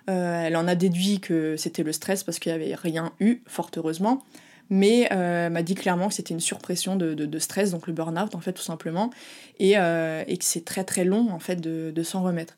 elle 0.07 0.55
en 0.57 0.67
a 0.67 0.75
déduit 0.75 1.19
que 1.19 1.55
c'était 1.57 1.83
le 1.83 1.93
stress 1.93 2.23
parce 2.23 2.39
qu'il 2.39 2.51
n'y 2.51 2.61
avait 2.61 2.75
rien 2.75 3.13
eu, 3.19 3.41
fort 3.47 3.71
heureusement 3.77 4.23
mais 4.69 5.09
euh, 5.11 5.49
m'a 5.49 5.63
dit 5.63 5.75
clairement 5.75 6.09
que 6.09 6.13
c'était 6.13 6.33
une 6.33 6.39
surpression 6.39 6.95
de, 6.95 7.13
de, 7.13 7.39
stress, 7.39 7.71
donc 7.71 7.87
le 7.87 7.93
burn-out 7.93 8.35
en 8.35 8.39
fait 8.39 8.53
tout 8.53 8.63
simplement, 8.63 9.09
et, 9.59 9.77
euh, 9.77 10.23
et 10.27 10.37
que 10.37 10.45
c'est 10.45 10.65
très 10.65 10.83
très 10.83 11.05
long 11.05 11.29
en 11.31 11.39
fait 11.39 11.57
de, 11.57 11.91
de 11.91 12.03
s'en 12.03 12.23
remettre. 12.23 12.55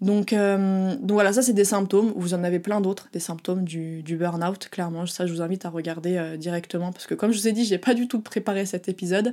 Donc, 0.00 0.32
euh, 0.32 0.96
donc 0.96 1.12
voilà, 1.12 1.32
ça 1.32 1.42
c'est 1.42 1.52
des 1.52 1.64
symptômes, 1.64 2.12
vous 2.16 2.34
en 2.34 2.42
avez 2.42 2.58
plein 2.58 2.80
d'autres, 2.80 3.08
des 3.12 3.20
symptômes 3.20 3.62
du, 3.62 4.02
du 4.02 4.16
burn-out, 4.16 4.68
clairement, 4.68 5.06
ça 5.06 5.26
je 5.26 5.32
vous 5.32 5.42
invite 5.42 5.64
à 5.64 5.70
regarder 5.70 6.36
directement, 6.36 6.90
parce 6.90 7.06
que 7.06 7.14
comme 7.14 7.30
je 7.30 7.38
vous 7.38 7.46
ai 7.46 7.52
dit, 7.52 7.64
j'ai 7.64 7.78
pas 7.78 7.94
du 7.94 8.08
tout 8.08 8.20
préparé 8.20 8.66
cet 8.66 8.88
épisode, 8.88 9.32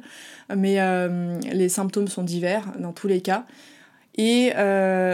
mais 0.55 0.77
les 1.51 1.69
symptômes 1.69 2.07
sont 2.07 2.21
divers 2.21 2.71
dans 2.77 2.93
tous 2.93 3.07
les 3.07 3.21
cas. 3.21 3.47
Et 4.15 4.51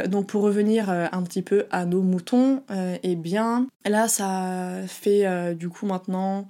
donc 0.10 0.28
pour 0.28 0.42
revenir 0.42 0.90
un 0.90 1.24
petit 1.24 1.42
peu 1.42 1.68
à 1.72 1.86
nos 1.86 2.02
moutons, 2.02 2.62
eh 3.04 3.16
bien 3.16 3.68
là 3.86 4.10
ça 4.10 4.82
fait 4.88 5.56
du 5.56 5.70
coup 5.70 5.86
maintenant 5.86 6.50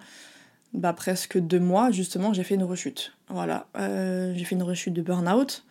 bah, 0.76 0.94
presque 0.94 1.38
deux 1.38 1.60
mois, 1.60 1.92
justement, 1.92 2.34
j'ai 2.34 2.44
fait 2.44 2.56
une 2.56 2.64
rechute. 2.64 3.14
Voilà, 3.30 3.68
euh, 3.78 4.34
j'ai 4.36 4.46
fait 4.46 4.56
une 4.56 4.64
rechute 4.64 4.94
de 4.94 5.02
burn-out. 5.02 5.64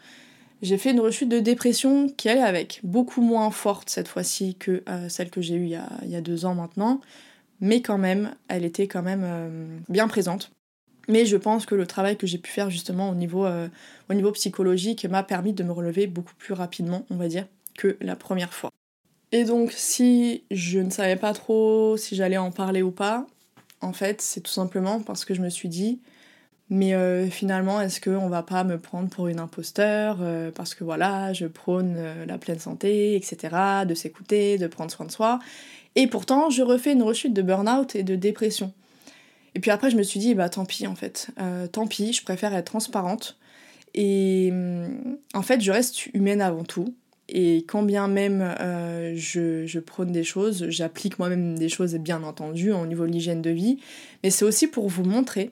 J'ai 0.63 0.79
fait 0.79 0.93
une 0.93 1.01
rechute 1.01 1.29
de 1.29 1.41
dépression 1.41 2.09
qui 2.09 2.29
allait 2.29 2.43
avec, 2.43 2.81
beaucoup 2.83 3.21
moins 3.21 3.51
forte 3.51 3.91
cette 3.91 4.09
fois-ci 4.09 4.55
que 4.55 4.83
euh, 4.89 5.09
celle 5.09 5.31
que 5.31 5.43
j'ai 5.43 5.57
eue 5.57 5.65
il 6.03 6.11
y, 6.11 6.17
a, 6.17 6.21
deux 6.21 6.47
ans 6.47 6.55
maintenant, 6.55 7.01
mais 7.61 7.83
quand 7.83 7.99
même, 7.99 8.35
elle 8.49 8.65
était 8.65 8.89
quand 8.89 9.03
même 9.03 9.23
euh, 9.25 9.79
bien 9.89 10.09
présente. 10.09 10.51
Mais 11.07 11.27
je 11.27 11.37
pense 11.37 11.67
que 11.67 11.75
le 11.75 11.87
travail 11.87 12.17
que 12.17 12.27
j'ai 12.27 12.39
pu 12.39 12.51
faire 12.51 12.71
justement 12.71 13.11
au 13.11 13.15
niveau, 13.15 13.47
au 13.47 14.15
niveau 14.15 14.33
psychologique 14.33 15.05
m'a 15.05 15.23
permis 15.23 15.53
de 15.53 15.63
me 15.63 15.71
relever 15.71 16.07
beaucoup 16.07 16.33
plus 16.39 16.55
rapidement, 16.55 17.05
on 17.11 17.17
va 17.17 17.29
dire, 17.29 17.47
que 17.77 17.99
la 18.01 18.17
première 18.17 18.55
fois. 18.55 18.71
Et 19.31 19.45
donc, 19.45 19.73
si 19.73 20.45
je 20.51 20.79
ne 20.79 20.89
savais 20.89 21.17
pas 21.17 21.35
trop 21.35 21.99
si 21.99 22.17
j'allais 22.17 22.39
en 22.39 22.51
parler 22.51 22.81
ou 22.81 22.91
pas, 22.91 23.27
en 23.85 23.93
fait, 23.93 24.21
c'est 24.21 24.41
tout 24.41 24.53
simplement 24.53 25.01
parce 25.01 25.25
que 25.25 25.35
je 25.35 25.43
me 25.43 25.51
suis 25.51 25.69
dit, 25.69 26.01
mais 26.71 26.95
euh, 26.95 27.29
finalement, 27.29 27.81
est-ce 27.81 28.01
qu'on 28.01 28.29
va 28.29 28.43
pas 28.43 28.65
me 28.65 28.79
prendre 28.79 29.09
pour 29.09 29.29
une 29.29 29.39
imposteur 29.39 30.19
euh, 30.23 30.51
Parce 30.51 30.75
que 30.75 30.83
voilà, 30.83 31.33
je 31.33 31.47
prône 31.47 31.95
euh, 31.99 32.25
la 32.27 32.39
pleine 32.39 32.59
santé, 32.59 33.15
etc., 33.17 33.85
de 33.87 33.95
s'écouter, 33.95 34.57
de 34.57 34.67
prendre 34.67 34.91
soin 34.91 35.07
de 35.07 35.11
soi. 35.11 35.39
Et 35.95 36.07
pourtant, 36.07 36.51
je 36.51 36.63
refais 36.63 36.93
une 36.93 37.03
rechute 37.03 37.35
de 37.35 37.43
burn-out 37.43 37.95
et 37.95 38.03
de 38.03 38.17
dépression. 38.17 38.73
Et 39.55 39.61
puis 39.61 39.71
après, 39.71 39.91
je 39.91 39.97
me 39.97 40.03
suis 40.03 40.19
dit, 40.19 40.35
bah 40.35 40.49
tant 40.49 40.65
pis 40.65 40.89
en 40.89 40.97
fait. 40.97 41.29
tant 41.71 41.87
pis, 41.87 42.13
je 42.13 42.25
préfère 42.25 42.53
être 42.55 42.67
transparente. 42.67 43.39
Et 43.95 44.49
hum, 44.51 45.19
en 45.35 45.43
fait, 45.43 45.61
je 45.61 45.71
reste 45.71 46.07
humaine 46.07 46.41
avant 46.41 46.65
tout. 46.65 46.93
Et 47.29 47.65
quand 47.67 47.83
bien 47.83 48.07
même 48.07 48.43
euh, 48.61 49.15
je, 49.17 49.79
prône 49.79 50.13
des 50.13 50.25
choses, 50.25 50.67
j'applique 50.69 51.19
moi-même 51.19 51.59
des 51.59 51.69
choses 51.69 51.95
bien 51.95 52.23
entendu 52.23 52.73
au 52.73 52.87
niveau 52.87 53.07
de 53.07 53.13
l'hygiène 53.13 53.41
de 53.41 53.51
vie, 53.51 53.79
mais 54.23 54.31
c'est 54.31 54.45
aussi 54.45 54.67
pour 54.67 54.89
vous 54.89 55.05
montrer 55.05 55.51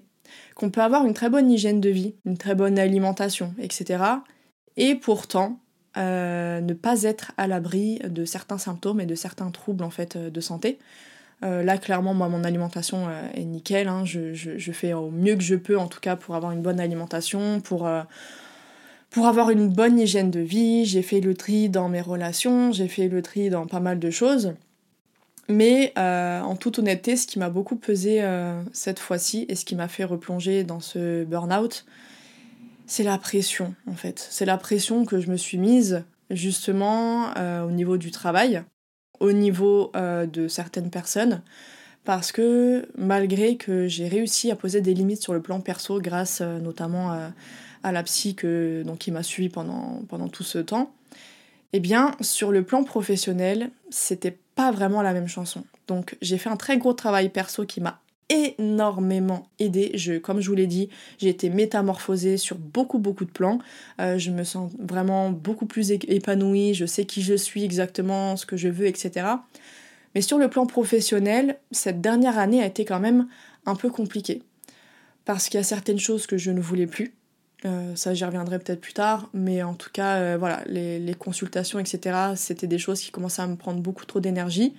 qu'on 0.55 0.71
peut 0.71 0.83
avoir 0.83 1.07
une 1.07 1.15
très 1.15 1.31
bonne 1.31 1.51
hygiène 1.51 1.81
de 1.81 1.89
vie, 1.89 2.15
une 2.27 2.37
très 2.37 2.55
bonne 2.55 2.79
alimentation, 2.79 3.55
etc. 3.59 4.05
Et 4.77 4.95
pourtant 4.95 5.61
euh, 5.97 6.61
ne 6.61 6.75
pas 6.75 7.03
être 7.03 7.33
à 7.39 7.47
l'abri 7.47 8.01
de 8.05 8.25
certains 8.27 8.59
symptômes 8.59 9.01
et 9.01 9.07
de 9.07 9.15
certains 9.15 9.51
troubles 9.51 9.85
en 9.85 9.91
fait 9.91 10.19
de 10.19 10.41
santé. 10.41 10.79
Euh, 11.43 11.63
là, 11.63 11.77
clairement, 11.77 12.15
moi, 12.15 12.29
mon 12.29 12.45
alimentation 12.45 13.09
est 13.35 13.45
nickel. 13.45 13.89
Hein. 13.89 14.05
Je, 14.05 14.33
je, 14.33 14.73
fais 14.73 14.93
au 14.93 15.11
mieux 15.11 15.35
que 15.35 15.43
je 15.43 15.57
peux, 15.57 15.77
en 15.77 15.89
tout 15.89 15.99
cas, 15.99 16.15
pour 16.15 16.37
avoir 16.37 16.53
une 16.53 16.63
bonne 16.63 16.79
alimentation, 16.79 17.61
pour, 17.61 17.89
pour 19.13 19.27
avoir 19.27 19.51
une 19.51 19.69
bonne 19.69 19.99
hygiène 19.99 20.31
de 20.31 20.41
vie, 20.41 20.87
j'ai 20.87 21.03
fait 21.03 21.21
le 21.21 21.35
tri 21.35 21.69
dans 21.69 21.91
mes 21.91 22.01
relations, 22.01 22.73
j'ai 22.73 22.89
fait 22.89 23.09
le 23.09 23.21
tri 23.21 23.51
dans 23.51 23.67
pas 23.67 23.79
mal 23.79 23.99
de 23.99 24.11
choses. 24.11 24.55
Mais 25.49 25.93
euh, 25.99 26.41
en 26.41 26.57
toute 26.57 26.79
honnêteté, 26.79 27.17
ce 27.17 27.27
qui 27.27 27.39
m'a 27.39 27.51
beaucoup 27.51 27.77
pesé 27.77 28.23
euh, 28.23 28.63
cette 28.73 28.99
fois-ci 28.99 29.45
et 29.51 29.55
ce 29.55 29.67
qui 29.67 29.75
m'a 29.75 29.89
fait 29.89 30.05
replonger 30.05 30.65
dans 30.65 30.81
ce 30.81 31.25
burn-out, 31.25 31.85
c'est 32.87 33.03
la 33.03 33.19
pression 33.19 33.75
en 33.87 33.95
fait. 33.95 34.27
C'est 34.31 34.47
la 34.47 34.57
pression 34.57 35.05
que 35.05 35.21
je 35.21 35.31
me 35.31 35.37
suis 35.37 35.59
mise 35.59 36.05
justement 36.31 37.37
euh, 37.37 37.65
au 37.65 37.71
niveau 37.71 37.99
du 37.99 38.13
travail, 38.13 38.63
au 39.21 39.33
niveau 39.33 39.93
de 39.95 40.49
certaines 40.49 40.91
personnes, 40.91 41.43
parce 42.05 42.33
que 42.33 42.89
malgré 42.97 43.57
que 43.57 43.87
j'ai 43.87 44.09
réussi 44.09 44.51
à 44.51 44.57
poser 44.57 44.81
des 44.81 44.95
limites 44.95 45.23
sur 45.23 45.35
le 45.35 45.43
plan 45.43 45.61
perso 45.61 46.01
grâce 46.01 46.41
notamment 46.41 47.13
à 47.13 47.33
à 47.83 47.93
la 47.93 48.03
psy 48.03 48.35
que, 48.35 48.83
donc, 48.85 48.99
qui 48.99 49.11
m'a 49.11 49.23
suivi 49.23 49.49
pendant, 49.49 50.03
pendant 50.09 50.29
tout 50.29 50.45
ce 50.45 50.59
temps, 50.59 50.93
eh 51.73 51.81
bien, 51.81 52.13
sur 52.21 52.53
le 52.53 52.63
plan 52.63 52.85
professionnel, 52.85 53.71
c'était 53.91 54.37
pas 54.55 54.71
vraiment 54.71 55.03
la 55.03 55.13
même 55.13 55.29
chanson. 55.29 55.65
Donc, 55.89 56.17
j'ai 56.21 56.39
fait 56.39 56.51
un 56.51 56.57
très 56.57 56.79
gros 56.79 56.93
travail 56.93 57.29
perso 57.29 57.65
qui 57.65 57.81
m'a 57.81 58.01
énormément 58.29 59.49
aidé. 59.59 59.93
Je, 59.95 60.15
comme 60.15 60.41
je 60.41 60.49
vous 60.49 60.55
l'ai 60.55 60.67
dit, 60.67 60.89
j'ai 61.19 61.29
été 61.29 61.51
métamorphosée 61.51 62.37
sur 62.37 62.57
beaucoup 62.57 62.99
beaucoup 62.99 63.25
de 63.25 63.31
plans. 63.31 63.59
Euh, 64.01 64.19
je 64.19 64.31
me 64.31 64.45
sens 64.45 64.73
vraiment 64.79 65.31
beaucoup 65.31 65.67
plus 65.67 65.93
épanouie. 65.93 66.75
Je 66.75 66.87
sais 66.87 67.05
qui 67.05 67.23
je 67.23 67.35
suis 67.35 67.65
exactement, 67.65 68.37
ce 68.37 68.47
que 68.47 68.57
je 68.57 68.69
veux, 68.69 68.87
etc. 68.87 69.27
Mais 70.15 70.21
sur 70.21 70.39
le 70.39 70.49
plan 70.49 70.67
professionnel, 70.67 71.59
cette 71.71 72.01
dernière 72.01 72.39
année 72.39 72.63
a 72.63 72.67
été 72.67 72.85
quand 72.85 73.01
même 73.01 73.29
un 73.67 73.75
peu 73.75 73.91
compliquée. 73.91 74.43
Parce 75.25 75.49
qu'il 75.49 75.59
y 75.59 75.61
a 75.61 75.65
certaines 75.65 76.01
choses 76.01 76.27
que 76.27 76.37
je 76.37 76.51
ne 76.51 76.61
voulais 76.61 76.87
plus. 76.87 77.13
Euh, 77.65 77.95
ça, 77.95 78.13
j'y 78.15 78.25
reviendrai 78.25 78.59
peut-être 78.59 78.81
plus 78.81 78.93
tard, 78.93 79.29
mais 79.33 79.63
en 79.63 79.75
tout 79.75 79.91
cas, 79.93 80.17
euh, 80.17 80.37
voilà, 80.39 80.63
les, 80.67 81.15
consultations, 81.15 81.79
etc., 81.79 82.17
c'était 82.35 82.67
des 82.67 82.79
choses 82.79 83.01
qui 83.01 83.11
commençaient 83.11 83.43
à 83.43 83.47
me 83.47 83.57
prendre 83.57 83.81
beaucoup 83.81 84.05
trop 84.05 84.21
d'énergie. 84.21 84.75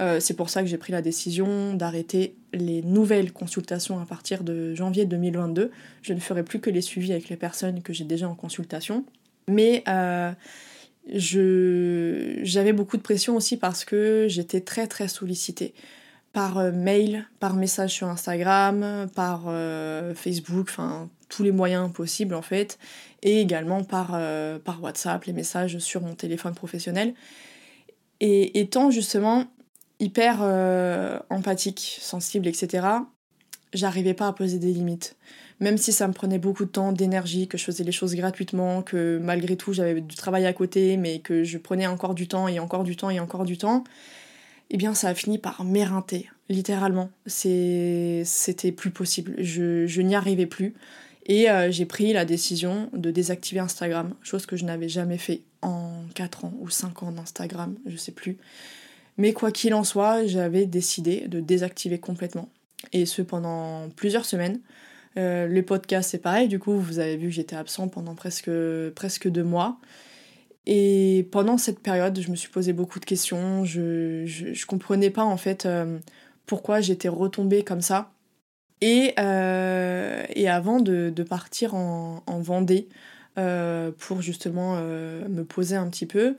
Euh, 0.00 0.20
c'est 0.20 0.34
pour 0.34 0.50
ça 0.50 0.62
que 0.62 0.68
j'ai 0.68 0.76
pris 0.76 0.92
la 0.92 1.00
décision 1.02 1.74
d'arrêter 1.74 2.34
les 2.52 2.82
nouvelles 2.82 3.32
consultations 3.32 3.98
à 4.00 4.04
partir 4.04 4.42
de 4.42 4.74
janvier 4.74 5.06
2022. 5.06 5.70
Je 6.02 6.12
ne 6.12 6.20
ferai 6.20 6.42
plus 6.42 6.60
que 6.60 6.68
les 6.68 6.82
suivis 6.82 7.12
avec 7.12 7.28
les 7.28 7.36
personnes 7.36 7.80
que 7.82 7.92
j'ai 7.92 8.04
déjà 8.04 8.28
en 8.28 8.34
consultation. 8.34 9.04
Mais 9.48 9.84
j'avais 11.14 12.72
beaucoup 12.72 12.96
de 12.96 13.02
pression 13.02 13.36
aussi 13.36 13.56
parce 13.56 13.84
que 13.84 14.26
j'étais 14.28 14.60
très 14.60 14.86
très 14.86 15.08
sollicitée 15.08 15.72
par 16.32 16.60
mail, 16.72 17.26
par 17.40 17.54
message 17.54 17.92
sur 17.92 18.08
Instagram, 18.08 19.08
par 19.14 19.44
Facebook, 20.14 20.66
enfin 20.68 21.08
tous 21.28 21.42
les 21.42 21.52
moyens 21.52 21.92
possibles 21.92 22.34
en 22.34 22.42
fait, 22.42 22.78
et 23.22 23.40
également 23.40 23.84
par, 23.84 24.10
euh, 24.14 24.58
par 24.58 24.82
WhatsApp, 24.82 25.24
les 25.24 25.32
messages 25.32 25.78
sur 25.78 26.02
mon 26.02 26.14
téléphone 26.14 26.54
professionnel. 26.54 27.14
Et 28.20 28.60
étant 28.60 28.90
justement 28.90 29.46
hyper 30.00 30.38
euh, 30.42 31.18
empathique, 31.30 31.98
sensible, 32.00 32.46
etc., 32.46 32.86
j'arrivais 33.72 34.14
pas 34.14 34.28
à 34.28 34.32
poser 34.32 34.58
des 34.58 34.72
limites. 34.72 35.16
Même 35.58 35.78
si 35.78 35.92
ça 35.92 36.06
me 36.06 36.12
prenait 36.12 36.38
beaucoup 36.38 36.66
de 36.66 36.70
temps, 36.70 36.92
d'énergie, 36.92 37.48
que 37.48 37.56
je 37.56 37.64
faisais 37.64 37.84
les 37.84 37.92
choses 37.92 38.14
gratuitement, 38.14 38.82
que 38.82 39.18
malgré 39.22 39.56
tout 39.56 39.72
j'avais 39.72 40.00
du 40.02 40.14
travail 40.14 40.44
à 40.44 40.52
côté, 40.52 40.96
mais 40.98 41.20
que 41.20 41.44
je 41.44 41.56
prenais 41.56 41.86
encore 41.86 42.14
du 42.14 42.28
temps 42.28 42.46
et 42.46 42.58
encore 42.58 42.84
du 42.84 42.94
temps 42.94 43.08
et 43.08 43.20
encore 43.20 43.44
du 43.44 43.56
temps, 43.56 43.84
eh 44.70 44.76
bien 44.76 44.94
ça 44.94 45.08
a 45.08 45.14
fini 45.14 45.38
par 45.38 45.64
m'éreinter, 45.64 46.28
littéralement. 46.50 47.10
C'était 47.26 48.72
plus 48.76 48.90
possible, 48.90 49.34
je, 49.38 49.86
je 49.86 50.02
n'y 50.02 50.14
arrivais 50.14 50.46
plus. 50.46 50.74
Et 51.26 51.50
euh, 51.50 51.70
j'ai 51.72 51.86
pris 51.86 52.12
la 52.12 52.24
décision 52.24 52.88
de 52.92 53.10
désactiver 53.10 53.60
Instagram, 53.60 54.14
chose 54.22 54.46
que 54.46 54.56
je 54.56 54.64
n'avais 54.64 54.88
jamais 54.88 55.18
fait 55.18 55.42
en 55.60 56.04
4 56.14 56.44
ans 56.44 56.54
ou 56.60 56.70
5 56.70 57.02
ans 57.02 57.10
d'Instagram, 57.10 57.74
je 57.84 57.96
sais 57.96 58.12
plus. 58.12 58.38
Mais 59.18 59.32
quoi 59.32 59.50
qu'il 59.50 59.74
en 59.74 59.82
soit, 59.82 60.24
j'avais 60.26 60.66
décidé 60.66 61.26
de 61.26 61.40
désactiver 61.40 61.98
complètement. 61.98 62.48
Et 62.92 63.06
ce 63.06 63.22
pendant 63.22 63.88
plusieurs 63.90 64.24
semaines. 64.24 64.60
Euh, 65.16 65.48
les 65.48 65.62
podcasts, 65.62 66.10
c'est 66.10 66.18
pareil, 66.18 66.46
du 66.46 66.58
coup, 66.58 66.78
vous 66.78 66.98
avez 66.98 67.16
vu 67.16 67.28
que 67.28 67.34
j'étais 67.34 67.56
absent 67.56 67.88
pendant 67.88 68.14
presque, 68.14 68.50
presque 68.94 69.28
deux 69.28 69.42
mois. 69.42 69.78
Et 70.66 71.26
pendant 71.32 71.58
cette 71.58 71.80
période, 71.80 72.20
je 72.20 72.30
me 72.30 72.36
suis 72.36 72.50
posé 72.50 72.72
beaucoup 72.72 73.00
de 73.00 73.04
questions. 73.04 73.64
Je, 73.64 74.26
je, 74.26 74.66
comprenais 74.66 75.10
pas 75.10 75.24
en 75.24 75.36
fait 75.36 75.64
euh, 75.64 75.98
pourquoi 76.44 76.80
j'étais 76.80 77.08
retombée 77.08 77.64
comme 77.64 77.80
ça 77.80 78.12
Et, 78.82 79.14
et 79.16 80.48
avant 80.48 80.80
de, 80.80 81.22
partir 81.28 81.74
en, 81.74 82.22
en 82.26 82.40
Vendée 82.40 82.88
pour 83.34 84.22
justement 84.22 84.76
me 84.76 85.42
poser 85.42 85.76
un 85.76 85.88
petit 85.88 86.06
peu, 86.06 86.36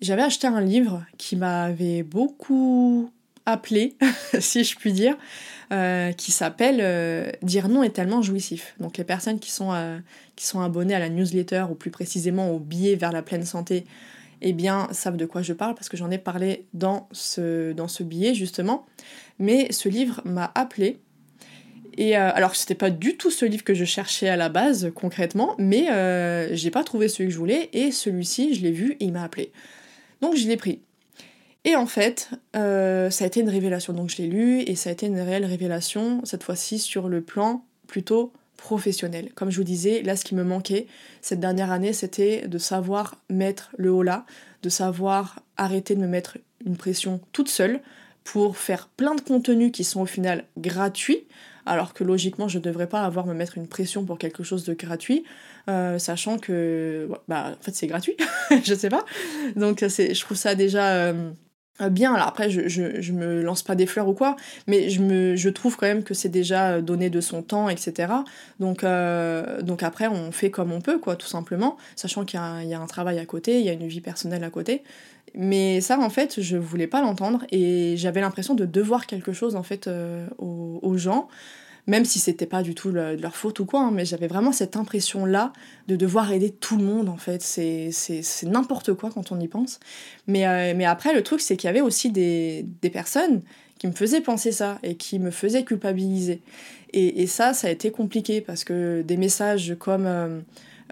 j'avais 0.00 0.22
acheté 0.22 0.46
un 0.46 0.60
livre 0.60 1.04
qui 1.18 1.36
m'avait 1.36 2.02
beaucoup 2.02 3.10
appelé, 3.46 3.96
si 4.40 4.62
je 4.62 4.76
puis 4.76 4.92
dire, 4.92 5.16
euh, 5.72 6.12
qui 6.12 6.32
s'appelle 6.32 6.78
euh, 6.80 7.30
Dire 7.42 7.68
non 7.68 7.82
est 7.82 7.90
tellement 7.90 8.22
jouissif. 8.22 8.74
Donc 8.78 8.96
les 8.98 9.04
personnes 9.04 9.40
qui 9.40 9.50
sont, 9.50 9.72
euh, 9.72 9.98
qui 10.36 10.46
sont 10.46 10.60
abonnées 10.60 10.94
à 10.94 10.98
la 10.98 11.08
newsletter, 11.08 11.66
ou 11.70 11.74
plus 11.74 11.90
précisément 11.90 12.50
au 12.50 12.58
billet 12.58 12.94
vers 12.94 13.12
la 13.12 13.22
pleine 13.22 13.44
santé, 13.44 13.86
eh 14.40 14.52
bien, 14.52 14.86
savent 14.92 15.16
de 15.16 15.26
quoi 15.26 15.42
je 15.42 15.52
parle 15.52 15.74
parce 15.74 15.88
que 15.88 15.96
j'en 15.96 16.10
ai 16.10 16.18
parlé 16.18 16.66
dans 16.74 17.08
ce, 17.10 17.72
dans 17.72 17.88
ce 17.88 18.02
billet 18.02 18.34
justement. 18.34 18.86
Mais 19.38 19.72
ce 19.72 19.88
livre 19.88 20.20
m'a 20.24 20.52
appelé. 20.54 21.00
Et 22.00 22.14
alors, 22.14 22.54
c'était 22.54 22.76
pas 22.76 22.90
du 22.90 23.16
tout 23.16 23.30
ce 23.30 23.44
livre 23.44 23.64
que 23.64 23.74
je 23.74 23.84
cherchais 23.84 24.28
à 24.28 24.36
la 24.36 24.48
base, 24.48 24.92
concrètement, 24.94 25.56
mais 25.58 25.88
j'ai 26.52 26.70
pas 26.70 26.84
trouvé 26.84 27.08
celui 27.08 27.28
que 27.28 27.34
je 27.34 27.38
voulais, 27.38 27.68
et 27.72 27.90
celui-ci, 27.90 28.54
je 28.54 28.62
l'ai 28.62 28.70
vu 28.70 28.92
et 29.00 29.04
il 29.04 29.12
m'a 29.12 29.24
appelé. 29.24 29.52
Donc 30.20 30.36
je 30.36 30.46
l'ai 30.46 30.56
pris. 30.56 30.80
Et 31.64 31.76
en 31.76 31.86
fait, 31.86 32.30
euh, 32.56 33.10
ça 33.10 33.24
a 33.24 33.26
été 33.26 33.40
une 33.40 33.48
révélation. 33.48 33.92
Donc 33.92 34.10
je 34.10 34.16
l'ai 34.18 34.28
lu 34.28 34.60
et 34.60 34.74
ça 34.74 34.90
a 34.90 34.92
été 34.92 35.06
une 35.06 35.20
réelle 35.20 35.44
révélation, 35.44 36.20
cette 36.24 36.42
fois-ci 36.42 36.78
sur 36.78 37.08
le 37.08 37.20
plan 37.20 37.64
plutôt 37.86 38.32
professionnel. 38.56 39.30
Comme 39.34 39.50
je 39.50 39.58
vous 39.58 39.64
disais, 39.64 40.02
là 40.02 40.16
ce 40.16 40.24
qui 40.24 40.34
me 40.34 40.44
manquait 40.44 40.86
cette 41.20 41.40
dernière 41.40 41.70
année, 41.70 41.92
c'était 41.92 42.48
de 42.48 42.58
savoir 42.58 43.16
mettre 43.28 43.70
le 43.76 43.92
haut 43.92 44.02
là, 44.02 44.24
de 44.62 44.68
savoir 44.68 45.40
arrêter 45.56 45.94
de 45.94 46.00
me 46.00 46.08
mettre 46.08 46.38
une 46.64 46.76
pression 46.76 47.20
toute 47.32 47.48
seule 47.48 47.80
pour 48.24 48.56
faire 48.56 48.88
plein 48.88 49.14
de 49.14 49.20
contenus 49.20 49.72
qui 49.72 49.84
sont 49.84 50.00
au 50.00 50.06
final 50.06 50.44
gratuits, 50.58 51.26
alors 51.68 51.94
que 51.94 52.04
logiquement 52.04 52.48
je 52.48 52.58
ne 52.58 52.62
devrais 52.62 52.88
pas 52.88 53.02
avoir 53.02 53.26
me 53.26 53.34
mettre 53.34 53.58
une 53.58 53.68
pression 53.68 54.04
pour 54.04 54.18
quelque 54.18 54.42
chose 54.42 54.64
de 54.64 54.74
gratuit, 54.74 55.24
euh, 55.68 55.98
sachant 55.98 56.38
que 56.38 57.08
bah 57.28 57.54
en 57.58 57.62
fait 57.62 57.74
c'est 57.74 57.86
gratuit, 57.86 58.16
je 58.64 58.74
sais 58.74 58.88
pas. 58.88 59.04
Donc 59.56 59.80
je 59.80 60.20
trouve 60.20 60.36
ça 60.36 60.54
déjà 60.54 60.94
euh, 60.94 61.30
bien. 61.90 62.14
Alors 62.14 62.28
après 62.28 62.50
je, 62.50 62.68
je, 62.68 63.12
me 63.12 63.42
lance 63.42 63.62
pas 63.62 63.74
des 63.74 63.86
fleurs 63.86 64.08
ou 64.08 64.14
quoi, 64.14 64.36
mais 64.66 64.90
je, 64.90 65.02
me, 65.02 65.36
je 65.36 65.48
trouve 65.48 65.76
quand 65.76 65.86
même 65.86 66.02
que 66.02 66.14
c'est 66.14 66.28
déjà 66.28 66.80
donné 66.80 67.10
de 67.10 67.20
son 67.20 67.42
temps, 67.42 67.68
etc. 67.68 68.12
Donc, 68.60 68.84
euh, 68.84 69.62
donc 69.62 69.82
après 69.82 70.08
on 70.08 70.32
fait 70.32 70.50
comme 70.50 70.72
on 70.72 70.80
peut 70.80 70.98
quoi, 70.98 71.16
tout 71.16 71.26
simplement, 71.26 71.76
sachant 71.96 72.24
qu'il 72.24 72.40
y, 72.40 72.66
y, 72.68 72.74
a 72.74 72.80
un 72.80 72.86
travail 72.86 73.18
à 73.18 73.26
côté, 73.26 73.60
il 73.60 73.66
y 73.66 73.68
a 73.68 73.72
une 73.72 73.86
vie 73.86 74.00
personnelle 74.00 74.44
à 74.44 74.50
côté. 74.50 74.82
Mais 75.34 75.80
ça, 75.80 75.98
en 75.98 76.10
fait, 76.10 76.40
je 76.40 76.56
voulais 76.56 76.86
pas 76.86 77.00
l'entendre 77.02 77.44
et 77.50 77.96
j'avais 77.96 78.20
l'impression 78.20 78.54
de 78.54 78.64
devoir 78.64 79.06
quelque 79.06 79.32
chose, 79.32 79.56
en 79.56 79.62
fait, 79.62 79.86
euh, 79.86 80.26
aux, 80.38 80.96
gens, 80.96 81.28
même 81.88 82.04
si 82.04 82.18
c'était 82.18 82.46
pas 82.46 82.62
du 82.62 82.74
tout 82.74 82.92
de 82.92 83.16
leur 83.20 83.34
faute 83.34 83.58
ou 83.60 83.64
quoi, 83.64 83.80
hein, 83.80 83.90
mais 83.90 84.04
j'avais 84.04 84.28
vraiment 84.28 84.52
cette 84.52 84.76
impression-là 84.76 85.54
de 85.88 85.96
devoir 85.96 86.30
aider 86.30 86.50
tout 86.50 86.76
le 86.76 86.84
monde, 86.84 87.08
en 87.08 87.16
fait. 87.16 87.42
C'est 87.42 87.90
n'importe 88.44 88.92
quoi 88.92 89.10
quand 89.10 89.32
on 89.32 89.40
y 89.40 89.48
pense. 89.48 89.80
Mais, 90.26 90.46
euh, 90.46 90.74
mais 90.76 90.84
après, 90.84 91.14
le 91.14 91.22
truc, 91.22 91.40
c'est 91.40 91.56
qu'il 91.56 91.66
y 91.66 91.70
avait 91.70 91.80
aussi 91.80 92.10
des, 92.10 92.66
des, 92.82 92.90
personnes 92.90 93.40
qui 93.78 93.86
me 93.86 93.92
faisaient 93.92 94.20
penser 94.20 94.52
ça 94.52 94.78
et 94.82 94.96
qui 94.96 95.18
me 95.18 95.30
faisaient 95.30 95.64
culpabiliser. 95.64 96.42
Et, 96.92 97.22
et 97.22 97.26
ça, 97.26 97.54
ça 97.54 97.68
a 97.68 97.70
été 97.70 97.90
compliqué 97.90 98.42
parce 98.42 98.64
que 98.64 99.02
des 99.02 99.16
messages 99.16 99.74
comme... 99.78 100.06
Euh, 100.06 100.40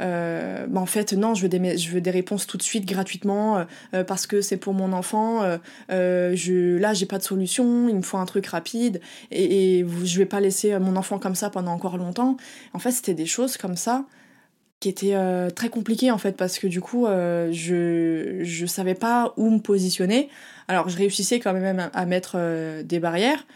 euh, 0.01 0.67
bah 0.67 0.81
en 0.81 0.87
fait 0.87 1.13
non 1.13 1.35
je 1.35 1.47
veux 1.47 2.01
des 2.01 2.11
réponses 2.11 2.47
tout 2.47 2.57
de 2.57 2.63
suite 2.63 2.85
gratuitement 2.85 3.59
euh, 3.59 3.65
euh, 3.95 4.05
parce 4.05 4.27
que 4.27 4.41
c'est 4.41 4.57
pour 4.57 4.75
mon 4.75 4.93
enfant 4.93 5.43
je 5.89 6.77
là 6.77 6.95
j'ai 6.95 7.07
pas 7.07 7.19
de 7.19 7.23
solution 7.23 7.89
il 7.89 7.97
me 7.97 8.03
faut 8.03 8.19
un 8.19 8.27
truc 8.27 8.47
rapide 8.47 9.01
et, 9.31 9.79
et 9.79 9.87
je 10.05 10.19
vais 10.19 10.27
pas 10.27 10.41
laisser 10.41 10.79
mon 10.79 10.97
enfant 10.97 11.19
comme 11.19 11.35
ça 11.35 11.51
pendant 11.51 11.73
encore 11.73 11.97
longtemps. 11.97 12.37
En 12.73 12.79
fait 12.79 12.93
c'était 12.93 13.15
des 13.15 13.27
choses 13.27 13.57
comme 13.57 13.77
ça 13.77 14.05
qui 14.81 14.91
étaient 14.91 15.17
très 15.55 15.71
compliquées 15.71 16.11
en 16.11 16.19
fait 16.19 16.37
parce 16.37 16.59
que 16.59 16.67
du 16.67 16.81
coup 16.81 17.07
je 17.07 18.41
je 18.43 18.67
savais 18.67 18.95
pas 18.95 19.33
où 19.37 19.51
me 19.51 19.61
positionner. 19.61 20.29
Alors 20.69 20.89
je 20.89 20.97
réussissais 20.97 21.41
quand 21.41 21.53
même 21.53 21.91
à 21.93 22.07
mettre 22.07 22.37
des 22.83 23.01
barrières 23.01 23.47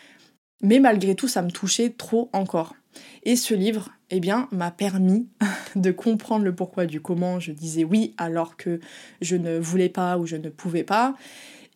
mais 0.63 0.79
malgré 0.79 1.15
tout 1.15 1.29
ça 1.29 1.43
me 1.43 1.51
touchait 1.51 1.91
trop 1.91 2.29
encore. 2.33 2.75
Et 3.23 3.37
ce 3.37 3.55
livre, 3.55 3.91
eh 4.11 4.21
bien, 4.21 4.49
m'a 4.51 4.71
permis 4.71 5.29
de 5.77 5.91
comprendre 5.91 6.45
le 6.45 6.55
pourquoi 6.55 6.87
du 6.87 7.01
comment 7.01 7.41
je 7.41 7.53
disais 7.53 7.85
oui 7.85 8.15
alors 8.19 8.57
que 8.57 8.81
je 9.21 9.37
ne 9.37 9.59
voulais 9.59 9.89
pas 9.89 10.19
ou 10.19 10.27
je 10.27 10.37
ne 10.37 10.49
pouvais 10.49 10.85
pas. 10.85 11.15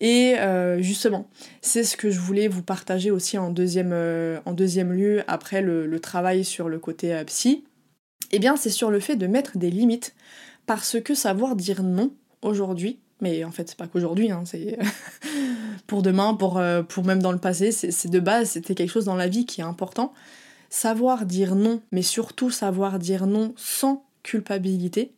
Et 0.01 0.37
euh, 0.39 0.83
justement, 0.83 1.29
c'est 1.63 1.85
ce 1.85 1.97
que 1.97 2.11
je 2.11 2.19
voulais 2.19 2.49
vous 2.49 2.63
partager 2.63 3.11
aussi 3.11 3.39
en 3.39 3.51
deuxième, 3.51 3.93
euh, 3.93 4.41
en 4.45 4.53
deuxième 4.53 4.93
lieu 4.93 5.23
après 5.29 5.63
le, 5.63 5.99
travail 6.01 6.45
sur 6.45 6.69
le 6.69 6.79
côté 6.79 7.15
euh, 7.15 7.25
psy. 7.25 7.65
Eh 8.33 8.39
bien, 8.39 8.57
c'est 8.57 8.71
sur 8.71 8.91
le 8.91 8.99
fait 8.99 9.17
de 9.17 9.27
mettre 9.27 9.57
des 9.57 9.71
limites 9.71 10.15
parce 10.67 11.01
que 11.01 11.15
savoir 11.15 11.55
dire 11.55 11.83
non 11.83 12.13
aujourd'hui, 12.43 12.99
mais 13.21 13.45
en 13.45 13.53
fait, 13.53 13.69
c'est 13.69 13.79
pas 13.79 13.87
qu'aujourd'hui, 13.87 14.33
hein, 14.33 14.43
c'est 14.45 14.77
pour 15.87 16.03
demain, 16.03 16.35
pour, 16.35 16.61
pour 16.89 17.05
même 17.05 17.23
dans 17.23 17.33
le 17.33 17.39
passé, 17.39 17.71
c'est 17.71 18.11
de 18.11 18.21
base, 18.21 18.51
c'était 18.51 18.75
quelque 18.75 18.91
chose 18.91 19.05
dans 19.05 19.15
la 19.15 19.29
vie 19.29 19.47
qui 19.47 19.61
est 19.61 19.65
important 19.65 20.13
savoir 20.71 21.27
dire 21.27 21.55
non, 21.55 21.81
mais 21.93 22.03
surtout 22.03 22.51
savoir 22.51 22.99
dire 22.99 23.27
non 23.27 23.55
sans 23.57 24.05
culpabilité, 24.23 25.13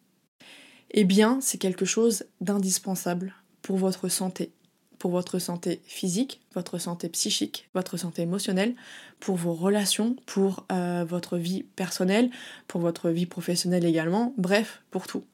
eh 0.91 1.05
bien, 1.05 1.39
c'est 1.41 1.59
quelque 1.59 1.85
chose 1.85 2.25
d'indispensable 2.41 3.35
pour 3.63 3.77
votre 3.77 4.09
santé, 4.09 4.53
pour 4.99 5.11
votre 5.11 5.39
santé 5.39 5.81
physique, 5.85 6.41
votre 6.55 6.79
santé 6.79 7.09
psychique, 7.09 7.69
votre 7.75 7.97
santé 7.97 8.23
émotionnelle, 8.23 8.75
pour 9.21 9.37
vos 9.37 9.55
relations, 9.55 10.17
pour 10.27 10.65
euh, 10.73 11.05
votre 11.07 11.37
vie 11.37 11.65
personnelle, 11.77 12.31
pour 12.69 12.81
votre 12.81 13.11
vie 13.11 13.27
professionnelle 13.27 13.85
également, 13.85 14.35
bref, 14.39 14.83
pour 14.91 15.07
tout. 15.07 15.25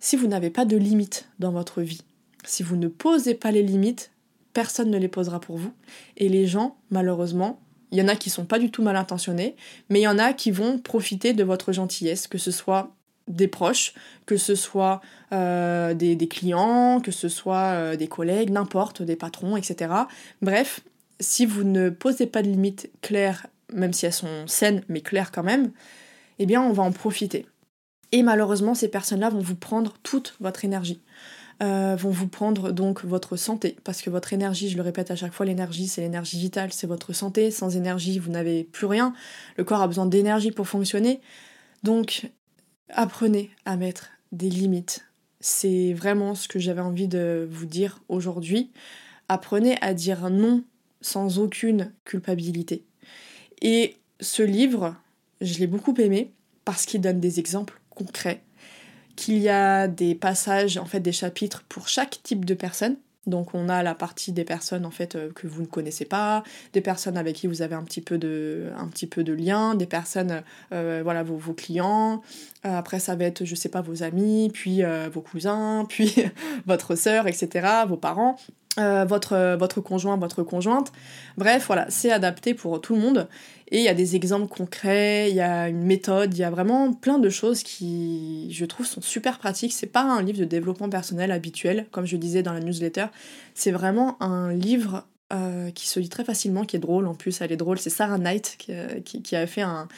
Si 0.00 0.16
vous 0.16 0.26
n'avez 0.26 0.50
pas 0.50 0.64
de 0.64 0.76
limites 0.76 1.28
dans 1.38 1.52
votre 1.52 1.82
vie, 1.82 2.02
si 2.44 2.62
vous 2.62 2.76
ne 2.76 2.88
posez 2.88 3.34
pas 3.34 3.50
les 3.50 3.62
limites, 3.62 4.10
personne 4.52 4.90
ne 4.90 4.98
les 4.98 5.08
posera 5.08 5.40
pour 5.40 5.58
vous. 5.58 5.72
Et 6.16 6.28
les 6.28 6.46
gens, 6.46 6.76
malheureusement, 6.90 7.60
il 7.92 7.98
y 7.98 8.02
en 8.02 8.08
a 8.08 8.16
qui 8.16 8.30
sont 8.30 8.44
pas 8.44 8.58
du 8.58 8.70
tout 8.70 8.82
mal 8.82 8.96
intentionnés, 8.96 9.56
mais 9.88 10.00
il 10.00 10.04
y 10.04 10.08
en 10.08 10.18
a 10.18 10.32
qui 10.32 10.50
vont 10.50 10.78
profiter 10.78 11.32
de 11.32 11.44
votre 11.44 11.72
gentillesse, 11.72 12.28
que 12.28 12.38
ce 12.38 12.50
soit 12.50 12.94
des 13.28 13.48
proches, 13.48 13.94
que 14.26 14.36
ce 14.36 14.54
soit 14.54 15.00
euh, 15.32 15.94
des, 15.94 16.28
clients, 16.28 17.00
que 17.00 17.12
ce 17.12 17.28
soit 17.28 17.72
euh, 17.74 17.96
des 17.96 18.08
collègues, 18.08 18.50
n'importe, 18.50 19.02
des 19.02 19.16
patrons, 19.16 19.56
etc. 19.56 19.92
Bref, 20.42 20.80
si 21.20 21.46
vous 21.46 21.64
ne 21.64 21.90
posez 21.90 22.26
pas 22.26 22.42
de 22.42 22.48
limites 22.48 22.90
claires, 23.02 23.46
même 23.72 23.92
si 23.92 24.06
elles 24.06 24.12
sont 24.12 24.46
saines, 24.46 24.82
mais 24.88 25.00
claires 25.00 25.32
quand 25.32 25.42
même, 25.42 25.70
eh 26.38 26.46
bien 26.46 26.62
on 26.62 26.72
va 26.72 26.82
en 26.82 26.92
profiter. 26.92 27.46
Et 28.12 28.22
malheureusement, 28.22 28.74
ces 28.74 28.88
personnes-là 28.88 29.30
vont 29.30 29.40
vous 29.40 29.54
prendre 29.54 29.94
toute 30.02 30.34
votre 30.40 30.64
énergie. 30.64 31.00
Euh, 31.62 31.94
vont 31.94 32.10
vous 32.10 32.26
prendre 32.26 32.72
donc 32.72 33.04
votre 33.04 33.36
santé, 33.36 33.76
parce 33.84 34.00
que 34.00 34.08
votre 34.08 34.32
énergie, 34.32 34.70
je 34.70 34.76
le 34.76 34.82
répète 34.82 35.10
à 35.10 35.16
chaque 35.16 35.34
fois, 35.34 35.44
l'énergie 35.44 35.88
c'est 35.88 36.00
l'énergie 36.00 36.38
vitale, 36.38 36.72
c'est 36.72 36.86
votre 36.86 37.12
santé, 37.12 37.50
sans 37.50 37.76
énergie 37.76 38.18
vous 38.18 38.30
n'avez 38.30 38.64
plus 38.64 38.86
rien, 38.86 39.12
le 39.58 39.64
corps 39.64 39.82
a 39.82 39.86
besoin 39.86 40.06
d'énergie 40.06 40.52
pour 40.52 40.66
fonctionner, 40.66 41.20
donc 41.82 42.30
apprenez 42.88 43.50
à 43.66 43.76
mettre 43.76 44.08
des 44.32 44.48
limites, 44.48 45.04
c'est 45.40 45.92
vraiment 45.92 46.34
ce 46.34 46.48
que 46.48 46.58
j'avais 46.58 46.80
envie 46.80 47.08
de 47.08 47.46
vous 47.50 47.66
dire 47.66 48.00
aujourd'hui, 48.08 48.70
apprenez 49.28 49.76
à 49.82 49.92
dire 49.92 50.30
non 50.30 50.64
sans 51.02 51.38
aucune 51.38 51.92
culpabilité. 52.06 52.86
Et 53.60 53.98
ce 54.20 54.42
livre, 54.42 54.96
je 55.42 55.58
l'ai 55.58 55.66
beaucoup 55.66 55.94
aimé 55.98 56.32
parce 56.64 56.86
qu'il 56.86 57.02
donne 57.02 57.20
des 57.20 57.38
exemples 57.38 57.80
concrets 57.90 58.40
qu'il 59.20 59.38
y 59.38 59.50
a 59.50 59.86
des 59.86 60.14
passages, 60.14 60.78
en 60.78 60.86
fait 60.86 61.00
des 61.00 61.12
chapitres 61.12 61.62
pour 61.68 61.88
chaque 61.88 62.22
type 62.22 62.44
de 62.44 62.54
personne. 62.54 62.96
Donc 63.26 63.54
on 63.54 63.68
a 63.68 63.82
la 63.82 63.94
partie 63.94 64.32
des 64.32 64.44
personnes 64.44 64.86
en 64.86 64.90
fait 64.90 65.14
euh, 65.14 65.30
que 65.34 65.46
vous 65.46 65.60
ne 65.60 65.66
connaissez 65.66 66.06
pas, 66.06 66.42
des 66.72 66.80
personnes 66.80 67.18
avec 67.18 67.36
qui 67.36 67.46
vous 67.46 67.60
avez 67.60 67.74
un 67.74 67.82
petit 67.82 68.00
peu 68.00 68.16
de, 68.16 68.72
un 68.78 68.88
petit 68.88 69.06
peu 69.06 69.22
de 69.22 69.34
lien, 69.34 69.74
des 69.74 69.84
personnes, 69.84 70.42
euh, 70.72 71.02
voilà, 71.04 71.22
vos, 71.22 71.36
vos 71.36 71.52
clients. 71.52 72.22
Euh, 72.64 72.74
après 72.74 72.98
ça 72.98 73.16
va 73.16 73.24
être, 73.26 73.44
je 73.44 73.54
sais 73.54 73.68
pas, 73.68 73.82
vos 73.82 74.02
amis, 74.02 74.50
puis 74.54 74.82
vos 75.12 75.20
cousins, 75.20 75.84
puis 75.88 76.14
votre 76.66 76.94
sœur, 76.94 77.26
etc., 77.26 77.68
vos 77.86 77.98
parents. 77.98 78.36
Euh, 78.78 79.04
votre, 79.04 79.56
votre 79.56 79.80
conjoint, 79.80 80.16
votre 80.16 80.44
conjointe. 80.44 80.92
Bref, 81.36 81.64
voilà, 81.66 81.86
c'est 81.90 82.12
adapté 82.12 82.54
pour 82.54 82.80
tout 82.80 82.94
le 82.94 83.00
monde. 83.00 83.28
Et 83.72 83.78
il 83.78 83.84
y 83.84 83.88
a 83.88 83.94
des 83.94 84.14
exemples 84.14 84.46
concrets, 84.46 85.28
il 85.28 85.34
y 85.34 85.40
a 85.40 85.68
une 85.68 85.82
méthode, 85.82 86.32
il 86.34 86.38
y 86.38 86.44
a 86.44 86.50
vraiment 86.50 86.92
plein 86.92 87.18
de 87.18 87.28
choses 87.30 87.64
qui, 87.64 88.48
je 88.52 88.64
trouve, 88.64 88.86
sont 88.86 89.00
super 89.00 89.38
pratiques. 89.38 89.72
C'est 89.72 89.88
pas 89.88 90.02
un 90.02 90.22
livre 90.22 90.38
de 90.38 90.44
développement 90.44 90.88
personnel 90.88 91.32
habituel, 91.32 91.86
comme 91.90 92.06
je 92.06 92.16
disais 92.16 92.44
dans 92.44 92.52
la 92.52 92.60
newsletter. 92.60 93.06
C'est 93.54 93.72
vraiment 93.72 94.16
un 94.22 94.52
livre 94.52 95.04
euh, 95.32 95.70
qui 95.70 95.88
se 95.88 96.00
lit 96.00 96.08
très 96.08 96.24
facilement, 96.24 96.64
qui 96.64 96.76
est 96.76 96.80
drôle 96.80 97.06
en 97.06 97.14
plus, 97.14 97.40
elle 97.40 97.52
est 97.52 97.56
drôle. 97.56 97.78
C'est 97.78 97.90
Sarah 97.90 98.18
Knight 98.18 98.56
qui, 98.58 99.22
qui, 99.22 99.36
a 99.36 99.46
fait 99.46 99.62
un, 99.62 99.88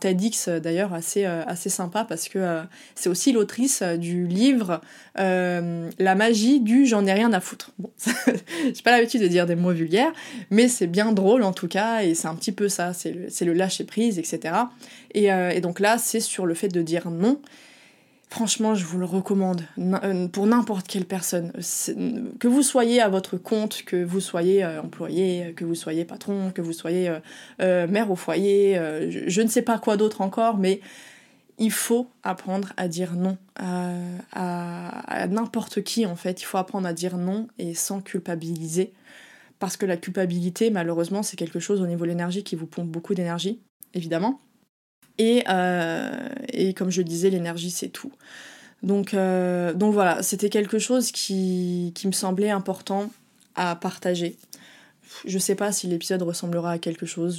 TEDx 0.00 0.48
d'ailleurs 0.48 0.92
assez, 0.92 1.24
assez 1.24 1.70
sympa 1.70 2.04
parce 2.04 2.28
que 2.28 2.62
c'est 2.94 3.08
aussi 3.08 3.32
l'autrice 3.32 3.82
du 3.82 4.26
livre 4.26 4.80
La 5.16 6.14
magie 6.14 6.60
du 6.60 6.86
j'en 6.86 7.06
ai 7.06 7.12
rien 7.12 7.32
à 7.32 7.40
foutre. 7.40 7.72
Bon, 7.78 7.90
j'ai 8.06 8.82
pas 8.82 8.92
l'habitude 8.92 9.22
de 9.22 9.28
dire 9.28 9.46
des 9.46 9.56
mots 9.56 9.72
vulgaires, 9.72 10.12
mais 10.50 10.68
c'est 10.68 10.86
bien 10.86 11.12
drôle 11.12 11.42
en 11.42 11.52
tout 11.52 11.68
cas 11.68 12.02
et 12.02 12.14
c'est 12.14 12.28
un 12.28 12.34
petit 12.34 12.52
peu 12.52 12.68
ça, 12.68 12.92
c'est 12.92 13.12
le, 13.44 13.52
lâcher 13.52 13.84
prise, 13.84 14.18
etc. 14.18 14.54
Et, 15.14 15.26
et 15.26 15.60
donc 15.60 15.80
là, 15.80 15.98
c'est 15.98 16.20
sur 16.20 16.46
le 16.46 16.54
fait 16.54 16.68
de 16.68 16.82
dire 16.82 17.10
non 17.10 17.40
Franchement, 18.30 18.76
je 18.76 18.84
vous 18.84 18.98
le 18.98 19.06
recommande 19.06 19.62
euh, 19.76 20.28
pour 20.28 20.46
n'importe 20.46 20.86
quelle 20.86 21.04
personne. 21.04 21.50
Que 22.38 22.46
vous 22.46 22.62
soyez 22.62 23.00
à 23.00 23.08
votre 23.08 23.36
compte, 23.36 23.82
que 23.82 24.04
vous 24.04 24.20
soyez 24.20 24.62
euh, 24.62 24.82
employé, 24.82 25.52
que 25.56 25.64
vous 25.64 25.74
soyez 25.74 26.04
patron, 26.04 26.52
que 26.52 26.62
vous 26.62 26.72
soyez 26.72 27.12
euh, 27.60 27.88
mère 27.88 28.08
au 28.08 28.14
foyer, 28.14 28.76
je, 29.10 29.42
ne 29.42 29.48
sais 29.48 29.62
pas 29.62 29.78
quoi 29.78 29.96
d'autre 29.96 30.20
encore, 30.20 30.58
mais 30.58 30.80
il 31.58 31.72
faut 31.72 32.08
apprendre 32.22 32.72
à 32.76 32.86
dire 32.86 33.14
non 33.14 33.36
à, 33.56 35.26
n'importe 35.28 35.82
qui 35.82 36.06
en 36.06 36.14
fait. 36.14 36.40
Il 36.40 36.44
faut 36.44 36.58
apprendre 36.58 36.86
à 36.86 36.92
dire 36.92 37.16
non 37.16 37.48
et 37.58 37.74
sans 37.74 38.00
culpabiliser. 38.00 38.92
Parce 39.58 39.76
que 39.76 39.86
la 39.86 39.96
culpabilité, 39.96 40.70
malheureusement, 40.70 41.24
c'est 41.24 41.36
quelque 41.36 41.58
chose 41.58 41.82
au 41.82 41.86
niveau 41.88 42.04
de 42.04 42.10
l'énergie 42.10 42.44
qui 42.44 42.54
vous 42.54 42.66
pompe 42.66 42.88
beaucoup 42.88 43.14
d'énergie, 43.14 43.60
évidemment. 43.92 44.40
Euh, 45.20 46.28
et, 46.52 46.74
comme 46.74 46.90
je 46.90 47.02
disais, 47.02 47.30
l'énergie, 47.30 47.70
c'est 47.70 47.88
tout. 47.88 48.12
Donc, 48.82 49.14
euh, 49.14 49.74
donc 49.74 49.92
voilà, 49.92 50.22
c'était 50.22 50.48
quelque 50.48 50.78
chose 50.78 51.12
qui, 51.12 51.92
me 52.04 52.12
semblait 52.12 52.50
important 52.50 53.10
à 53.54 53.76
partager. 53.76 54.36
Je 55.26 55.38
sais 55.38 55.56
pas 55.56 55.72
si 55.72 55.88
l'épisode 55.88 56.22
ressemblera 56.22 56.72
à 56.72 56.78
quelque 56.78 57.04
chose. 57.04 57.38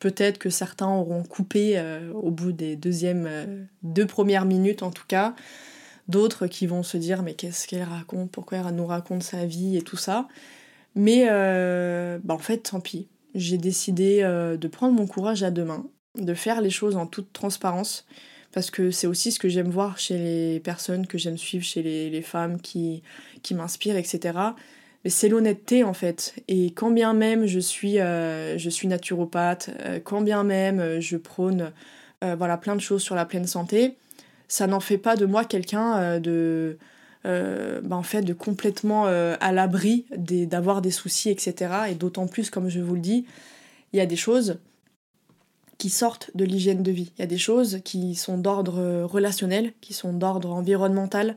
Peut-être 0.00 0.38
que 0.38 0.50
certains 0.50 0.88
auront 0.88 1.22
coupé 1.22 1.78
euh, 1.78 2.12
au 2.12 2.30
bout 2.30 2.52
des 2.52 2.76
deuxièmes, 2.76 3.66
deux 3.82 4.06
premières 4.06 4.44
minutes 4.44 4.82
en 4.82 4.90
tout 4.90 5.06
cas. 5.06 5.34
D'autres 6.08 6.48
qui 6.48 6.66
vont 6.66 6.82
se 6.82 6.98
dire 6.98 7.22
mais 7.22 7.34
qu'est-ce 7.34 7.66
qu'elle 7.66 7.84
raconte? 7.84 8.30
Pourquoi 8.30 8.58
elle 8.58 8.74
nous 8.74 8.86
raconte 8.86 9.22
sa 9.22 9.46
vie 9.46 9.76
et 9.76 9.82
tout 9.82 9.96
ça? 9.96 10.28
Mais 10.96 11.24
bah 11.26 12.34
en 12.34 12.38
fait, 12.38 12.58
tant 12.58 12.80
pis. 12.80 13.08
J'ai 13.34 13.58
décidé 13.58 14.22
de 14.22 14.68
prendre 14.68 14.94
mon 14.94 15.06
courage 15.06 15.44
à 15.44 15.50
deux 15.50 15.64
mains 15.64 15.86
de 16.18 16.34
faire 16.34 16.60
les 16.60 16.70
choses 16.70 16.96
en 16.96 17.06
toute 17.06 17.32
transparence, 17.32 18.06
parce 18.52 18.70
que 18.70 18.90
c'est 18.90 19.06
aussi 19.08 19.32
ce 19.32 19.38
que 19.38 19.48
j'aime 19.48 19.70
voir 19.70 19.98
chez 19.98 20.16
les 20.16 20.60
personnes 20.60 21.06
que 21.06 21.18
j'aime 21.18 21.36
suivre, 21.36 21.64
chez 21.64 21.82
les, 21.82 22.22
femmes 22.22 22.60
qui, 22.60 23.02
qui 23.42 23.54
m'inspirent, 23.54 23.96
etc. 23.96 24.38
Mais 25.02 25.10
c'est 25.10 25.28
l'honnêteté 25.28 25.84
en 25.84 25.92
fait. 25.92 26.34
Et 26.48 26.66
quand 26.66 26.90
bien 26.90 27.12
même 27.12 27.46
je 27.46 27.58
suis, 27.58 28.00
euh, 28.00 28.56
je 28.56 28.70
suis 28.70 28.88
naturopathe, 28.88 29.70
euh, 29.80 30.00
quand 30.02 30.22
bien 30.22 30.44
même 30.44 30.80
euh, 30.80 31.00
je 31.00 31.16
prône 31.16 31.72
voilà, 32.38 32.56
plein 32.56 32.74
de 32.74 32.80
choses 32.80 33.02
sur 33.02 33.14
la 33.14 33.26
pleine 33.26 33.46
santé, 33.46 33.98
ça 34.48 34.66
n'en 34.66 34.80
fait 34.80 34.96
pas 34.96 35.14
de 35.14 35.26
moi 35.26 35.44
quelqu'un 35.44 36.18
de... 36.18 36.78
Bah, 37.22 37.96
en 37.96 38.02
fait, 38.02 38.22
de 38.22 38.32
complètement 38.32 39.04
à 39.04 39.52
l'abri 39.52 40.06
d'avoir 40.16 40.80
des 40.80 40.90
soucis, 40.90 41.28
etc. 41.28 41.70
Et 41.90 41.94
d'autant 41.94 42.26
plus, 42.26 42.48
comme 42.48 42.70
je 42.70 42.80
vous 42.80 42.94
le 42.94 43.02
dis, 43.02 43.26
il 43.92 43.98
y 43.98 44.00
a 44.00 44.06
des 44.06 44.16
choses, 44.16 44.56
sortent 45.90 46.30
de 46.34 46.44
l'hygiène 46.44 46.82
de 46.82 46.92
vie. 46.92 47.12
Il 47.16 47.20
y 47.20 47.24
a 47.24 47.26
des 47.26 47.38
choses 47.38 47.80
qui 47.84 48.14
sont 48.14 48.38
d'ordre 48.38 49.02
relationnel, 49.04 49.72
qui 49.80 49.94
sont 49.94 50.12
d'ordre 50.12 50.52
environnemental. 50.52 51.36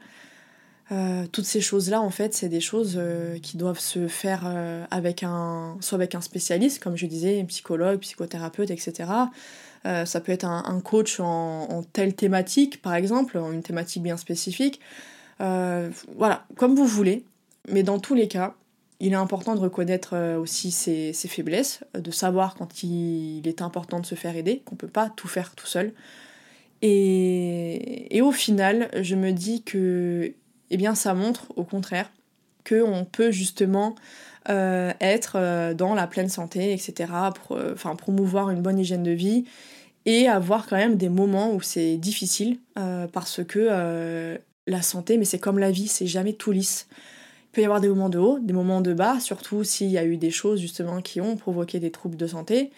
Euh, 0.91 1.25
toutes 1.31 1.45
ces 1.45 1.59
choses-là, 1.59 2.01
en 2.01 2.09
fait, 2.09 2.33
c'est 2.33 2.47
des 2.47 2.61
choses 2.61 2.95
euh, 2.97 3.39
qui 3.39 3.57
doivent 3.57 3.79
se 3.79 4.07
faire 4.07 4.43
euh, 4.45 4.85
avec 4.89 5.21
un, 5.23 5.77
soit 5.81 5.97
avec 5.97 6.15
un 6.15 6.21
spécialiste, 6.21 6.81
comme 6.81 6.95
je 6.95 7.05
disais, 7.05 7.43
psychologue, 7.43 7.99
psychothérapeute, 7.99 8.71
etc. 8.71 9.09
ça 9.83 10.19
peut 10.19 10.33
être 10.33 10.43
un, 10.43 10.81
coach 10.81 11.21
en, 11.21 11.69
en, 11.69 11.83
telle 11.83 12.13
thématique, 12.13 12.81
par 12.81 12.95
exemple, 12.95 13.37
en 13.37 13.53
une 13.53 13.63
thématique 13.63 14.03
bien 14.03 14.17
spécifique. 14.17 14.81
voilà, 15.39 16.45
comme 16.57 16.75
vous 16.75 16.87
voulez. 16.87 17.23
Mais 17.69 17.83
dans 17.83 17.99
tous 17.99 18.13
les 18.13 18.27
cas, 18.27 18.55
il 18.99 19.13
est 19.13 19.17
important 19.17 19.55
de 19.55 19.59
reconnaître 19.59 20.11
euh, 20.13 20.39
aussi 20.39 20.71
ses, 20.71 21.13
faiblesses, 21.13 21.81
euh, 21.95 21.99
de 21.99 22.11
savoir 22.11 22.55
quand 22.55 22.83
il 22.83 23.47
est 23.47 23.61
important 23.61 23.99
de 23.99 24.05
se 24.05 24.15
faire 24.15 24.35
aider, 24.35 24.61
qu'on 24.65 24.75
ne 24.75 24.79
peut 24.79 24.87
pas 24.87 25.09
tout 25.09 25.27
faire 25.27 25.53
tout 25.55 25.67
seul. 25.67 25.93
Et, 26.81 28.19
au 28.21 28.31
final, 28.31 28.89
je 29.01 29.15
me 29.15 29.31
dis 29.31 29.63
que 29.63 30.33
eh 30.69 30.77
bien, 30.77 30.95
ça 30.95 31.13
montre 31.13 31.47
au 31.55 31.63
contraire 31.63 32.11
qu'on 32.67 33.05
peut 33.09 33.31
justement 33.31 33.95
euh, 34.49 34.91
être 34.99 35.73
dans 35.73 35.95
la 35.95 36.07
pleine 36.07 36.29
santé, 36.29 36.73
etc., 36.73 37.11
enfin, 37.49 37.95
promouvoir 37.95 38.51
une 38.51 38.61
bonne 38.61 38.77
hygiène 38.77 39.03
de 39.03 39.11
vie 39.11 39.45
et 40.05 40.27
avoir 40.27 40.67
quand 40.67 40.75
même 40.75 40.97
des 40.97 41.09
moments 41.09 41.51
où 41.51 41.61
c'est 41.61 41.97
difficile 41.97 42.59
parce 43.11 43.43
que 43.43 44.37
la 44.67 44.81
santé, 44.81 45.17
mais 45.17 45.25
c'est 45.25 45.39
comme 45.39 45.57
la 45.57 45.71
vie, 45.71 45.87
c'est 45.87 46.07
jamais 46.07 46.33
tout 46.33 46.51
lisse 46.51 46.87
peut 47.57 47.63
y 47.63 47.65
avoir 47.65 47.81
des 47.81 47.89
moments 47.89 48.09
de 48.09 48.19
haut, 48.19 48.37
des 48.37 48.53
moments 48.53 48.81
de 48.81 48.93
bas, 48.93 49.19
surtout 49.19 49.63
s'il 49.63 49.89
y 49.89 49.97
a 49.97 50.05
eu 50.05 50.17
des 50.17 50.29
choses 50.29 50.61
justement 50.61 51.01
qui 51.01 51.21
ont 51.21 51.35
provoqué 51.37 51.79
des 51.79 51.89
troubles 51.89 52.15
de 52.15 52.27
santé. 52.27 52.69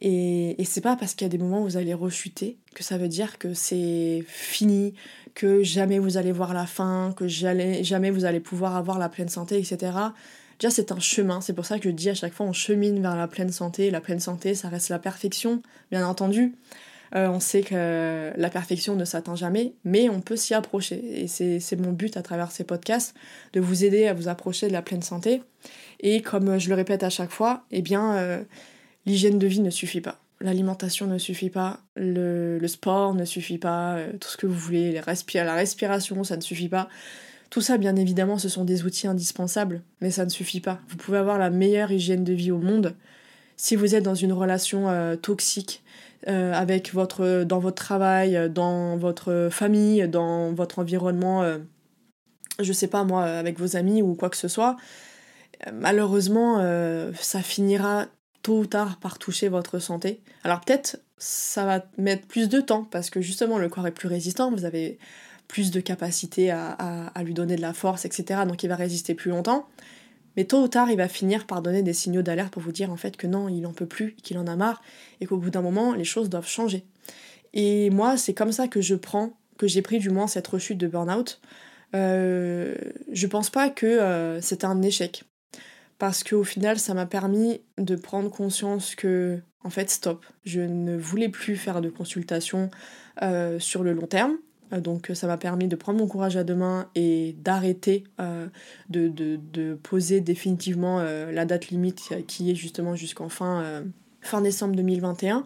Et, 0.00 0.54
c'est 0.64 0.82
pas 0.82 0.94
parce 0.94 1.14
qu'il 1.14 1.24
y 1.24 1.26
a 1.26 1.30
des 1.30 1.38
moments 1.38 1.62
où 1.62 1.64
vous 1.64 1.76
allez 1.76 1.94
rechuter 1.94 2.56
que 2.76 2.84
ça 2.84 2.96
veut 2.96 3.08
dire 3.08 3.38
que 3.38 3.54
c'est 3.54 4.24
fini, 4.28 4.94
que 5.34 5.64
jamais 5.64 5.98
vous 5.98 6.16
allez 6.16 6.30
voir 6.30 6.54
la 6.54 6.64
fin, 6.64 7.12
que 7.16 7.26
jamais 7.26 8.10
vous 8.12 8.24
allez 8.24 8.38
pouvoir 8.38 8.76
avoir 8.76 9.00
la 9.00 9.08
pleine 9.08 9.28
santé, 9.28 9.58
etc. 9.58 9.90
Déjà, 10.60 10.70
c'est 10.70 10.92
un 10.92 11.00
chemin. 11.00 11.40
C'est 11.40 11.52
pour 11.52 11.66
ça 11.66 11.80
que 11.80 11.88
je 11.88 11.94
dis 11.94 12.08
à 12.08 12.14
chaque 12.14 12.34
fois, 12.34 12.46
on 12.46 12.52
chemine 12.52 13.02
vers 13.02 13.16
la 13.16 13.26
pleine 13.26 13.50
santé. 13.50 13.90
La 13.90 14.00
pleine 14.00 14.20
santé, 14.20 14.54
ça 14.54 14.68
reste 14.68 14.90
la 14.90 15.00
perfection, 15.00 15.60
bien 15.90 16.06
entendu. 16.06 16.54
Euh, 17.16 17.28
on 17.28 17.38
sait 17.38 17.62
que 17.62 18.32
la 18.36 18.50
perfection 18.50 18.96
ne 18.96 19.04
s'atteint 19.04 19.36
jamais, 19.36 19.74
mais 19.84 20.08
on 20.08 20.20
peut 20.20 20.36
s'y 20.36 20.52
approcher. 20.52 21.22
Et 21.22 21.28
c'est 21.28 21.76
mon 21.76 21.92
but 21.92 22.16
à 22.16 22.22
travers 22.22 22.50
ces 22.50 22.64
podcasts, 22.64 23.14
de 23.52 23.60
vous 23.60 23.84
aider 23.84 24.06
à 24.06 24.14
vous 24.14 24.28
approcher 24.28 24.66
de 24.66 24.72
la 24.72 24.82
pleine 24.82 25.02
santé. 25.02 25.42
Et 26.00 26.22
comme 26.22 26.58
je 26.58 26.68
le 26.68 26.74
répète 26.74 27.04
à 27.04 27.10
chaque 27.10 27.30
fois, 27.30 27.64
eh 27.70 27.82
bien, 27.82 28.16
euh, 28.16 28.42
l'hygiène 29.06 29.38
de 29.38 29.46
vie 29.46 29.60
ne 29.60 29.70
suffit 29.70 30.00
pas. 30.00 30.20
L'alimentation 30.40 31.06
ne 31.06 31.18
suffit 31.18 31.50
pas, 31.50 31.78
le, 31.94 32.60
sport 32.66 33.14
ne 33.14 33.24
suffit 33.24 33.58
pas, 33.58 33.94
euh, 33.94 34.12
tout 34.20 34.28
ce 34.28 34.36
que 34.36 34.46
vous 34.46 34.58
voulez, 34.58 34.92
la 34.92 35.54
respiration, 35.54 36.24
ça 36.24 36.36
ne 36.36 36.42
suffit 36.42 36.68
pas. 36.68 36.88
Tout 37.48 37.60
ça, 37.60 37.78
bien 37.78 37.94
évidemment, 37.94 38.38
ce 38.38 38.48
sont 38.48 38.64
des 38.64 38.84
outils 38.84 39.06
indispensables, 39.06 39.82
mais 40.00 40.10
ça 40.10 40.24
ne 40.24 40.30
suffit 40.30 40.60
pas. 40.60 40.80
Vous 40.88 40.96
pouvez 40.96 41.18
avoir 41.18 41.38
la 41.38 41.50
meilleure 41.50 41.92
hygiène 41.92 42.24
de 42.24 42.32
vie 42.32 42.50
au 42.50 42.58
monde. 42.58 42.96
Si 43.56 43.76
vous 43.76 43.94
êtes 43.94 44.02
dans 44.02 44.16
une 44.16 44.32
relation 44.32 44.88
toxique, 45.22 45.83
euh, 46.28 46.52
avec 46.52 46.94
votre, 46.94 47.44
dans 47.44 47.58
votre 47.58 47.82
travail, 47.82 48.50
dans 48.50 48.96
votre 48.96 49.48
famille, 49.50 50.08
dans 50.08 50.52
votre 50.52 50.78
environnement, 50.78 51.42
euh, 51.42 51.58
je 52.60 52.72
sais 52.72 52.86
pas 52.86 53.04
moi, 53.04 53.24
avec 53.24 53.58
vos 53.58 53.76
amis 53.76 54.00
ou 54.02 54.14
quoi 54.14 54.30
que 54.30 54.36
ce 54.36 54.48
soit, 54.48 54.76
malheureusement, 55.72 56.58
euh, 56.60 57.12
ça 57.20 57.42
finira 57.42 58.06
tôt 58.42 58.60
ou 58.60 58.66
tard 58.66 58.98
par 58.98 59.18
toucher 59.18 59.48
votre 59.48 59.78
santé. 59.78 60.22
Alors 60.44 60.60
peut-être 60.60 60.98
ça 61.16 61.64
va 61.64 61.84
mettre 61.96 62.26
plus 62.26 62.48
de 62.48 62.60
temps 62.60 62.84
parce 62.84 63.10
que 63.10 63.20
justement 63.20 63.58
le 63.58 63.68
corps 63.68 63.86
est 63.86 63.92
plus 63.92 64.08
résistant, 64.08 64.50
vous 64.50 64.64
avez 64.64 64.98
plus 65.48 65.70
de 65.70 65.80
capacité 65.80 66.50
à, 66.50 66.72
à 67.14 67.22
lui 67.22 67.34
donner 67.34 67.56
de 67.56 67.60
la 67.60 67.72
force, 67.72 68.04
etc. 68.04 68.40
Donc 68.46 68.62
il 68.62 68.68
va 68.68 68.76
résister 68.76 69.14
plus 69.14 69.30
longtemps. 69.30 69.66
Mais 70.36 70.44
tôt 70.44 70.62
ou 70.62 70.68
tard, 70.68 70.90
il 70.90 70.96
va 70.96 71.08
finir 71.08 71.46
par 71.46 71.62
donner 71.62 71.82
des 71.82 71.92
signaux 71.92 72.22
d'alerte 72.22 72.52
pour 72.52 72.62
vous 72.62 72.72
dire 72.72 72.90
en 72.90 72.96
fait 72.96 73.16
que 73.16 73.26
non, 73.26 73.48
il 73.48 73.66
en 73.66 73.72
peut 73.72 73.86
plus, 73.86 74.14
qu'il 74.22 74.38
en 74.38 74.46
a 74.46 74.56
marre, 74.56 74.82
et 75.20 75.26
qu'au 75.26 75.36
bout 75.36 75.50
d'un 75.50 75.62
moment, 75.62 75.94
les 75.94 76.04
choses 76.04 76.28
doivent 76.28 76.48
changer. 76.48 76.84
Et 77.52 77.90
moi, 77.90 78.16
c'est 78.16 78.34
comme 78.34 78.52
ça 78.52 78.66
que 78.68 78.80
je 78.80 78.94
prends, 78.94 79.38
que 79.58 79.68
j'ai 79.68 79.82
pris 79.82 79.98
du 79.98 80.10
moins 80.10 80.26
cette 80.26 80.46
rechute 80.46 80.78
de 80.78 80.88
burn-out. 80.88 81.40
Euh, 81.94 82.74
je 83.12 83.26
pense 83.26 83.50
pas 83.50 83.70
que 83.70 83.86
euh, 83.86 84.40
c'était 84.40 84.66
un 84.66 84.82
échec. 84.82 85.24
Parce 85.98 86.24
qu'au 86.24 86.42
final, 86.42 86.78
ça 86.78 86.92
m'a 86.92 87.06
permis 87.06 87.60
de 87.78 87.94
prendre 87.94 88.28
conscience 88.28 88.96
que, 88.96 89.40
en 89.62 89.70
fait, 89.70 89.90
stop, 89.90 90.26
je 90.44 90.60
ne 90.60 90.96
voulais 90.96 91.28
plus 91.28 91.56
faire 91.56 91.80
de 91.80 91.88
consultation 91.88 92.70
euh, 93.22 93.60
sur 93.60 93.84
le 93.84 93.92
long 93.92 94.08
terme. 94.08 94.36
Euh, 94.72 94.80
donc 94.80 95.10
ça 95.14 95.26
m'a 95.26 95.36
permis 95.36 95.68
de 95.68 95.76
prendre 95.76 95.98
mon 95.98 96.06
courage 96.06 96.36
à 96.36 96.44
deux 96.44 96.54
mains 96.54 96.88
et 96.94 97.34
d'arrêter 97.42 98.04
euh, 98.20 98.46
de, 98.88 99.74
poser 99.82 100.20
définitivement 100.20 101.00
euh, 101.00 101.32
la 101.32 101.44
date 101.44 101.68
limite 101.68 102.14
qui 102.26 102.50
est 102.50 102.54
justement 102.54 102.94
jusqu'en 102.94 103.28
fin, 103.28 103.84
fin 104.20 104.40
décembre 104.40 104.74
2021. 104.76 105.44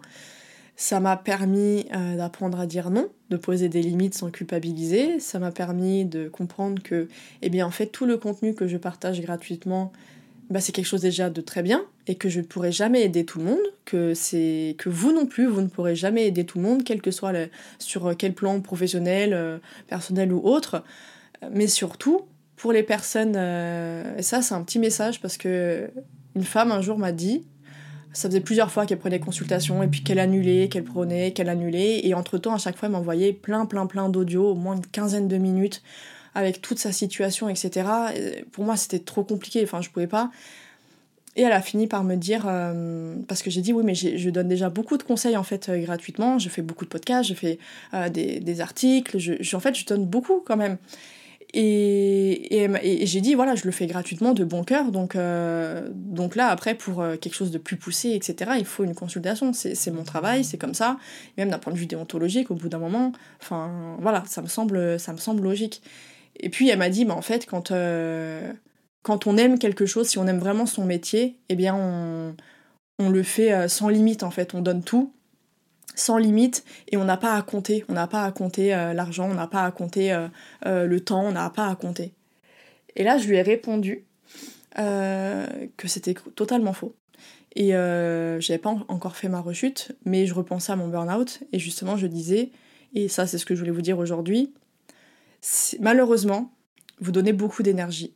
Ça 0.75 1.01
m'a 1.01 1.17
permis 1.17 1.87
d'apprendre 2.15 2.57
à 2.57 2.65
dire 2.65 2.89
non, 2.89 3.09
de 3.29 3.35
poser 3.35 3.67
des 3.67 3.81
limites 3.81 4.13
sans 4.13 4.31
culpabiliser. 4.31 5.19
Ça 5.19 5.37
m'a 5.37 5.51
permis 5.51 6.05
de 6.05 6.29
comprendre 6.29 6.81
que, 6.81 7.09
eh 7.41 7.49
bien, 7.49 7.67
en 7.67 7.71
fait, 7.71 7.87
tout 7.87 8.05
le 8.05 8.15
contenu 8.15 8.53
que 8.53 8.65
je 8.65 8.77
partage 8.77 9.19
gratuitement, 9.19 9.91
bah, 10.49 10.59
c'est 10.59 10.71
quelque 10.71 10.85
chose 10.85 11.01
déjà 11.01 11.29
de 11.29 11.41
très 11.41 11.61
bien 11.61 11.85
et 12.07 12.15
que 12.15 12.29
je 12.29 12.39
ne 12.39 12.45
pourrai 12.45 12.71
jamais 12.71 13.03
aider 13.03 13.25
tout 13.25 13.39
le 13.39 13.45
monde, 13.45 13.59
que 13.85 14.13
c'est 14.13 14.75
que 14.77 14.89
vous 14.89 15.11
non 15.11 15.25
plus, 15.25 15.45
vous 15.45 15.61
ne 15.61 15.67
pourrez 15.67 15.95
jamais 15.95 16.25
aider 16.25 16.45
tout 16.45 16.57
le 16.57 16.63
monde, 16.63 16.83
quel 16.83 17.01
que 17.01 17.11
soit 17.11 17.31
le, 17.31 17.49
sur 17.77 18.15
quel 18.17 18.33
plan 18.33 18.59
professionnel, 18.61 19.33
euh, 19.33 19.59
personnel 19.87 20.33
ou 20.33 20.41
autre. 20.43 20.83
Mais 21.51 21.67
surtout, 21.67 22.21
pour 22.55 22.73
les 22.73 22.83
personnes, 22.83 23.35
euh, 23.35 24.17
et 24.17 24.23
ça 24.23 24.41
c'est 24.41 24.55
un 24.55 24.63
petit 24.63 24.79
message 24.79 25.21
parce 25.21 25.37
que 25.37 25.89
Une 26.35 26.43
femme 26.43 26.71
un 26.71 26.81
jour 26.81 26.97
m'a 26.97 27.11
dit, 27.11 27.43
ça 28.13 28.29
faisait 28.29 28.39
plusieurs 28.41 28.71
fois 28.71 28.85
qu'elle 28.85 28.97
prenait 28.97 29.19
consultation 29.19 29.83
et 29.83 29.87
puis 29.87 30.03
qu'elle 30.03 30.19
annulait, 30.19 30.67
qu'elle 30.69 30.83
prenait, 30.83 31.31
qu'elle 31.31 31.49
annulait. 31.49 32.05
Et 32.05 32.13
entre-temps, 32.13 32.53
à 32.53 32.57
chaque 32.57 32.77
fois, 32.77 32.87
elle 32.87 32.93
m'envoyait 32.93 33.33
plein, 33.33 33.65
plein, 33.65 33.85
plein 33.85 34.09
d'audio, 34.09 34.51
au 34.51 34.55
moins 34.55 34.75
une 34.75 34.85
quinzaine 34.85 35.27
de 35.27 35.37
minutes, 35.37 35.83
avec 36.39 36.61
toute 36.61 36.79
sa 36.79 36.91
situation, 36.91 37.49
etc. 37.49 37.85
pour 38.51 38.63
moi, 38.63 38.77
c'était 38.77 38.99
trop 38.99 39.23
compliqué, 39.23 39.61
enfin, 39.63 39.81
je 39.81 39.89
pouvais 39.89 40.07
pas. 40.07 40.31
Et 41.35 41.43
elle 41.43 41.51
a 41.51 41.61
fini 41.61 41.87
par 41.87 42.03
me 42.03 42.15
dire, 42.15 42.45
euh, 42.47 43.15
parce 43.27 43.43
que 43.43 43.49
j'ai 43.49 43.61
dit 43.61 43.71
oui, 43.71 43.83
mais 43.85 43.93
je 43.93 44.29
donne 44.29 44.47
déjà 44.47 44.69
beaucoup 44.69 44.97
de 44.97 45.03
conseils 45.03 45.37
en 45.37 45.43
fait 45.43 45.69
euh, 45.69 45.77
gratuitement, 45.79 46.39
je 46.39 46.49
fais 46.49 46.61
beaucoup 46.61 46.85
de 46.85 46.89
podcasts, 46.89 47.29
je 47.29 47.35
fais 47.35 47.59
euh, 47.93 48.09
des, 48.09 48.61
articles, 48.61 49.17
en 49.53 49.59
fait 49.59 49.75
je 49.75 49.85
donne 49.85 50.05
beaucoup 50.05 50.41
quand 50.45 50.57
même. 50.57 50.77
Et, 51.53 52.67
j'ai 53.03 53.21
dit, 53.21 53.33
voilà, 53.33 53.55
je 53.55 53.65
le 53.65 53.71
fais 53.71 53.87
gratuitement 53.87 54.33
de 54.33 54.43
bon 54.43 54.63
cœur. 54.63 54.91
Donc, 54.91 55.15
euh, 55.15 55.89
donc 55.93 56.35
là, 56.35 56.47
après, 56.47 56.75
pour 56.75 57.01
euh, 57.01 57.15
quelque 57.17 57.33
chose 57.33 57.51
de 57.51 57.57
plus 57.57 57.75
poussé, 57.75 58.11
etc., 58.11 58.51
il 58.59 58.65
faut 58.65 58.83
une 58.83 58.93
consultation. 58.93 59.51
C'est 59.53 59.91
mon 59.91 60.03
travail, 60.03 60.43
c'est 60.43 60.57
comme 60.57 60.73
ça. 60.73 60.97
même 61.37 61.49
d'un 61.49 61.59
point 61.59 61.73
de 61.73 61.77
vue 61.77 61.87
déontologique, 61.87 62.51
au 62.51 62.55
bout 62.55 62.69
d'un 62.69 62.77
moment, 62.77 63.13
enfin, 63.41 63.97
voilà, 63.99 64.23
ça 64.27 64.41
me 64.41 64.47
semble, 64.47 64.99
ça 64.99 65.11
me 65.13 65.17
semble 65.17 65.43
logique. 65.43 65.81
Et 66.39 66.49
puis, 66.49 66.69
elle 66.69 66.79
m'a 66.79 66.89
dit, 66.89 67.05
bah, 67.05 67.15
en 67.15 67.21
fait, 67.21 67.45
quand, 67.45 67.71
euh, 67.71 68.53
quand 69.03 69.27
on 69.27 69.37
aime 69.37 69.59
quelque 69.59 69.85
chose, 69.85 70.07
si 70.07 70.17
on 70.17 70.27
aime 70.27 70.39
vraiment 70.39 70.65
son 70.65 70.85
métier, 70.85 71.37
eh 71.49 71.55
bien, 71.55 71.75
on, 71.75 72.35
on 72.99 73.09
le 73.09 73.23
fait 73.23 73.67
sans 73.67 73.89
limite, 73.89 74.23
en 74.23 74.31
fait. 74.31 74.53
On 74.53 74.61
donne 74.61 74.83
tout 74.83 75.13
sans 75.99 76.17
limite 76.17 76.63
et 76.87 76.97
on 76.97 77.03
n'a 77.03 77.17
pas 77.17 77.33
à 77.33 77.41
compter, 77.41 77.85
on 77.89 77.93
n'a 77.93 78.07
pas 78.07 78.23
à 78.23 78.31
compter 78.31 78.73
euh, 78.73 78.93
l'argent, 78.93 79.29
on 79.29 79.33
n'a 79.33 79.47
pas 79.47 79.65
à 79.65 79.71
compter 79.71 80.13
euh, 80.13 80.27
euh, 80.65 80.85
le 80.85 80.99
temps, 81.01 81.23
on 81.23 81.31
n'a 81.31 81.49
pas 81.49 81.67
à 81.67 81.75
compter. 81.75 82.13
Et 82.95 83.03
là, 83.03 83.17
je 83.17 83.27
lui 83.27 83.37
ai 83.37 83.41
répondu 83.41 84.05
que 84.75 85.87
c'était 85.87 86.13
totalement 86.35 86.71
faux. 86.71 86.95
Et 87.55 87.71
j'avais 87.71 88.59
pas 88.59 88.69
encore 88.87 89.17
fait 89.17 89.27
ma 89.27 89.41
rechute, 89.41 89.91
mais 90.05 90.25
je 90.25 90.33
repensais 90.33 90.71
à 90.71 90.77
mon 90.77 90.87
burn-out 90.87 91.41
et 91.51 91.59
justement 91.59 91.97
je 91.97 92.07
disais, 92.07 92.51
et 92.93 93.09
ça 93.09 93.27
c'est 93.27 93.37
ce 93.37 93.45
que 93.45 93.55
je 93.55 93.59
voulais 93.59 93.71
vous 93.71 93.81
dire 93.81 93.99
aujourd'hui, 93.99 94.53
malheureusement, 95.79 96.51
vous 96.99 97.11
donnez 97.11 97.33
beaucoup 97.33 97.63
d'énergie 97.63 98.13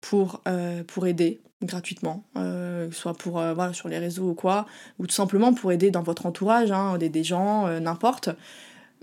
pour, 0.00 0.42
pour 0.86 1.06
aider, 1.06 1.40
gratuitement, 1.62 2.24
euh, 2.36 2.90
soit 2.90 3.14
pour 3.14 3.38
euh, 3.38 3.54
voilà, 3.54 3.72
sur 3.72 3.88
les 3.88 3.98
réseaux 3.98 4.30
ou 4.30 4.34
quoi, 4.34 4.66
ou 4.98 5.06
tout 5.06 5.14
simplement 5.14 5.52
pour 5.52 5.72
aider 5.72 5.90
dans 5.90 6.02
votre 6.02 6.26
entourage, 6.26 6.70
hein, 6.72 6.96
des, 6.98 7.24
gens, 7.24 7.66
euh, 7.66 7.80
n'importe. 7.80 8.30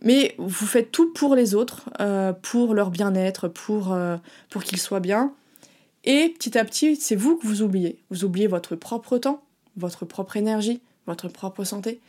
Mais 0.02 0.36
vous 0.38 0.68
faites 0.68 0.92
tout 0.92 1.12
pour 1.14 1.36
les 1.36 1.56
autres, 1.56 1.90
pour 2.44 2.76
leur 2.76 2.92
bien-être, 2.92 3.48
pour, 3.48 3.98
pour 4.52 4.64
qu'ils 4.64 4.78
soient 4.78 5.00
bien. 5.00 5.34
Et 6.04 6.30
petit 6.38 6.56
à 6.56 6.64
petit, 6.66 6.96
c'est 6.98 7.16
vous 7.16 7.36
que 7.36 7.48
vous 7.48 7.64
oubliez. 7.64 7.98
Vous 8.12 8.24
oubliez 8.24 8.46
votre 8.46 8.76
propre 8.76 9.18
temps, 9.18 9.42
votre 9.76 10.06
propre 10.06 10.38
énergie, 10.38 10.82
votre 11.08 11.30
propre 11.30 11.64
santé. 11.64 12.00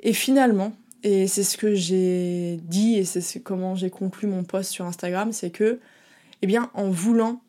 Et 0.00 0.12
finalement, 0.12 0.72
et 1.02 1.26
c'est 1.26 1.44
ce 1.44 1.56
que 1.56 1.74
j'ai 1.74 2.58
dit 2.62 2.96
et 2.96 3.04
c'est 3.04 3.40
comment 3.40 3.74
j'ai 3.74 3.90
conclu 3.90 4.28
mon 4.28 4.44
post 4.44 4.70
sur 4.70 4.84
Instagram, 4.84 5.32
c'est 5.32 5.50
que, 5.50 5.80
eh 6.42 6.46
bien, 6.46 6.70
en 6.74 6.90
voulant 6.90 7.40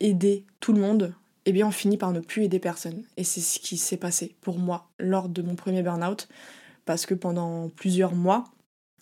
aider 0.00 0.44
tout 0.60 0.72
le 0.72 0.80
monde, 0.80 1.12
eh 1.44 1.52
bien 1.52 1.66
on 1.66 1.72
finit 1.72 1.96
par 1.96 2.12
ne 2.12 2.20
plus 2.20 2.44
aider 2.44 2.60
personne. 2.60 3.02
Et 3.16 3.24
c'est 3.24 3.40
ce 3.40 3.58
qui 3.58 3.76
s'est 3.76 3.96
passé 3.96 4.36
pour 4.40 4.58
moi 4.58 4.88
lors 4.98 5.28
de 5.28 5.42
mon 5.42 5.56
premier 5.56 5.82
burn-out, 5.82 6.28
parce 6.84 7.06
que 7.06 7.14
pendant 7.14 7.68
plusieurs 7.70 8.14
mois, 8.14 8.44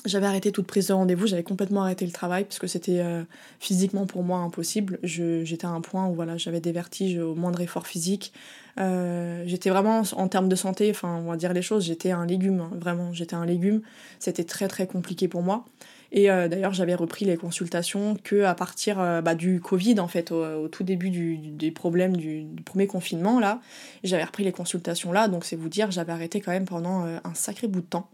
j'avais 0.04 0.26
arrêté 0.26 0.52
toute 0.52 0.66
prise 0.66 0.88
de 0.88 0.92
rendez-vous, 0.92 1.26
j'avais 1.26 1.42
complètement 1.42 1.82
arrêté 1.82 2.06
le 2.06 2.12
travail 2.12 2.44
parce 2.44 2.58
que 2.58 2.66
c'était 2.66 3.00
euh, 3.00 3.24
physiquement 3.58 4.06
pour 4.06 4.22
moi 4.22 4.38
impossible. 4.38 4.98
J'étais 5.02 5.66
à 5.66 5.70
un 5.70 5.80
point 5.80 6.06
où 6.06 6.14
voilà, 6.14 6.36
j'avais 6.36 6.60
des 6.60 6.72
vertiges 6.72 7.18
au 7.18 7.34
moindre 7.34 7.60
effort 7.60 7.86
physique. 7.86 8.32
Euh, 8.78 9.42
j'étais 9.46 9.70
vraiment 9.70 10.02
en 10.12 10.28
termes 10.28 10.48
de 10.48 10.56
santé, 10.56 10.90
enfin 10.90 11.22
on 11.24 11.30
va 11.30 11.36
dire 11.36 11.52
les 11.52 11.62
choses, 11.62 11.84
j'étais 11.84 12.10
un 12.10 12.26
légume, 12.26 12.60
hein, 12.60 12.70
vraiment, 12.74 13.12
j'étais 13.12 13.34
un 13.34 13.46
légume. 13.46 13.80
C'était 14.18 14.44
très 14.44 14.68
très 14.68 14.86
compliqué 14.86 15.28
pour 15.28 15.42
moi. 15.42 15.64
Et 16.12 16.30
euh, 16.30 16.46
d'ailleurs, 16.46 16.72
j'avais 16.72 16.94
repris 16.94 17.24
les 17.24 17.36
consultations 17.36 18.16
que 18.22 18.44
à 18.44 18.54
partir 18.54 19.00
euh, 19.00 19.22
bah, 19.22 19.34
du 19.34 19.60
Covid, 19.60 19.98
en 19.98 20.08
fait, 20.08 20.30
au, 20.30 20.68
tout 20.68 20.84
début 20.84 21.10
des 21.10 21.70
problèmes 21.70 22.16
du, 22.16 22.46
premier 22.64 22.86
confinement, 22.86 23.40
là. 23.40 23.60
J'avais 24.04 24.24
repris 24.24 24.44
les 24.44 24.52
consultations 24.52 25.10
là, 25.10 25.28
donc 25.28 25.44
c'est 25.44 25.56
vous 25.56 25.68
dire, 25.68 25.90
j'avais 25.90 26.12
arrêté 26.12 26.40
quand 26.40 26.52
même 26.52 26.66
pendant 26.66 27.04
un 27.04 27.34
sacré 27.34 27.66
bout 27.66 27.80
de 27.80 27.86
temps. 27.86 28.08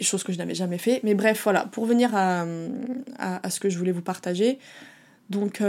Chose 0.00 0.22
que 0.22 0.32
je 0.32 0.38
n'avais 0.38 0.54
jamais 0.54 0.78
fait. 0.78 1.00
Mais 1.02 1.14
bref, 1.14 1.40
voilà, 1.42 1.64
pour 1.66 1.86
venir 1.86 2.14
à, 2.14 2.44
à, 3.18 3.50
ce 3.50 3.58
que 3.58 3.68
je 3.68 3.78
voulais 3.78 3.90
vous 3.90 4.02
partager. 4.02 4.58
Donc, 5.30 5.62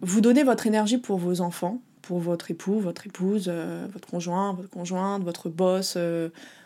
vous 0.00 0.20
donnez 0.20 0.44
votre 0.44 0.66
énergie 0.66 0.98
pour 0.98 1.18
vos 1.18 1.40
enfants, 1.40 1.80
pour 2.02 2.18
votre 2.18 2.50
époux, 2.50 2.78
votre 2.80 3.06
épouse, 3.06 3.48
votre 3.92 4.08
conjoint, 4.08 4.52
votre 4.52 4.70
conjointe, 4.70 5.22
votre 5.22 5.48
boss, 5.48 5.96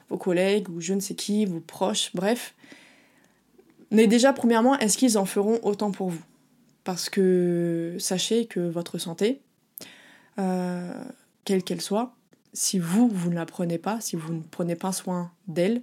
vos 0.08 0.18
collègues 0.18 0.68
ou 0.68 0.80
je 0.80 0.94
ne 0.94 1.00
sais 1.00 1.14
qui, 1.14 1.44
vos 1.44 1.60
proches, 1.60 2.10
bref. 2.14 2.54
Mais 3.90 4.06
déjà, 4.06 4.32
premièrement, 4.32 4.78
est-ce 4.78 4.98
qu'ils 4.98 5.18
en 5.18 5.24
feront 5.24 5.60
autant 5.62 5.90
pour 5.90 6.10
vous? 6.10 6.24
Parce 6.84 7.08
que 7.08 7.96
sachez 7.98 8.46
que 8.46 8.60
votre 8.60 8.98
santé, 8.98 9.40
euh, 10.38 11.04
quelle 11.44 11.62
qu'elle 11.62 11.80
soit, 11.80 12.14
si 12.52 12.78
vous, 12.78 13.08
vous 13.08 13.30
ne 13.30 13.34
la 13.34 13.46
prenez 13.46 13.78
pas, 13.78 14.00
si 14.00 14.16
vous 14.16 14.32
ne 14.32 14.42
prenez 14.42 14.76
pas 14.76 14.92
soin 14.92 15.30
d'elle, 15.46 15.82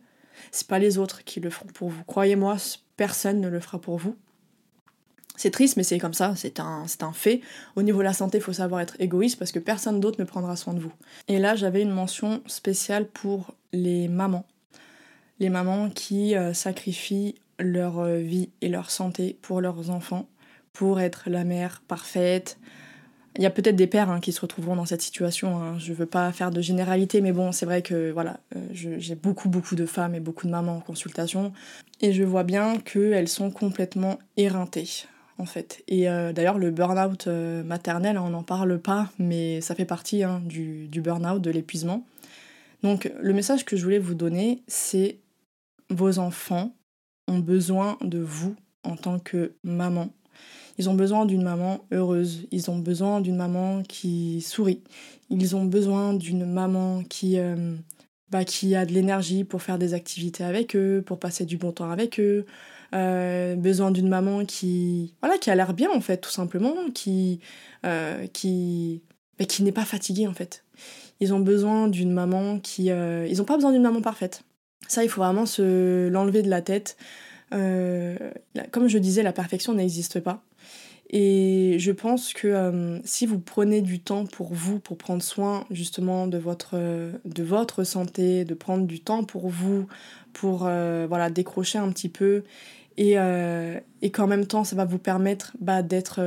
c'est 0.52 0.68
pas 0.68 0.80
les 0.80 0.98
autres 0.98 1.24
qui 1.24 1.40
le 1.40 1.50
feront 1.50 1.68
pour 1.68 1.90
vous. 1.90 2.04
Croyez-moi, 2.06 2.58
personne 2.98 3.40
ne 3.40 3.48
le 3.48 3.60
fera 3.60 3.80
pour 3.80 3.98
vous. 3.98 4.16
C'est 5.36 5.50
triste, 5.50 5.78
mais 5.78 5.84
c'est 5.84 5.98
comme 5.98 6.14
ça, 6.14 6.36
c'est 6.36 6.60
un, 6.60 6.86
fait. 7.14 7.42
Au 7.76 7.82
niveau 7.82 8.00
de 8.00 8.04
la 8.04 8.14
santé, 8.14 8.38
il 8.38 8.44
faut 8.44 8.54
savoir 8.54 8.82
être 8.82 8.96
égoïste 9.00 9.40
parce 9.40 9.52
que 9.52 9.60
personne 9.60 10.00
d'autre 10.00 10.20
ne 10.20 10.26
prendra 10.26 10.56
soin 10.56 10.74
de 10.74 10.80
vous. 10.80 10.94
Et 11.28 11.40
là, 11.40 11.56
j'avais 11.56 11.82
une 11.82 11.92
mention 11.92 12.42
spéciale 12.46 13.08
pour 13.08 13.56
les 13.72 14.08
mamans. 14.08 14.46
Les 15.40 15.50
mamans 15.50 15.90
qui 15.90 16.36
euh, 16.36 16.54
sacrifient 16.54 17.36
leur 17.60 18.00
euh, 18.00 18.20
vie 18.20 18.50
et 18.62 18.70
leur 18.70 18.92
santé 18.92 19.38
pour 19.42 19.60
leurs 19.60 19.90
enfants, 19.90 20.28
pour 20.72 21.00
être 21.00 21.24
la 21.28 21.44
mère 21.44 21.82
parfaite. 21.88 22.60
Il 23.36 23.42
y 23.42 23.48
a 23.48 23.50
peut-être 23.50 23.76
des 23.76 23.88
pères 23.88 24.12
hein, 24.12 24.20
qui 24.20 24.32
se 24.32 24.42
retrouveront 24.42 24.76
dans 24.76 24.86
cette 24.86 25.02
situation. 25.02 25.58
Hein. 25.58 25.80
Je 25.80 25.92
ne 25.92 25.98
veux 25.98 26.06
pas 26.06 26.32
faire 26.32 26.52
de 26.52 26.62
généralité, 26.62 27.20
mais 27.22 27.32
bon, 27.32 27.52
c'est 27.52 27.66
vrai 27.66 27.82
que 27.82 28.12
voilà, 28.12 28.40
euh, 28.56 28.60
j'ai 28.72 29.16
beaucoup 29.16 29.50
beaucoup 29.50 29.76
de 29.76 29.88
femmes 29.88 30.14
et 30.14 30.20
beaucoup 30.20 30.46
de 30.46 30.52
mamans 30.52 30.78
en 30.78 30.82
consultation, 30.82 31.52
et 32.02 32.14
je 32.14 32.24
vois 32.24 32.44
bien 32.44 32.78
qu'elles 32.78 33.28
sont 33.28 33.50
complètement 33.50 34.20
éreintées 34.38 35.08
en 35.38 35.46
fait. 35.46 35.84
Et 35.88 36.10
euh, 36.10 36.34
d'ailleurs, 36.34 36.58
le 36.58 36.72
burn-out 36.72 37.28
maternel, 37.28 38.18
on 38.18 38.30
n'en 38.30 38.44
parle 38.44 38.80
pas, 38.80 39.12
mais 39.20 39.62
ça 39.62 39.76
fait 39.76 39.86
partie 39.86 40.24
hein, 40.24 40.42
du, 40.46 40.88
du 40.88 41.02
burn-out, 41.02 41.42
de 41.42 41.52
l'épuisement. 41.52 42.06
Donc, 42.84 43.12
le 43.22 43.34
message 43.34 43.66
que 43.66 43.78
je 43.78 43.84
voulais 43.84 44.00
vous 44.00 44.16
donner, 44.16 44.62
c'est 44.68 45.20
vos 45.90 46.20
enfants 46.20 46.76
ont 47.28 47.40
besoin 47.40 47.98
de 48.02 48.20
vous 48.20 48.56
en 48.84 48.96
tant 48.96 49.20
que 49.20 49.54
maman. 49.64 50.10
Ils 50.78 50.90
ont 50.90 50.96
besoin 50.96 51.26
d'une 51.26 51.44
maman 51.44 51.86
heureuse, 51.92 52.48
ils 52.52 52.72
ont 52.72 52.80
besoin 52.80 53.22
d'une 53.22 53.36
maman 53.36 53.84
qui 53.84 54.42
sourit, 54.42 54.82
ils 55.30 55.56
ont 55.56 55.66
besoin 55.66 56.14
d'une 56.14 56.46
maman 56.46 57.04
qui, 57.04 57.38
euh, 57.38 57.76
bah, 58.32 58.44
qui 58.44 58.76
a 58.76 58.86
de 58.86 58.92
l'énergie 58.92 59.44
pour 59.44 59.62
faire 59.62 59.78
des 59.78 59.94
activités 59.94 60.44
avec 60.44 60.76
eux, 60.76 61.04
pour 61.06 61.20
passer 61.20 61.46
du 61.46 61.58
bon 61.58 61.72
temps 61.72 61.92
avec 61.92 62.20
eux, 62.20 62.46
euh, 62.94 63.56
besoin 63.56 63.92
d'une 63.92 64.08
maman 64.08 64.46
qui, 64.46 65.14
voilà, 65.22 65.38
qui 65.38 65.50
a 65.50 65.56
l'air 65.56 65.74
bien 65.74 65.90
en 65.92 66.02
fait, 66.02 66.18
tout 66.18 66.30
simplement, 66.32 66.76
qui, 66.94 67.40
euh, 67.86 68.28
qui, 68.28 69.02
qui 69.48 69.64
n'est 69.64 69.72
pas 69.72 69.86
fatiguée 69.86 70.28
en 70.28 70.34
fait. 70.34 70.64
Ils 71.20 71.34
ont 71.34 71.40
besoin 71.40 71.88
d'une 71.88 72.12
maman 72.12 72.60
qui... 72.60 72.86
ils 72.86 73.38
n'ont 73.38 73.46
pas 73.46 73.56
besoin 73.56 73.72
d'une 73.72 73.82
maman 73.82 74.02
parfaite. 74.02 74.44
Ça, 74.88 75.04
il 75.04 75.10
faut 75.10 75.22
vraiment 75.22 75.46
se 75.46 76.08
l'enlever 76.10 76.42
de 76.42 76.50
la 76.50 76.62
tête. 76.62 76.98
Euh, 77.54 78.18
comme 78.72 78.88
je 78.88 78.98
disais, 78.98 79.24
la 79.24 79.34
perfection 79.34 79.74
n'existe 79.74 80.20
pas. 80.20 80.44
Et 81.10 81.76
je 81.78 81.92
pense 81.92 82.34
que 82.34 82.48
euh, 82.48 83.00
si 83.04 83.28
vous 83.28 83.40
prenez 83.40 83.82
du 83.82 84.00
temps 84.00 84.26
pour 84.26 84.54
vous, 84.54 84.80
pour 84.80 84.98
prendre 84.98 85.22
soin 85.22 85.66
justement 85.70 86.26
de 86.26 86.40
votre, 86.40 86.76
de 86.76 87.44
votre 87.44 87.84
santé, 87.84 88.46
de 88.46 88.54
prendre 88.56 88.88
du 88.88 89.00
temps 89.00 89.24
pour 89.24 89.48
vous, 89.50 89.86
pour 90.34 90.66
euh, 90.66 91.06
voilà, 91.08 91.30
décrocher 91.30 91.78
un 91.78 91.92
petit 91.92 92.10
peu, 92.10 92.44
et, 92.98 93.16
et 94.02 94.12
qu'en 94.12 94.28
même 94.28 94.46
temps 94.46 94.64
ça 94.64 94.76
va 94.76 94.86
vous 94.86 95.00
permettre 95.00 95.54
bah, 95.60 95.82
d'être 95.82 96.22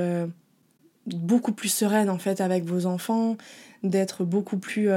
beaucoup 1.06 1.52
plus 1.52 1.68
sereine 1.68 2.10
en 2.10 2.18
fait 2.18 2.40
avec 2.40 2.64
vos 2.64 2.86
enfants, 2.86 3.36
d'être 3.82 4.24
beaucoup 4.24 4.58
plus 4.58 4.90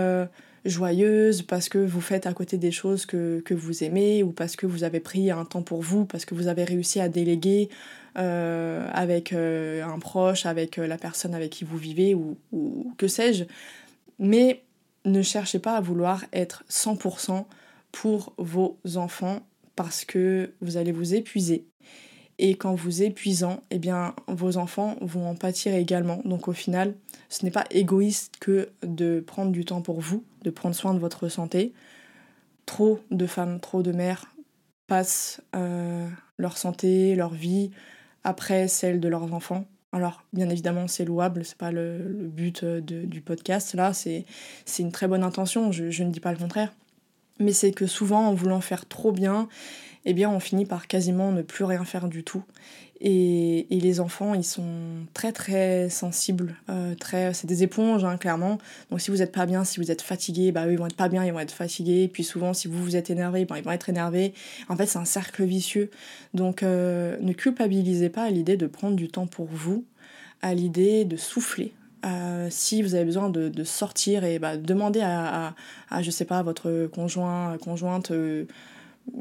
joyeuse 0.65 1.41
parce 1.41 1.69
que 1.69 1.77
vous 1.77 2.01
faites 2.01 2.25
à 2.25 2.33
côté 2.33 2.57
des 2.57 2.71
choses 2.71 3.05
que, 3.05 3.53
vous 3.53 3.83
aimez 3.83 4.23
ou 4.23 4.31
parce 4.31 4.55
que 4.55 4.65
vous 4.65 4.83
avez 4.83 4.99
pris 4.99 5.31
un 5.31 5.45
temps 5.45 5.61
pour 5.61 5.81
vous, 5.81 6.05
parce 6.05 6.25
que 6.25 6.35
vous 6.35 6.47
avez 6.47 6.63
réussi 6.63 6.99
à 6.99 7.09
déléguer 7.09 7.69
euh, 8.17 8.87
avec 8.93 9.33
euh, 9.33 9.83
un 9.83 9.99
proche, 9.99 10.45
avec 10.45 10.77
euh, 10.77 10.87
la 10.87 10.97
personne 10.97 11.33
avec 11.33 11.51
qui 11.51 11.63
vous 11.63 11.77
vivez 11.77 12.13
ou, 12.15 12.37
ou 12.51 12.93
que 12.97 13.07
sais-je. 13.07 13.45
Mais 14.17 14.63
ne 15.05 15.21
cherchez 15.21 15.59
pas 15.59 15.75
à 15.75 15.81
vouloir 15.81 16.25
être 16.33 16.63
100% 16.69 17.45
pour 17.91 18.33
vos 18.37 18.77
enfants 18.95 19.41
parce 19.79 20.03
que 20.03 20.51
vous 20.59 20.75
allez 20.75 20.91
vous 20.91 21.15
épuiser 21.15 21.65
Et 22.37 22.55
quand 22.55 22.75
vous 22.75 23.01
épuisant, 23.01 23.61
eh 23.71 23.79
bien, 23.79 24.13
vos 24.27 24.57
enfants 24.57 24.97
vont 24.99 25.29
en 25.29 25.35
pâtir 25.35 25.73
également. 25.73 26.19
Donc 26.25 26.49
au 26.49 26.51
final, 26.51 26.95
ce 27.29 27.45
n'est 27.45 27.51
pas 27.51 27.63
égoïste 27.71 28.33
que 28.41 28.71
de 28.83 29.21
prendre 29.21 29.53
du 29.53 29.63
temps 29.63 29.81
pour 29.81 30.01
vous, 30.01 30.25
de 30.43 30.49
prendre 30.49 30.75
soin 30.75 30.93
de 30.93 30.99
votre 30.99 31.29
santé. 31.29 31.71
Trop 32.65 32.99
de 33.09 33.25
femmes, 33.25 33.61
trop 33.61 33.81
de 33.81 33.93
mères 33.93 34.35
passent 34.87 35.41
euh, 35.55 36.09
leur 36.37 36.57
santé, 36.57 37.15
leur 37.15 37.33
vie 37.33 37.71
après 38.25 38.67
celle 38.67 38.99
de 38.99 39.07
leurs 39.07 39.33
enfants. 39.33 39.63
Alors, 39.93 40.25
bien 40.33 40.49
évidemment, 40.49 40.89
c'est 40.89 41.05
louable, 41.05 41.45
c'est 41.45 41.57
pas 41.57 41.71
le, 41.71 41.99
but 42.27 42.63
euh, 42.63 42.81
du 42.81 43.21
podcast. 43.21 43.75
Là, 43.75 43.93
c'est 43.93 44.25
une 44.77 44.91
très 44.91 45.07
bonne 45.07 45.23
intention, 45.23 45.71
je, 45.71 45.89
je 45.89 46.03
ne 46.03 46.11
dis 46.11 46.19
pas 46.19 46.33
le 46.33 46.37
contraire. 46.37 46.73
Mais 47.39 47.53
c'est 47.53 47.71
que 47.71 47.87
souvent, 47.87 48.27
en 48.27 48.33
voulant 48.33 48.61
faire 48.61 48.85
trop 48.85 49.11
bien, 49.11 49.47
eh 50.05 50.13
bien 50.13 50.29
on 50.29 50.39
finit 50.39 50.65
par 50.65 50.87
quasiment 50.87 51.31
ne 51.31 51.41
plus 51.41 51.63
rien 51.63 51.83
faire 51.85 52.07
du 52.07 52.23
tout. 52.23 52.43
Et, 53.01 53.65
les 53.69 54.01
enfants, 54.01 54.33
ils 54.33 54.43
sont 54.43 55.05
très 55.13 55.31
très 55.31 55.89
sensibles, 55.89 56.55
euh, 56.69 56.95
très, 56.95 57.33
c'est 57.33 57.47
des 57.47 57.63
éponges 57.63 58.03
hein, 58.03 58.17
clairement. 58.17 58.57
Donc 58.91 58.99
si 58.99 59.09
vous 59.09 59.17
n'êtes 59.17 59.31
pas 59.31 59.45
bien, 59.45 59.63
si 59.63 59.79
vous 59.79 59.89
êtes 59.89 60.01
fatigué, 60.01 60.51
bah 60.51 60.67
eux 60.67 60.73
ils 60.73 60.77
vont 60.77 60.87
être 60.87 60.97
pas 60.97 61.07
bien, 61.07 61.23
ils 61.23 61.31
vont 61.31 61.39
être 61.39 61.53
fatigués. 61.53 62.03
Et 62.03 62.07
puis 62.09 62.25
souvent 62.25 62.53
si 62.53 62.67
vous 62.67 62.83
vous 62.83 62.97
êtes 62.97 63.09
énervé, 63.09 63.45
bah, 63.45 63.57
ils 63.57 63.63
vont 63.63 63.71
être 63.71 63.87
énervés. 63.87 64.33
En 64.67 64.75
fait 64.75 64.85
c'est 64.85 64.99
un 64.99 65.05
cercle 65.05 65.45
vicieux. 65.45 65.91
Donc 66.33 66.61
euh, 66.61 67.17
ne 67.21 67.31
culpabilisez 67.31 68.09
pas 68.09 68.23
à 68.23 68.29
l'idée 68.29 68.57
de 68.57 68.67
prendre 68.67 68.97
du 68.97 69.07
temps 69.07 69.27
pour 69.27 69.47
vous, 69.47 69.85
à 70.41 70.53
l'idée 70.53 71.05
de 71.05 71.15
souffler. 71.15 71.73
Euh, 72.05 72.47
si 72.49 72.81
vous 72.81 72.95
avez 72.95 73.05
besoin 73.05 73.29
de, 73.29 73.63
sortir 73.63 74.23
et 74.23 74.39
bah, 74.39 74.57
demander 74.57 75.01
à, 75.01 75.53
à, 75.89 76.01
je 76.01 76.11
sais 76.11 76.25
pas, 76.25 76.41
votre 76.43 76.87
conjoint, 76.87 77.57
conjointe 77.57 78.11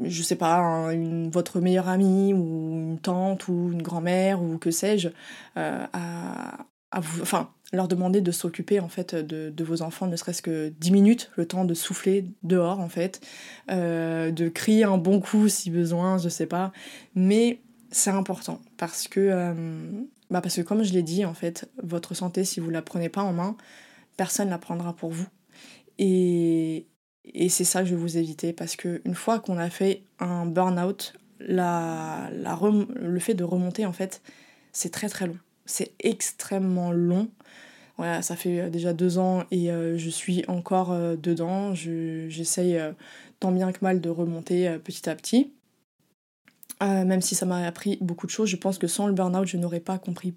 je 0.03 0.23
sais 0.23 0.35
pas, 0.35 0.91
votre 1.31 1.59
meilleure 1.59 1.89
amie 1.89 2.33
ou 2.33 2.73
une 2.91 2.99
tante 2.99 3.47
ou 3.47 3.71
une 3.71 3.81
grand-mère 3.81 4.41
ou 4.41 4.57
que 4.57 4.71
sais-je, 4.71 5.09
euh, 5.57 5.85
à, 5.93 6.99
vous, 6.99 7.21
enfin, 7.21 7.49
leur 7.71 7.87
demander 7.87 8.21
de 8.21 8.31
s'occuper 8.31 8.79
en 8.79 8.89
fait 8.89 9.15
de, 9.15 9.63
vos 9.63 9.81
enfants, 9.81 10.07
ne 10.07 10.15
serait-ce 10.15 10.41
que 10.41 10.69
10 10.79 10.91
minutes, 10.91 11.31
le 11.35 11.45
temps 11.45 11.65
de 11.65 11.73
souffler 11.73 12.25
dehors 12.43 12.79
en 12.79 12.89
fait, 12.89 13.21
euh, 13.71 14.31
de 14.31 14.49
crier 14.49 14.83
un 14.83 14.97
bon 14.97 15.19
coup 15.19 15.47
si 15.47 15.69
besoin, 15.69 16.17
je 16.17 16.29
sais 16.29 16.47
pas, 16.47 16.71
mais 17.15 17.59
c'est 17.91 18.11
important 18.11 18.59
parce 18.77 19.07
que, 19.07 19.19
euh, 19.19 19.53
bah 20.29 20.41
parce 20.41 20.55
que 20.55 20.61
comme 20.61 20.83
je 20.83 20.93
l'ai 20.93 21.03
dit 21.03 21.25
en 21.25 21.33
fait, 21.33 21.69
votre 21.81 22.13
santé 22.13 22.43
si 22.43 22.59
vous 22.59 22.69
la 22.69 22.81
prenez 22.81 23.09
pas 23.09 23.23
en 23.23 23.33
main, 23.33 23.57
personne 24.17 24.49
la 24.49 24.57
prendra 24.57 24.93
pour 24.95 25.11
vous. 25.11 25.27
Et, 25.97 26.87
et 27.25 27.49
c'est 27.49 27.63
ça 27.63 27.81
que 27.81 27.87
je 27.87 27.95
vais 27.95 28.01
vous 28.01 28.17
éviter 28.17 28.53
parce 28.53 28.75
qu'une 28.75 29.15
fois 29.15 29.39
qu'on 29.39 29.57
a 29.57 29.69
fait 29.69 30.03
un 30.19 30.45
burn-out, 30.45 31.13
la, 31.39 32.29
la 32.33 32.59
le 32.95 33.19
fait 33.19 33.33
de 33.33 33.43
remonter, 33.43 33.85
en 33.85 33.93
fait, 33.93 34.21
c'est 34.71 34.91
très 34.91 35.09
très 35.09 35.27
long. 35.27 35.37
C'est 35.65 35.93
extrêmement 35.99 36.91
long. 36.91 37.29
Voilà, 37.97 38.21
ça 38.21 38.35
fait 38.37 38.61
euh, 38.61 38.69
déjà 38.69 38.93
deux 38.93 39.17
ans 39.17 39.43
et 39.51 39.71
euh, 39.71 39.97
je 39.97 40.09
suis 40.09 40.45
encore 40.47 40.93
euh, 40.93 41.15
dedans. 41.17 41.73
J'essaye 41.75 42.79
tant 43.39 43.51
bien 43.51 43.71
que 43.71 43.79
mal 43.81 44.01
de 44.01 44.09
remonter 44.09 44.77
petit 44.83 45.09
à 45.09 45.15
petit. 45.15 45.53
Même 46.81 47.21
si 47.21 47.35
ça 47.35 47.45
m'a 47.45 47.65
appris 47.65 47.97
beaucoup 48.01 48.25
de 48.25 48.31
choses, 48.31 48.49
je 48.49 48.55
pense 48.55 48.77
que 48.77 48.87
sans 48.87 49.07
le 49.07 49.13
burn-out, 49.13 49.45
je 49.47 49.57
n'aurais 49.57 49.79
pas 49.79 49.97
compris 49.97 50.33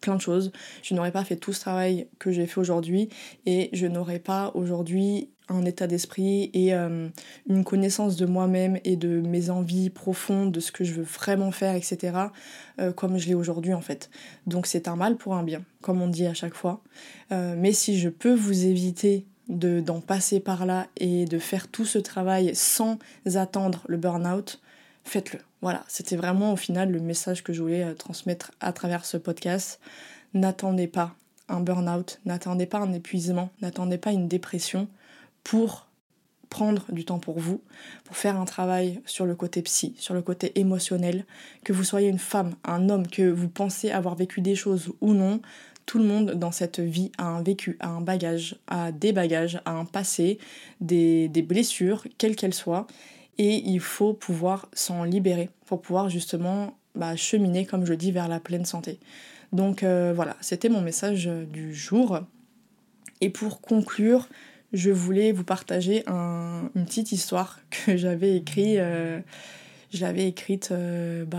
plein 0.00 0.16
de 0.16 0.20
choses. 0.20 0.52
Je 0.82 0.94
n'aurais 0.94 1.12
pas 1.12 1.24
fait 1.24 1.36
tout 1.36 1.52
ce 1.52 1.60
travail 1.60 2.08
que 2.18 2.30
j'ai 2.30 2.46
fait 2.46 2.58
aujourd'hui 2.58 3.08
et 3.46 3.70
je 3.72 3.86
n'aurais 3.86 4.18
pas 4.18 4.52
aujourd'hui 4.54 5.30
un 5.48 5.64
état 5.64 5.86
d'esprit 5.86 6.50
et 6.52 6.74
euh, 6.74 7.08
une 7.48 7.64
connaissance 7.64 8.16
de 8.16 8.26
moi-même 8.26 8.78
et 8.84 8.96
de 8.96 9.20
mes 9.20 9.48
envies 9.48 9.88
profondes, 9.88 10.52
de 10.52 10.60
ce 10.60 10.72
que 10.72 10.84
je 10.84 10.92
veux 10.92 11.04
vraiment 11.04 11.50
faire, 11.52 11.74
etc., 11.74 12.12
euh, 12.80 12.92
comme 12.92 13.16
je 13.16 13.28
l'ai 13.28 13.34
aujourd'hui 13.34 13.72
en 13.72 13.80
fait. 13.80 14.10
Donc 14.46 14.66
c'est 14.66 14.88
un 14.88 14.96
mal 14.96 15.16
pour 15.16 15.34
un 15.34 15.42
bien, 15.42 15.62
comme 15.80 16.02
on 16.02 16.08
dit 16.08 16.26
à 16.26 16.34
chaque 16.34 16.54
fois. 16.54 16.82
Euh, 17.32 17.54
mais 17.56 17.72
si 17.72 17.98
je 17.98 18.10
peux 18.10 18.34
vous 18.34 18.66
éviter 18.66 19.24
de, 19.48 19.80
d'en 19.80 20.00
passer 20.00 20.40
par 20.40 20.66
là 20.66 20.86
et 20.98 21.24
de 21.24 21.38
faire 21.38 21.68
tout 21.68 21.86
ce 21.86 21.98
travail 21.98 22.54
sans 22.54 22.98
attendre 23.34 23.84
le 23.88 23.96
burn-out, 23.96 24.60
faites-le. 25.08 25.40
Voilà, 25.60 25.84
c'était 25.88 26.16
vraiment 26.16 26.52
au 26.52 26.56
final 26.56 26.90
le 26.90 27.00
message 27.00 27.42
que 27.42 27.52
je 27.52 27.62
voulais 27.62 27.94
transmettre 27.94 28.52
à 28.60 28.72
travers 28.72 29.04
ce 29.04 29.16
podcast. 29.16 29.80
N'attendez 30.34 30.86
pas 30.86 31.14
un 31.48 31.60
burn-out, 31.60 32.20
n'attendez 32.26 32.66
pas 32.66 32.78
un 32.78 32.92
épuisement, 32.92 33.50
n'attendez 33.62 33.98
pas 33.98 34.12
une 34.12 34.28
dépression 34.28 34.86
pour 35.42 35.88
prendre 36.50 36.86
du 36.90 37.04
temps 37.04 37.18
pour 37.18 37.38
vous, 37.38 37.60
pour 38.04 38.16
faire 38.16 38.38
un 38.38 38.44
travail 38.44 39.00
sur 39.06 39.26
le 39.26 39.34
côté 39.34 39.62
psy, 39.62 39.94
sur 39.98 40.14
le 40.14 40.22
côté 40.22 40.58
émotionnel, 40.58 41.24
que 41.64 41.72
vous 41.72 41.84
soyez 41.84 42.08
une 42.08 42.18
femme, 42.18 42.54
un 42.64 42.88
homme, 42.88 43.06
que 43.06 43.28
vous 43.28 43.48
pensez 43.48 43.90
avoir 43.90 44.14
vécu 44.14 44.40
des 44.40 44.54
choses 44.54 44.92
ou 45.00 45.12
non, 45.12 45.40
tout 45.86 45.98
le 45.98 46.04
monde 46.04 46.32
dans 46.32 46.52
cette 46.52 46.80
vie 46.80 47.10
a 47.16 47.24
un 47.24 47.42
vécu, 47.42 47.76
a 47.80 47.88
un 47.88 48.02
bagage, 48.02 48.56
a 48.66 48.92
des 48.92 49.12
bagages, 49.12 49.60
a 49.64 49.72
un 49.72 49.86
passé, 49.86 50.38
des, 50.80 51.28
blessures, 51.46 52.04
quelles 52.18 52.36
qu'elles 52.36 52.54
soient, 52.54 52.86
et 53.38 53.56
il 53.68 53.80
faut 53.80 54.12
pouvoir 54.12 54.68
s'en 54.72 55.04
libérer 55.04 55.50
pour 55.66 55.80
pouvoir 55.80 56.10
justement 56.10 56.76
bah, 56.94 57.16
cheminer, 57.16 57.66
comme 57.66 57.84
je 57.84 57.94
dis, 57.94 58.12
vers 58.12 58.28
la 58.28 58.40
pleine 58.40 58.64
santé. 58.64 58.98
Donc 59.52 59.82
euh, 59.82 60.12
voilà, 60.14 60.36
c'était 60.40 60.68
mon 60.68 60.80
message 60.80 61.26
du 61.26 61.74
jour. 61.74 62.20
Et 63.20 63.30
pour 63.30 63.60
conclure, 63.60 64.28
je 64.72 64.90
voulais 64.90 65.32
vous 65.32 65.44
partager 65.44 66.04
une 66.06 66.84
petite 66.84 67.12
histoire 67.12 67.60
que 67.70 67.96
j'avais 67.96 68.36
écrite. 68.36 68.78
Euh, 68.78 69.20
je 69.90 70.02
l'avais 70.02 70.28
écrite 70.28 70.68
euh, 70.70 71.24
bah, 71.24 71.38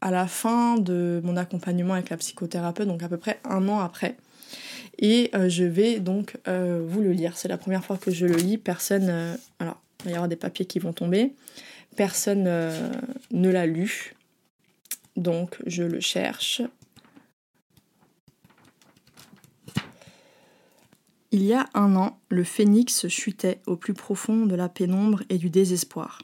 à 0.00 0.12
la 0.12 0.28
fin 0.28 0.76
de 0.76 1.20
mon 1.24 1.36
accompagnement 1.36 1.94
avec 1.94 2.10
la 2.10 2.16
psychothérapeute, 2.16 2.86
donc 2.86 3.02
à 3.02 3.08
peu 3.08 3.16
près 3.16 3.40
un 3.44 3.68
an 3.68 3.80
après. 3.80 4.16
Et 4.98 5.30
euh, 5.34 5.48
je 5.48 5.64
vais 5.64 5.98
donc 5.98 6.36
vous 6.46 7.00
le 7.00 7.12
lire. 7.12 7.36
C'est 7.36 7.48
la 7.48 7.58
première 7.58 7.84
fois 7.84 7.96
que 7.96 8.10
je 8.10 8.26
le 8.26 8.36
lis. 8.36 8.58
Personne. 8.58 9.36
alors, 9.58 9.80
il 10.04 10.10
y 10.10 10.14
avoir 10.14 10.28
des 10.28 10.36
papiers 10.36 10.66
qui 10.66 10.78
vont 10.78 10.92
tomber. 10.92 11.32
Personne 11.96 12.44
ne 12.44 13.50
l'a 13.50 13.66
lu. 13.66 14.14
Donc, 15.16 15.58
je 15.66 15.82
le 15.82 16.00
cherche. 16.00 16.62
Il 21.32 21.44
y 21.44 21.52
a 21.52 21.68
un 21.74 21.94
an, 21.94 22.18
le 22.28 22.42
phénix 22.42 23.06
chutait 23.06 23.60
au 23.66 23.76
plus 23.76 23.94
profond 23.94 24.46
de 24.46 24.56
la 24.56 24.68
pénombre 24.68 25.22
et 25.28 25.38
du 25.38 25.48
désespoir. 25.48 26.20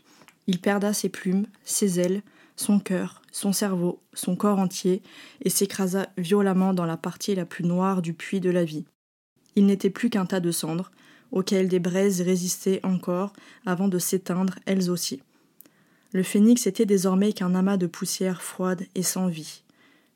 Il 0.49 0.61
perda 0.61 0.93
ses 0.93 1.09
plumes, 1.09 1.47
ses 1.65 2.01
ailes, 2.01 2.23
son 2.57 2.81
cœur, 2.81 3.23
son 3.31 3.53
cerveau, 3.53 4.03
son 4.15 4.35
corps 4.35 4.59
entier, 4.59 5.03
et 5.43 5.51
s'écrasa 5.51 6.09
violemment 6.17 6.75
dans 6.75 6.87
la 6.87 6.97
partie 6.97 7.35
la 7.35 7.45
plus 7.45 7.65
noire 7.65 8.03
du 8.03 8.15
puits 8.15 8.41
de 8.41 8.51
la 8.51 8.65
vie. 8.65 8.85
Il 9.55 9.67
n'était 9.67 9.91
plus 9.91 10.11
qu'un 10.11 10.27
tas 10.27 10.41
de 10.41 10.51
cendres, 10.51 10.91
auxquelles 11.33 11.69
des 11.69 11.79
braises 11.79 12.21
résistaient 12.21 12.81
encore 12.83 13.33
avant 13.65 13.89
de 13.89 13.99
s'éteindre 13.99 14.55
elles 14.67 14.91
aussi. 14.91 15.23
Le 16.13 16.23
phénix 16.23 16.67
était 16.67 16.87
désormais 16.87 17.33
qu'un 17.33 17.55
amas 17.55 17.77
de 17.77 17.87
poussière 17.87 18.43
froide 18.43 18.87
et 18.95 19.03
sans 19.03 19.29
vie. 19.29 19.63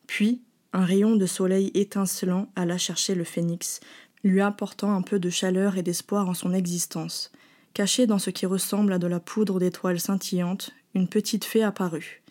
Puis, 0.07 0.41
un 0.73 0.85
rayon 0.85 1.17
de 1.17 1.27
soleil 1.27 1.71
étincelant 1.75 2.49
alla 2.57 2.79
chercher 2.79 3.15
le 3.15 3.25
phénix, 3.25 3.81
lui 4.23 4.41
apportant 4.41 4.95
un 4.95 5.03
peu 5.03 5.19
de 5.19 5.31
chaleur 5.31 5.77
et 5.77 5.83
d'espoir 5.83 6.29
en 6.29 6.35
son 6.35 6.53
existence. 6.53 7.33
Cachée 7.75 8.07
dans 8.07 8.19
ce 8.19 8.31
qui 8.31 8.47
ressemble 8.47 8.93
à 8.93 8.99
de 8.99 9.07
la 9.07 9.21
poudre 9.21 9.59
d'étoiles 9.59 10.01
scintillantes, 10.01 10.73
une 10.95 11.09
petite 11.09 11.45
fée 11.45 11.63
apparut. 11.63 12.23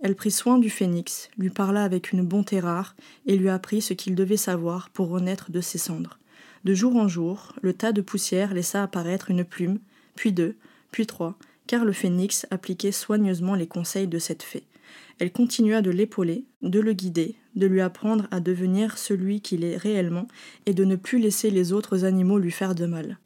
Elle 0.00 0.14
prit 0.14 0.30
soin 0.30 0.58
du 0.58 0.70
phénix, 0.70 1.28
lui 1.38 1.50
parla 1.50 1.82
avec 1.82 2.12
une 2.12 2.22
bonté 2.22 2.60
rare, 2.60 2.94
et 3.26 3.36
lui 3.36 3.48
apprit 3.48 3.82
ce 3.82 3.94
qu'il 3.94 4.14
devait 4.14 4.36
savoir 4.36 4.90
pour 4.90 5.08
renaître 5.08 5.50
de 5.50 5.60
ses 5.60 5.78
cendres. 5.78 6.18
De 6.64 6.74
jour 6.74 6.96
en 6.96 7.08
jour, 7.08 7.54
le 7.62 7.72
tas 7.72 7.92
de 7.92 8.00
poussière 8.00 8.54
laissa 8.54 8.82
apparaître 8.82 9.30
une 9.30 9.44
plume, 9.44 9.78
puis 10.14 10.32
deux, 10.32 10.56
puis 10.90 11.06
trois, 11.06 11.38
car 11.66 11.84
le 11.84 11.92
phénix 11.92 12.46
appliquait 12.50 12.92
soigneusement 12.92 13.54
les 13.54 13.66
conseils 13.66 14.08
de 14.08 14.18
cette 14.18 14.42
fée. 14.42 14.64
Elle 15.18 15.32
continua 15.32 15.82
de 15.82 15.90
l'épauler, 15.90 16.44
de 16.62 16.80
le 16.80 16.92
guider, 16.92 17.36
de 17.56 17.66
lui 17.66 17.80
apprendre 17.80 18.26
à 18.30 18.40
devenir 18.40 18.98
celui 18.98 19.40
qu'il 19.40 19.64
est 19.64 19.76
réellement 19.76 20.28
et 20.66 20.74
de 20.74 20.84
ne 20.84 20.96
plus 20.96 21.18
laisser 21.18 21.50
les 21.50 21.72
autres 21.72 22.04
animaux 22.04 22.38
lui 22.38 22.52
faire 22.52 22.74
de 22.74 22.86
mal. 22.86 23.18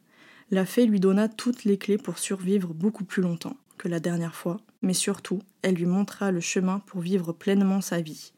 La 0.51 0.65
fée 0.65 0.85
lui 0.85 0.99
donna 0.99 1.29
toutes 1.29 1.63
les 1.63 1.77
clés 1.77 1.97
pour 1.97 2.19
survivre 2.19 2.73
beaucoup 2.73 3.05
plus 3.05 3.21
longtemps 3.21 3.57
que 3.77 3.87
la 3.87 3.99
dernière 3.99 4.35
fois, 4.35 4.59
mais 4.81 4.93
surtout, 4.93 5.39
elle 5.61 5.75
lui 5.75 5.85
montra 5.85 6.31
le 6.31 6.39
chemin 6.39 6.79
pour 6.85 7.01
vivre 7.01 7.31
pleinement 7.31 7.81
sa 7.81 8.01
vie. 8.01 8.33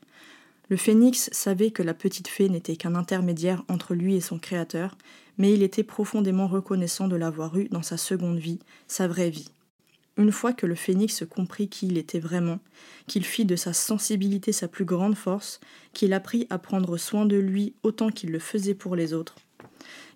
Le 0.68 0.78
phénix 0.78 1.30
savait 1.32 1.72
que 1.72 1.84
la 1.84 1.93
petite 1.93 2.28
fée 2.28 2.49
n'était 2.49 2.76
qu'un 2.76 2.95
intermédiaire 2.95 3.63
entre 3.68 3.93
lui 3.93 4.16
et 4.16 4.22
son 4.22 4.39
créateur, 4.39 4.97
mais 5.38 5.53
il 5.53 5.61
était 5.61 5.84
profondément 5.84 6.47
reconnaissant 6.47 7.07
de 7.07 7.16
l'avoir 7.16 7.57
eue 7.57 7.68
dans 7.70 7.84
sa 7.84 7.97
seconde 7.97 8.39
vie, 8.39 8.59
sa 8.88 9.07
vraie 9.07 9.30
vie. 9.30 9.49
Une 10.18 10.32
fois 10.32 10.53
que 10.53 10.66
le 10.66 10.76
phénix 10.76 11.24
comprit 11.30 11.68
qui 11.68 11.88
il 11.88 11.97
était 11.97 12.20
vraiment, 12.20 12.59
qu'il 13.05 13.26
fit 13.26 13.45
de 13.45 13.57
sa 13.57 13.74
sensibilité 13.74 14.53
sa 14.53 14.68
plus 14.68 14.86
grande 14.86 15.16
force, 15.16 15.59
qu'il 15.93 16.13
apprit 16.13 16.47
à 16.49 16.57
prendre 16.57 16.97
soin 16.97 17.26
de 17.26 17.36
lui 17.36 17.74
autant 17.84 18.09
qu'il 18.09 18.32
le 18.32 18.39
faisait 18.39 18.76
pour 18.76 18.95
les 18.95 19.13
autres, 19.13 19.36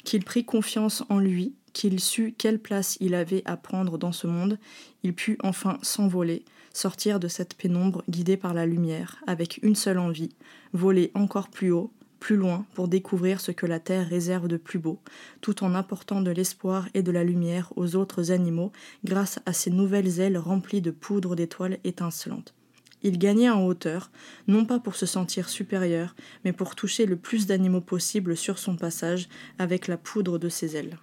qu'il 0.06 0.24
prit 0.24 0.45
confiance 0.45 1.04
en 1.10 1.20
lui, 1.20 1.54
qu'il 1.74 2.00
sut 2.00 2.34
quelle 2.38 2.60
place 2.60 2.97
il 3.02 3.14
avait 3.14 3.43
à 3.45 3.58
prendre 3.58 3.97
dans 3.97 4.14
ce 4.14 4.26
monde, 4.26 4.58
il 5.04 5.14
put 5.14 5.38
enfin 5.43 5.78
s'envoler, 5.82 6.45
sortir 6.74 7.20
de 7.20 7.28
cette 7.28 7.56
pénombre 7.56 8.04
guidée 8.10 8.38
par 8.38 8.54
la 8.54 8.66
lumière, 8.66 9.24
avec 9.28 9.60
une 9.64 9.76
seule 9.76 10.00
envie, 10.00 10.30
voler 10.74 11.12
encore 11.14 11.50
plus 11.50 11.72
haut, 11.72 11.92
plus 12.20 12.36
loin 12.36 12.66
pour 12.74 12.88
découvrir 12.88 13.42
ce 13.42 13.52
que 13.52 13.66
la 13.66 13.80
Terre 13.80 14.08
réserve 14.08 14.48
de 14.48 14.58
plus 14.58 14.80
beau, 14.80 15.00
tout 15.42 15.64
en 15.64 15.74
apportant 15.74 16.22
de 16.22 16.32
l'espoir 16.32 16.88
et 16.94 17.02
de 17.02 17.12
la 17.12 17.24
lumière 17.24 17.72
aux 17.76 17.96
autres 17.96 18.32
animaux 18.32 18.72
grâce 19.06 19.40
à 19.46 19.54
ces 19.54 19.72
nouvelles 19.72 20.20
ailes 20.20 20.38
remplies 20.38 20.82
de 20.82 20.92
poudre 20.92 21.36
d'étoiles 21.36 21.80
étincelantes. 21.84 22.54
Il 23.02 23.18
gagnait 23.18 23.50
en 23.50 23.66
hauteur, 23.66 24.12
non 24.48 24.66
pas 24.66 24.80
pour 24.80 24.96
se 24.96 25.06
sentir 25.06 25.48
supérieur, 25.48 26.16
mais 26.44 26.52
pour 26.52 26.76
toucher 26.76 27.06
le 27.06 27.16
plus 27.16 27.48
d'animaux 27.48 27.82
possible 27.82 28.36
sur 28.36 28.60
son 28.60 28.76
passage 28.76 29.30
avec 29.58 29.88
la 29.88 29.98
poudre 29.98 30.38
de 30.38 30.50
ses 30.50 30.76
ailes. 30.76 30.98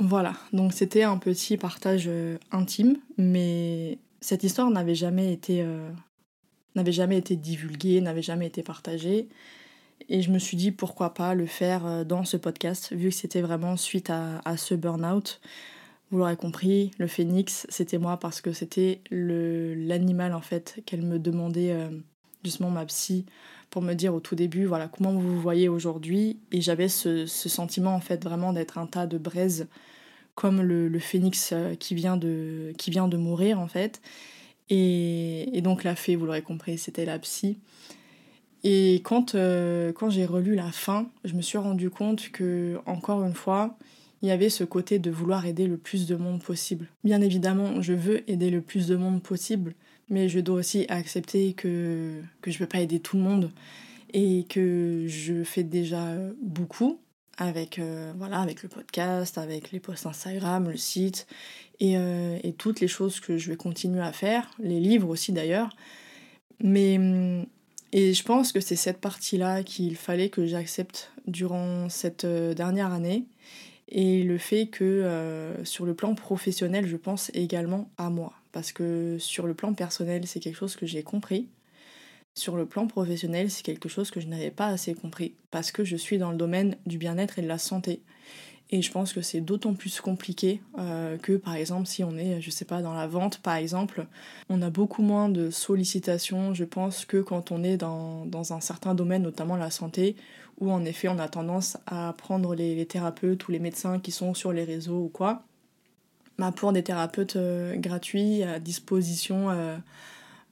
Voilà, 0.00 0.34
donc 0.52 0.72
c'était 0.72 1.04
un 1.04 1.18
petit 1.18 1.56
partage 1.56 2.04
euh, 2.08 2.36
intime, 2.50 2.96
mais 3.16 3.98
cette 4.20 4.42
histoire 4.42 4.68
n'avait 4.70 4.96
jamais 4.96 5.32
été 5.32 5.62
euh, 5.62 5.88
n'avait 6.74 6.92
jamais 6.92 7.16
été 7.16 7.36
divulguée, 7.36 8.00
n'avait 8.00 8.22
jamais 8.22 8.46
été 8.46 8.64
partagée. 8.64 9.28
Et 10.08 10.20
je 10.20 10.32
me 10.32 10.38
suis 10.38 10.56
dit 10.56 10.72
pourquoi 10.72 11.14
pas 11.14 11.34
le 11.34 11.46
faire 11.46 11.86
euh, 11.86 12.04
dans 12.04 12.24
ce 12.24 12.36
podcast, 12.36 12.92
vu 12.92 13.10
que 13.10 13.14
c'était 13.14 13.40
vraiment 13.40 13.76
suite 13.76 14.10
à, 14.10 14.56
ce 14.56 14.74
burn-out. 14.74 15.40
Vous 16.10 16.18
l'aurez 16.18 16.36
compris, 16.36 16.90
le 16.98 17.06
phénix, 17.06 17.66
c'était 17.68 17.98
moi 17.98 18.18
parce 18.18 18.40
que 18.40 18.52
c'était 18.52 19.00
l'animal 19.10 20.34
en 20.34 20.40
fait 20.40 20.80
qu'elle 20.86 21.02
me 21.02 21.18
demandait, 21.18 21.74
justement 22.44 22.70
ma 22.70 22.84
psy, 22.84 23.24
pour 23.74 23.82
me 23.82 23.94
dire 23.94 24.14
au 24.14 24.20
tout 24.20 24.36
début, 24.36 24.66
voilà, 24.66 24.86
comment 24.86 25.12
vous 25.12 25.20
vous 25.20 25.40
voyez 25.40 25.68
aujourd'hui. 25.68 26.38
Et 26.52 26.60
j'avais 26.60 26.86
ce, 26.86 27.26
sentiment 27.26 27.96
en 27.96 28.00
fait 28.00 28.22
vraiment 28.22 28.52
d'être 28.52 28.78
un 28.78 28.86
tas 28.86 29.08
de 29.08 29.18
braises, 29.18 29.66
comme 30.36 30.62
le, 30.62 30.96
phénix 31.00 31.50
euh, 31.52 31.74
qui 31.74 31.96
vient, 31.96 32.16
de, 32.16 32.72
qui 32.78 32.92
vient 32.92 33.08
de 33.08 33.16
mourir 33.16 33.58
en 33.58 33.66
fait. 33.66 34.00
Et, 34.70 35.60
donc 35.64 35.82
la 35.82 35.96
fée, 35.96 36.14
vous 36.14 36.24
l'aurez 36.24 36.42
compris, 36.42 36.78
c'était 36.78 37.04
la 37.04 37.18
psy. 37.18 37.58
Et 38.62 39.00
quand, 39.02 39.34
euh, 39.34 39.92
quand 39.92 40.08
j'ai 40.08 40.24
relu 40.24 40.54
la 40.54 40.70
fin, 40.70 41.08
je 41.24 41.34
me 41.34 41.42
suis 41.42 41.58
rendu 41.58 41.90
compte 41.90 42.28
que, 42.30 42.78
encore 42.86 43.24
une 43.24 43.34
fois, 43.34 43.76
il 44.22 44.28
y 44.28 44.30
avait 44.30 44.50
ce 44.50 44.62
côté 44.62 45.00
de 45.00 45.10
vouloir 45.10 45.46
aider 45.46 45.66
le 45.66 45.78
plus 45.78 46.06
de 46.06 46.14
monde 46.14 46.40
possible. 46.40 46.86
Bien 47.02 47.20
évidemment, 47.20 47.82
je 47.82 47.92
veux 47.92 48.30
aider 48.30 48.50
le 48.50 48.60
plus 48.60 48.86
de 48.86 48.94
monde 48.94 49.20
possible, 49.20 49.74
mais 50.08 50.28
je 50.28 50.40
dois 50.40 50.56
aussi 50.56 50.86
accepter 50.88 51.54
que, 51.54 52.22
que 52.42 52.50
je 52.50 52.56
ne 52.56 52.58
peux 52.60 52.68
pas 52.68 52.80
aider 52.80 53.00
tout 53.00 53.16
le 53.16 53.22
monde 53.22 53.50
et 54.12 54.46
que 54.48 55.06
je 55.08 55.42
fais 55.44 55.64
déjà 55.64 56.14
beaucoup 56.40 57.00
avec, 57.36 57.78
euh, 57.78 58.12
voilà, 58.16 58.40
avec 58.40 58.62
le 58.62 58.68
podcast, 58.68 59.38
avec 59.38 59.72
les 59.72 59.80
posts 59.80 60.06
Instagram, 60.06 60.70
le 60.70 60.76
site, 60.76 61.26
euh, 61.82 62.38
et, 62.42 62.52
toutes 62.52 62.80
les 62.80 62.88
choses 62.88 63.20
que 63.20 63.38
je 63.38 63.50
vais 63.50 63.56
continuer 63.56 64.00
à 64.00 64.12
faire, 64.12 64.50
les 64.58 64.80
livres 64.80 65.08
aussi 65.08 65.32
d'ailleurs. 65.32 65.70
Mais 66.60 66.96
hum, 66.98 67.46
et 67.92 68.12
je 68.12 68.22
pense 68.24 68.52
que 68.52 68.60
c'est 68.60 68.76
cette 68.76 69.00
partie-là 69.00 69.62
qu'il 69.62 69.96
fallait 69.96 70.28
que 70.28 70.46
j'accepte 70.46 71.12
durant 71.26 71.88
cette 71.88 72.24
euh, 72.24 72.54
dernière 72.54 72.92
année 72.92 73.24
et 73.88 74.22
le 74.22 74.38
fait 74.38 74.66
que 74.66 75.54
sur 75.64 75.84
le 75.84 75.94
plan 75.94 76.14
professionnel, 76.14 76.86
je 76.86 76.96
pense 76.96 77.30
également 77.34 77.90
à 77.98 78.08
moi 78.10 78.32
parce 78.54 78.72
que 78.72 79.18
sur 79.18 79.48
le 79.48 79.52
plan 79.52 79.74
personnel, 79.74 80.28
c'est 80.28 80.38
quelque 80.38 80.56
chose 80.56 80.76
que 80.76 80.86
j'ai 80.86 81.02
compris. 81.02 81.48
Sur 82.34 82.56
le 82.56 82.66
plan 82.66 82.86
professionnel, 82.86 83.50
c'est 83.50 83.64
quelque 83.64 83.88
chose 83.88 84.12
que 84.12 84.20
je 84.20 84.28
n'avais 84.28 84.52
pas 84.52 84.68
assez 84.68 84.94
compris 84.94 85.34
parce 85.50 85.72
que 85.72 85.84
je 85.84 85.96
suis 85.96 86.18
dans 86.18 86.30
le 86.30 86.36
domaine 86.36 86.76
du 86.86 86.96
bien-être 86.96 87.40
et 87.40 87.42
de 87.42 87.48
la 87.48 87.58
santé. 87.58 88.00
Et 88.70 88.80
je 88.80 88.92
pense 88.92 89.12
que 89.12 89.22
c'est 89.22 89.40
d'autant 89.40 89.74
plus 89.74 90.00
compliqué 90.00 90.62
euh, 90.78 91.18
que 91.18 91.36
par 91.36 91.54
exemple 91.54 91.86
si 91.86 92.02
on 92.04 92.16
est, 92.16 92.40
je 92.40 92.50
sais 92.50 92.64
pas, 92.64 92.80
dans 92.80 92.94
la 92.94 93.08
vente 93.08 93.38
par 93.38 93.56
exemple, 93.56 94.06
on 94.48 94.62
a 94.62 94.70
beaucoup 94.70 95.02
moins 95.02 95.28
de 95.28 95.50
sollicitations, 95.50 96.54
je 96.54 96.64
pense, 96.64 97.04
que 97.04 97.18
quand 97.18 97.50
on 97.50 97.64
est 97.64 97.76
dans, 97.76 98.52
un 98.52 98.60
certain 98.60 98.94
domaine, 98.94 99.22
notamment 99.22 99.56
la 99.56 99.70
santé, 99.70 100.14
où 100.60 100.70
en 100.70 100.84
effet 100.84 101.08
on 101.08 101.18
a 101.18 101.28
tendance 101.28 101.76
à 101.86 102.14
prendre 102.16 102.54
les, 102.54 102.86
thérapeutes 102.86 103.46
ou 103.48 103.52
les 103.52 103.58
médecins 103.58 103.98
qui 103.98 104.12
sont 104.12 104.32
sur 104.32 104.52
les 104.52 104.64
réseaux 104.64 105.02
ou 105.04 105.08
quoi. 105.08 105.42
Bah, 106.38 106.52
pour 106.52 106.72
des 106.72 106.82
thérapeutes 106.82 107.36
euh, 107.36 107.76
gratuits 107.76 108.42
à 108.42 108.58
disposition 108.58 109.48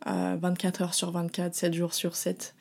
24 0.07 0.81
euh, 0.81 0.85
heures 0.85 0.95
sur 0.95 1.11
24, 1.11 1.55
7 1.55 1.75
jours 1.75 1.95
sur 1.95 2.15
7. 2.15 2.55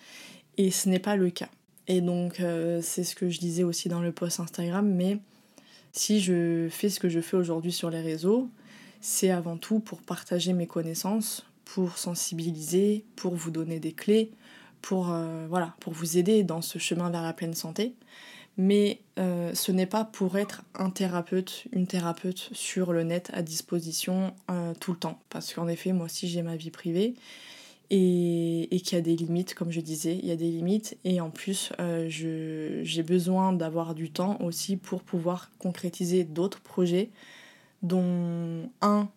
Et 0.58 0.72
ce 0.72 0.90
n'est 0.90 1.00
pas 1.00 1.16
le 1.16 1.30
cas. 1.30 1.50
Et 1.88 2.02
donc 2.02 2.42
c'est 2.82 3.04
ce 3.04 3.16
que 3.16 3.30
je 3.30 3.40
disais 3.40 3.64
aussi 3.64 3.90
dans 3.90 4.02
le 4.02 4.12
post 4.12 4.40
Instagram, 4.40 4.88
mais 4.88 5.18
si 5.92 6.22
je 6.22 6.68
fais 6.70 6.90
ce 6.90 7.00
que 7.00 7.10
je 7.10 7.20
fais 7.20 7.36
aujourd'hui 7.36 7.72
sur 7.72 7.90
les 7.90 8.02
réseaux, 8.02 8.50
c'est 9.02 9.32
avant 9.32 9.58
tout 9.58 9.80
pour 9.80 10.02
partager 10.02 10.54
mes 10.54 10.68
connaissances, 10.68 11.46
pour 11.66 11.98
sensibiliser, 11.98 13.04
pour 13.16 13.36
vous 13.36 13.52
donner 13.52 13.80
des 13.80 13.92
clés, 13.92 14.32
pour, 14.82 15.12
euh, 15.12 15.46
voilà, 15.50 15.76
pour 15.80 15.94
vous 15.94 16.18
aider 16.18 16.44
dans 16.44 16.62
ce 16.62 16.80
chemin 16.80 17.10
vers 17.10 17.24
la 17.24 17.34
pleine 17.34 17.54
santé. 17.54 17.94
Mais 18.58 19.00
euh, 19.18 19.54
ce 19.54 19.72
n'est 19.72 19.86
pas 19.86 20.04
pour 20.04 20.38
être 20.38 20.64
un 20.76 20.90
thérapeute, 20.90 21.66
une 21.72 21.88
thérapeute 21.88 22.50
sur 22.52 22.94
le 22.94 23.04
net 23.04 23.32
à 23.34 23.42
disposition 23.42 24.34
euh, 24.50 24.74
tout 24.80 24.92
le 24.92 24.98
temps. 24.98 25.20
Parce 25.30 25.54
qu'en 25.54 25.68
effet, 25.68 25.94
moi 25.94 26.06
aussi 26.06 26.28
j'ai 26.28 26.42
ma 26.42 26.56
vie 26.56 26.72
privée 26.72 27.16
et, 27.90 28.76
et 28.76 28.80
qu'il 28.82 28.98
y 28.98 29.00
a 29.00 29.02
des 29.02 29.16
limites, 29.16 29.54
comme 29.54 29.72
je 29.72 29.82
disais, 29.82 30.18
il 30.22 30.26
y 30.26 30.32
a 30.32 30.36
des 30.36 30.52
limites. 30.52 30.98
Et 31.06 31.22
en 31.22 31.30
plus 31.30 31.72
euh, 31.80 32.06
j'ai 32.10 33.04
besoin 33.04 33.54
d'avoir 33.54 33.96
du 33.96 34.12
temps 34.12 34.38
aussi 34.42 34.78
pour 34.78 35.02
pouvoir 35.02 35.50
concrétiser 35.58 36.24
d'autres 36.24 36.62
projets, 36.62 37.10
dont 37.84 38.70
un 38.82 39.10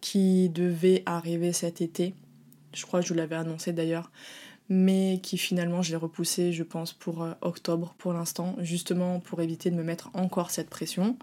qui 0.00 0.48
devait 0.48 1.02
arriver 1.06 1.52
cet 1.52 1.80
été, 1.80 2.14
je 2.72 2.86
crois 2.86 3.00
que 3.00 3.06
je 3.06 3.12
vous 3.12 3.18
l'avais 3.18 3.36
annoncé 3.36 3.72
d'ailleurs, 3.72 4.10
mais 4.68 5.20
qui 5.22 5.38
finalement 5.38 5.82
je 5.82 5.90
l'ai 5.90 5.96
repoussé 5.96 6.52
je 6.52 6.62
pense 6.62 6.92
pour 6.92 7.22
euh, 7.22 7.32
octobre 7.40 7.94
pour 7.98 8.12
l'instant, 8.12 8.56
justement 8.60 9.20
pour 9.20 9.40
éviter 9.40 9.70
de 9.70 9.76
me 9.76 9.82
mettre 9.82 10.10
encore 10.14 10.50
cette 10.50 10.70
pression. 10.70 11.16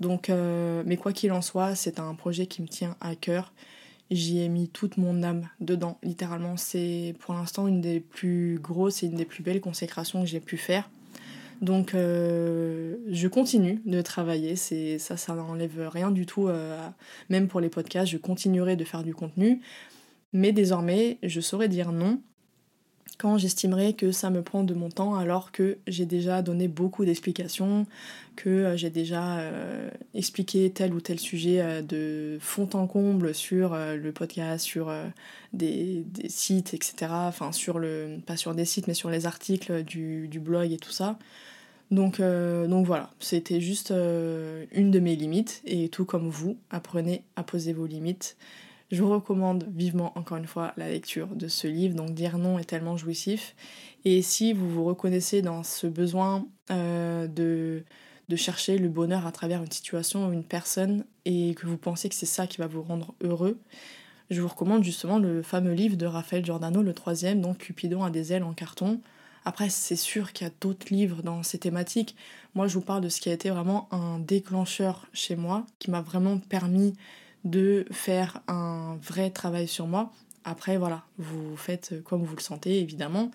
Donc, 0.00 0.28
euh, 0.28 0.82
mais 0.86 0.96
quoi 0.96 1.12
qu'il 1.12 1.32
en 1.32 1.40
soit, 1.42 1.74
c'est 1.74 2.00
un 2.00 2.14
projet 2.14 2.46
qui 2.46 2.60
me 2.60 2.68
tient 2.68 2.96
à 3.00 3.14
cœur. 3.14 3.52
J'y 4.10 4.40
ai 4.40 4.48
mis 4.48 4.68
toute 4.68 4.98
mon 4.98 5.22
âme 5.22 5.48
dedans, 5.60 5.98
littéralement. 6.02 6.56
C'est 6.56 7.14
pour 7.20 7.34
l'instant 7.34 7.66
une 7.66 7.80
des 7.80 8.00
plus 8.00 8.58
grosses 8.60 9.02
et 9.02 9.06
une 9.06 9.16
des 9.16 9.24
plus 9.24 9.42
belles 9.42 9.60
consécrations 9.60 10.20
que 10.20 10.28
j'ai 10.28 10.40
pu 10.40 10.58
faire. 10.58 10.88
Donc 11.62 11.94
euh, 11.94 12.96
je 13.08 13.28
continue 13.28 13.80
de 13.86 14.02
travailler, 14.02 14.56
c'est 14.56 14.98
ça 14.98 15.16
ça 15.16 15.34
n'enlève 15.34 15.88
rien 15.88 16.10
du 16.10 16.26
tout 16.26 16.50
même 17.30 17.48
pour 17.48 17.60
les 17.60 17.70
podcasts, 17.70 18.12
je 18.12 18.18
continuerai 18.18 18.76
de 18.76 18.84
faire 18.84 19.02
du 19.02 19.14
contenu 19.14 19.62
mais 20.36 20.52
désormais, 20.52 21.18
je 21.22 21.40
saurais 21.40 21.68
dire 21.68 21.92
non 21.92 22.20
quand 23.18 23.38
j'estimerai 23.38 23.94
que 23.94 24.12
ça 24.12 24.30
me 24.30 24.42
prend 24.42 24.62
de 24.62 24.74
mon 24.74 24.90
temps 24.90 25.14
alors 25.14 25.50
que 25.50 25.78
j'ai 25.86 26.04
déjà 26.04 26.42
donné 26.42 26.68
beaucoup 26.68 27.04
d'explications, 27.04 27.86
que 28.36 28.50
euh, 28.50 28.76
j'ai 28.76 28.90
déjà 28.90 29.38
euh, 29.38 29.90
expliqué 30.14 30.70
tel 30.70 30.92
ou 30.92 31.00
tel 31.00 31.18
sujet 31.18 31.60
euh, 31.60 31.82
de 31.82 32.36
fond 32.40 32.68
en 32.74 32.86
comble 32.86 33.34
sur 33.34 33.74
le 33.74 34.12
podcast, 34.12 34.64
sur 34.64 34.92
des, 35.52 36.04
sites, 36.28 36.74
etc. 36.74 37.10
Enfin, 37.10 37.52
sur 37.52 37.78
le, 37.78 38.18
pas 38.26 38.36
sur 38.36 38.54
des 38.54 38.64
sites, 38.64 38.86
mais 38.86 38.94
sur 38.94 39.10
les 39.10 39.26
articles 39.26 39.82
du, 39.82 40.28
du 40.28 40.38
blog 40.38 40.72
et 40.72 40.78
tout 40.78 40.92
ça. 40.92 41.18
Donc, 41.92 42.20
donc 42.20 42.84
voilà, 42.84 43.10
c'était 43.20 43.60
juste 43.60 43.92
une 43.92 44.90
de 44.90 44.98
mes 44.98 45.14
limites 45.14 45.62
et 45.64 45.88
tout 45.88 46.04
comme 46.04 46.28
vous, 46.28 46.56
apprenez 46.70 47.22
à 47.36 47.44
poser 47.44 47.72
vos 47.72 47.86
limites. 47.86 48.36
Je 48.92 49.02
vous 49.02 49.10
recommande 49.10 49.66
vivement, 49.74 50.16
encore 50.16 50.38
une 50.38 50.46
fois, 50.46 50.72
la 50.76 50.88
lecture 50.88 51.28
de 51.28 51.48
ce 51.48 51.66
livre. 51.66 51.96
Donc, 51.96 52.14
Dire 52.14 52.38
non 52.38 52.58
est 52.58 52.64
tellement 52.64 52.96
jouissif. 52.96 53.56
Et 54.04 54.22
si 54.22 54.52
vous 54.52 54.70
vous 54.70 54.84
reconnaissez 54.84 55.42
dans 55.42 55.64
ce 55.64 55.88
besoin 55.88 56.46
euh, 56.70 57.26
de, 57.26 57.82
de 58.28 58.36
chercher 58.36 58.78
le 58.78 58.88
bonheur 58.88 59.26
à 59.26 59.32
travers 59.32 59.62
une 59.62 59.72
situation 59.72 60.28
ou 60.28 60.32
une 60.32 60.44
personne 60.44 61.04
et 61.24 61.54
que 61.54 61.66
vous 61.66 61.76
pensez 61.76 62.08
que 62.08 62.14
c'est 62.14 62.26
ça 62.26 62.46
qui 62.46 62.58
va 62.58 62.68
vous 62.68 62.82
rendre 62.82 63.14
heureux, 63.20 63.58
je 64.30 64.40
vous 64.40 64.48
recommande 64.48 64.84
justement 64.84 65.18
le 65.18 65.42
fameux 65.42 65.72
livre 65.72 65.96
de 65.96 66.06
Raphaël 66.06 66.44
Giordano, 66.44 66.82
le 66.82 66.94
troisième, 66.94 67.40
donc 67.40 67.58
Cupidon 67.58 68.04
a 68.04 68.10
des 68.10 68.32
ailes 68.32 68.42
en 68.44 68.52
carton. 68.52 69.00
Après, 69.44 69.68
c'est 69.68 69.96
sûr 69.96 70.32
qu'il 70.32 70.46
y 70.46 70.50
a 70.50 70.52
d'autres 70.60 70.92
livres 70.92 71.22
dans 71.22 71.44
ces 71.44 71.58
thématiques. 71.58 72.16
Moi, 72.56 72.66
je 72.66 72.74
vous 72.74 72.80
parle 72.80 73.02
de 73.02 73.08
ce 73.08 73.20
qui 73.20 73.28
a 73.28 73.32
été 73.32 73.50
vraiment 73.50 73.86
un 73.92 74.18
déclencheur 74.18 75.06
chez 75.12 75.36
moi, 75.36 75.64
qui 75.78 75.92
m'a 75.92 76.00
vraiment 76.00 76.38
permis 76.38 76.94
de 77.46 77.86
faire 77.90 78.42
un 78.48 78.98
vrai 79.02 79.30
travail 79.30 79.68
sur 79.68 79.86
moi. 79.86 80.12
Après, 80.44 80.76
voilà, 80.76 81.04
vous 81.16 81.56
faites 81.56 82.02
comme 82.04 82.22
vous 82.22 82.36
le 82.36 82.42
sentez, 82.42 82.80
évidemment. 82.80 83.30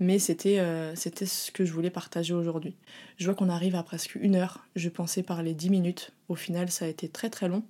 Mais 0.00 0.18
c'était 0.18 0.58
euh, 0.58 0.94
ce 0.96 1.52
que 1.52 1.64
je 1.64 1.72
voulais 1.72 1.90
partager 1.90 2.34
aujourd'hui. 2.34 2.74
Je 3.18 3.24
vois 3.24 3.34
qu'on 3.34 3.48
arrive 3.48 3.76
à 3.76 3.82
presque 3.84 4.16
une 4.16 4.34
heure. 4.34 4.66
Je 4.74 4.88
pensais 4.88 5.22
parler 5.22 5.54
dix 5.54 5.70
minutes. 5.70 6.12
Au 6.28 6.34
final, 6.34 6.70
ça 6.70 6.86
a 6.86 6.88
été 6.88 7.08
très 7.08 7.30
très 7.30 7.48
long. 7.48 7.62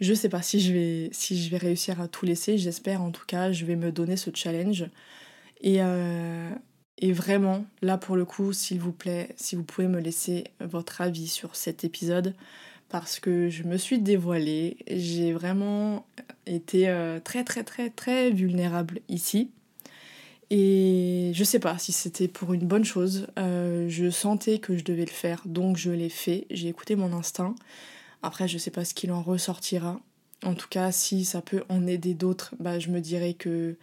Je 0.00 0.14
sais 0.14 0.28
pas 0.28 0.42
si 0.42 0.60
je 0.60 0.72
vais, 0.72 1.08
si 1.12 1.42
je 1.42 1.50
vais 1.50 1.58
réussir 1.58 2.00
à 2.00 2.08
tout 2.08 2.24
laisser. 2.24 2.56
J'espère 2.56 3.02
en 3.02 3.10
tout 3.10 3.26
cas, 3.26 3.52
je 3.52 3.66
vais 3.66 3.76
me 3.76 3.92
donner 3.92 4.16
ce 4.16 4.30
challenge. 4.32 4.86
Et, 5.60 5.82
euh, 5.82 6.50
et 6.98 7.12
vraiment, 7.12 7.66
là 7.82 7.98
pour 7.98 8.16
le 8.16 8.24
coup, 8.24 8.52
s'il 8.52 8.80
vous 8.80 8.92
plaît, 8.92 9.34
si 9.36 9.56
vous 9.56 9.64
pouvez 9.64 9.88
me 9.88 10.00
laisser 10.00 10.44
votre 10.60 11.00
avis 11.00 11.28
sur 11.28 11.56
cet 11.56 11.84
épisode, 11.84 12.34
parce 12.88 13.20
que 13.20 13.48
je 13.48 13.64
me 13.64 13.76
suis 13.76 13.98
dévoilée. 13.98 14.78
J'ai 14.88 15.32
vraiment 15.32 16.06
été 16.46 16.88
euh, 16.88 17.20
très 17.20 17.44
très 17.44 17.64
très 17.64 17.90
très 17.90 18.30
vulnérable 18.30 19.00
ici. 19.08 19.50
Et 20.50 21.32
je 21.34 21.44
sais 21.44 21.58
pas 21.58 21.76
si 21.78 21.92
c'était 21.92 22.28
pour 22.28 22.54
une 22.54 22.66
bonne 22.66 22.84
chose. 22.84 23.26
Euh, 23.38 23.86
je 23.88 24.10
sentais 24.10 24.58
que 24.58 24.76
je 24.76 24.84
devais 24.84 25.04
le 25.04 25.10
faire, 25.10 25.42
donc 25.44 25.76
je 25.76 25.90
l'ai 25.90 26.08
fait. 26.08 26.46
J'ai 26.50 26.68
écouté 26.68 26.96
mon 26.96 27.12
instinct. 27.12 27.54
Après, 28.22 28.48
je 28.48 28.58
sais 28.58 28.70
pas 28.70 28.84
ce 28.84 28.94
qu'il 28.94 29.12
en 29.12 29.22
ressortira. 29.22 30.00
En 30.44 30.54
tout 30.54 30.68
cas, 30.68 30.92
si 30.92 31.24
ça 31.24 31.42
peut 31.42 31.64
en 31.68 31.86
aider 31.86 32.14
d'autres, 32.14 32.54
bah, 32.60 32.78
je 32.78 32.88
me 32.88 33.00
dirais 33.00 33.34
que 33.34 33.76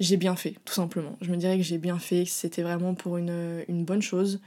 j'ai 0.00 0.16
bien 0.16 0.36
fait, 0.36 0.56
tout 0.64 0.74
simplement. 0.74 1.16
Je 1.20 1.30
me 1.30 1.36
dirais 1.36 1.56
que 1.56 1.62
j'ai 1.62 1.78
bien 1.78 1.98
fait, 1.98 2.24
que 2.24 2.30
c'était 2.30 2.62
vraiment 2.62 2.94
pour 2.94 3.16
une, 3.16 3.64
bonne 3.68 4.02
chose. 4.02 4.40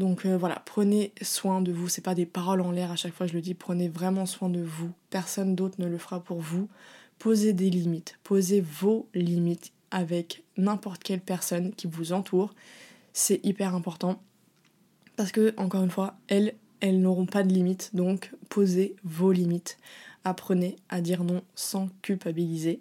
Donc 0.00 0.24
euh, 0.24 0.38
voilà, 0.38 0.62
prenez 0.64 1.12
soin 1.20 1.60
de 1.60 1.72
vous. 1.72 1.88
C'est 1.88 2.00
pas 2.00 2.14
des 2.14 2.24
paroles 2.24 2.62
en 2.62 2.72
l'air 2.72 2.90
à 2.90 2.96
chaque 2.96 3.12
fois, 3.12 3.26
je 3.26 3.34
le 3.34 3.42
dis. 3.42 3.52
Prenez 3.52 3.86
vraiment 3.86 4.24
soin 4.24 4.48
de 4.48 4.62
vous. 4.62 4.90
Personne 5.10 5.54
d'autre 5.54 5.76
ne 5.78 5.86
le 5.86 5.98
fera 5.98 6.20
pour 6.20 6.40
vous. 6.40 6.68
Posez 7.18 7.52
des 7.52 7.68
limites. 7.68 8.18
Posez 8.24 8.62
vos 8.62 9.06
limites 9.14 9.72
avec 9.90 10.42
n'importe 10.56 11.02
quelle 11.02 11.20
personne 11.20 11.74
qui 11.74 11.86
vous 11.86 12.12
entoure. 12.12 12.54
C'est 13.12 13.44
hyper 13.44 13.74
important. 13.74 14.22
Parce 15.16 15.32
que, 15.32 15.52
encore 15.58 15.84
une 15.84 15.90
fois, 15.90 16.14
elles, 16.28 16.54
elles 16.80 16.98
n'auront 16.98 17.26
pas 17.26 17.42
de 17.42 17.52
limites. 17.52 17.90
Donc, 17.92 18.32
posez 18.48 18.96
vos 19.04 19.32
limites. 19.32 19.76
Apprenez 20.24 20.76
à 20.88 21.02
dire 21.02 21.24
non 21.24 21.42
sans 21.54 21.90
culpabiliser. 22.00 22.80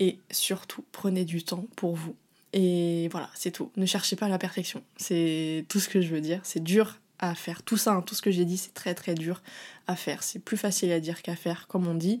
Et 0.00 0.18
surtout, 0.30 0.84
prenez 0.92 1.24
du 1.24 1.42
temps 1.42 1.64
pour 1.76 1.96
vous. 1.96 2.14
Et 2.52 3.08
voilà, 3.10 3.30
c'est 3.34 3.50
tout. 3.50 3.70
Ne 3.76 3.86
cherchez 3.86 4.16
pas 4.16 4.28
la 4.28 4.38
perfection. 4.38 4.82
C'est 4.96 5.64
tout 5.68 5.80
ce 5.80 5.88
que 5.88 6.00
je 6.00 6.08
veux 6.08 6.20
dire. 6.20 6.40
C'est 6.42 6.62
dur 6.62 6.98
à 7.18 7.34
faire. 7.34 7.62
Tout 7.62 7.76
ça, 7.76 7.92
hein, 7.92 8.02
tout 8.02 8.14
ce 8.14 8.20
que 8.20 8.30
j'ai 8.30 8.44
dit, 8.44 8.58
c'est 8.58 8.74
très 8.74 8.94
très 8.94 9.14
dur 9.14 9.42
à 9.86 9.96
faire. 9.96 10.22
C'est 10.22 10.40
plus 10.40 10.56
facile 10.56 10.92
à 10.92 11.00
dire 11.00 11.22
qu'à 11.22 11.36
faire, 11.36 11.66
comme 11.68 11.86
on 11.86 11.94
dit, 11.94 12.20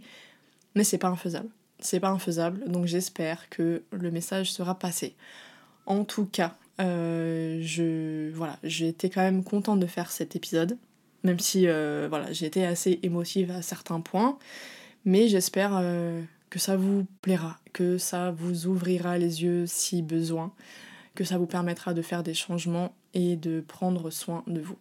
mais 0.74 0.84
c'est 0.84 0.98
pas 0.98 1.08
infaisable. 1.08 1.48
C'est 1.80 2.00
pas 2.00 2.10
infaisable, 2.10 2.62
donc 2.70 2.86
j'espère 2.86 3.48
que 3.50 3.82
le 3.90 4.10
message 4.12 4.52
sera 4.52 4.78
passé. 4.78 5.16
En 5.84 6.04
tout 6.04 6.26
cas, 6.26 6.56
euh, 6.80 7.58
je 7.60 8.30
voilà, 8.30 8.58
j'ai 8.62 8.88
été 8.88 9.10
quand 9.10 9.20
même 9.20 9.42
contente 9.42 9.80
de 9.80 9.86
faire 9.86 10.12
cet 10.12 10.36
épisode, 10.36 10.78
même 11.24 11.40
si 11.40 11.66
euh, 11.66 12.06
voilà, 12.08 12.32
j'ai 12.32 12.46
été 12.46 12.64
assez 12.64 13.00
émotive 13.02 13.50
à 13.50 13.62
certains 13.62 14.00
points, 14.00 14.38
mais 15.04 15.26
j'espère 15.26 15.72
euh, 15.74 16.22
que 16.52 16.58
ça 16.58 16.76
vous 16.76 17.06
plaira, 17.22 17.56
que 17.72 17.96
ça 17.96 18.30
vous 18.30 18.66
ouvrira 18.66 19.16
les 19.16 19.42
yeux 19.42 19.64
si 19.66 20.02
besoin, 20.02 20.52
que 21.14 21.24
ça 21.24 21.38
vous 21.38 21.46
permettra 21.46 21.94
de 21.94 22.02
faire 22.02 22.22
des 22.22 22.34
changements 22.34 22.94
et 23.14 23.36
de 23.36 23.62
prendre 23.66 24.10
soin 24.10 24.44
de 24.46 24.60
vous. 24.60 24.76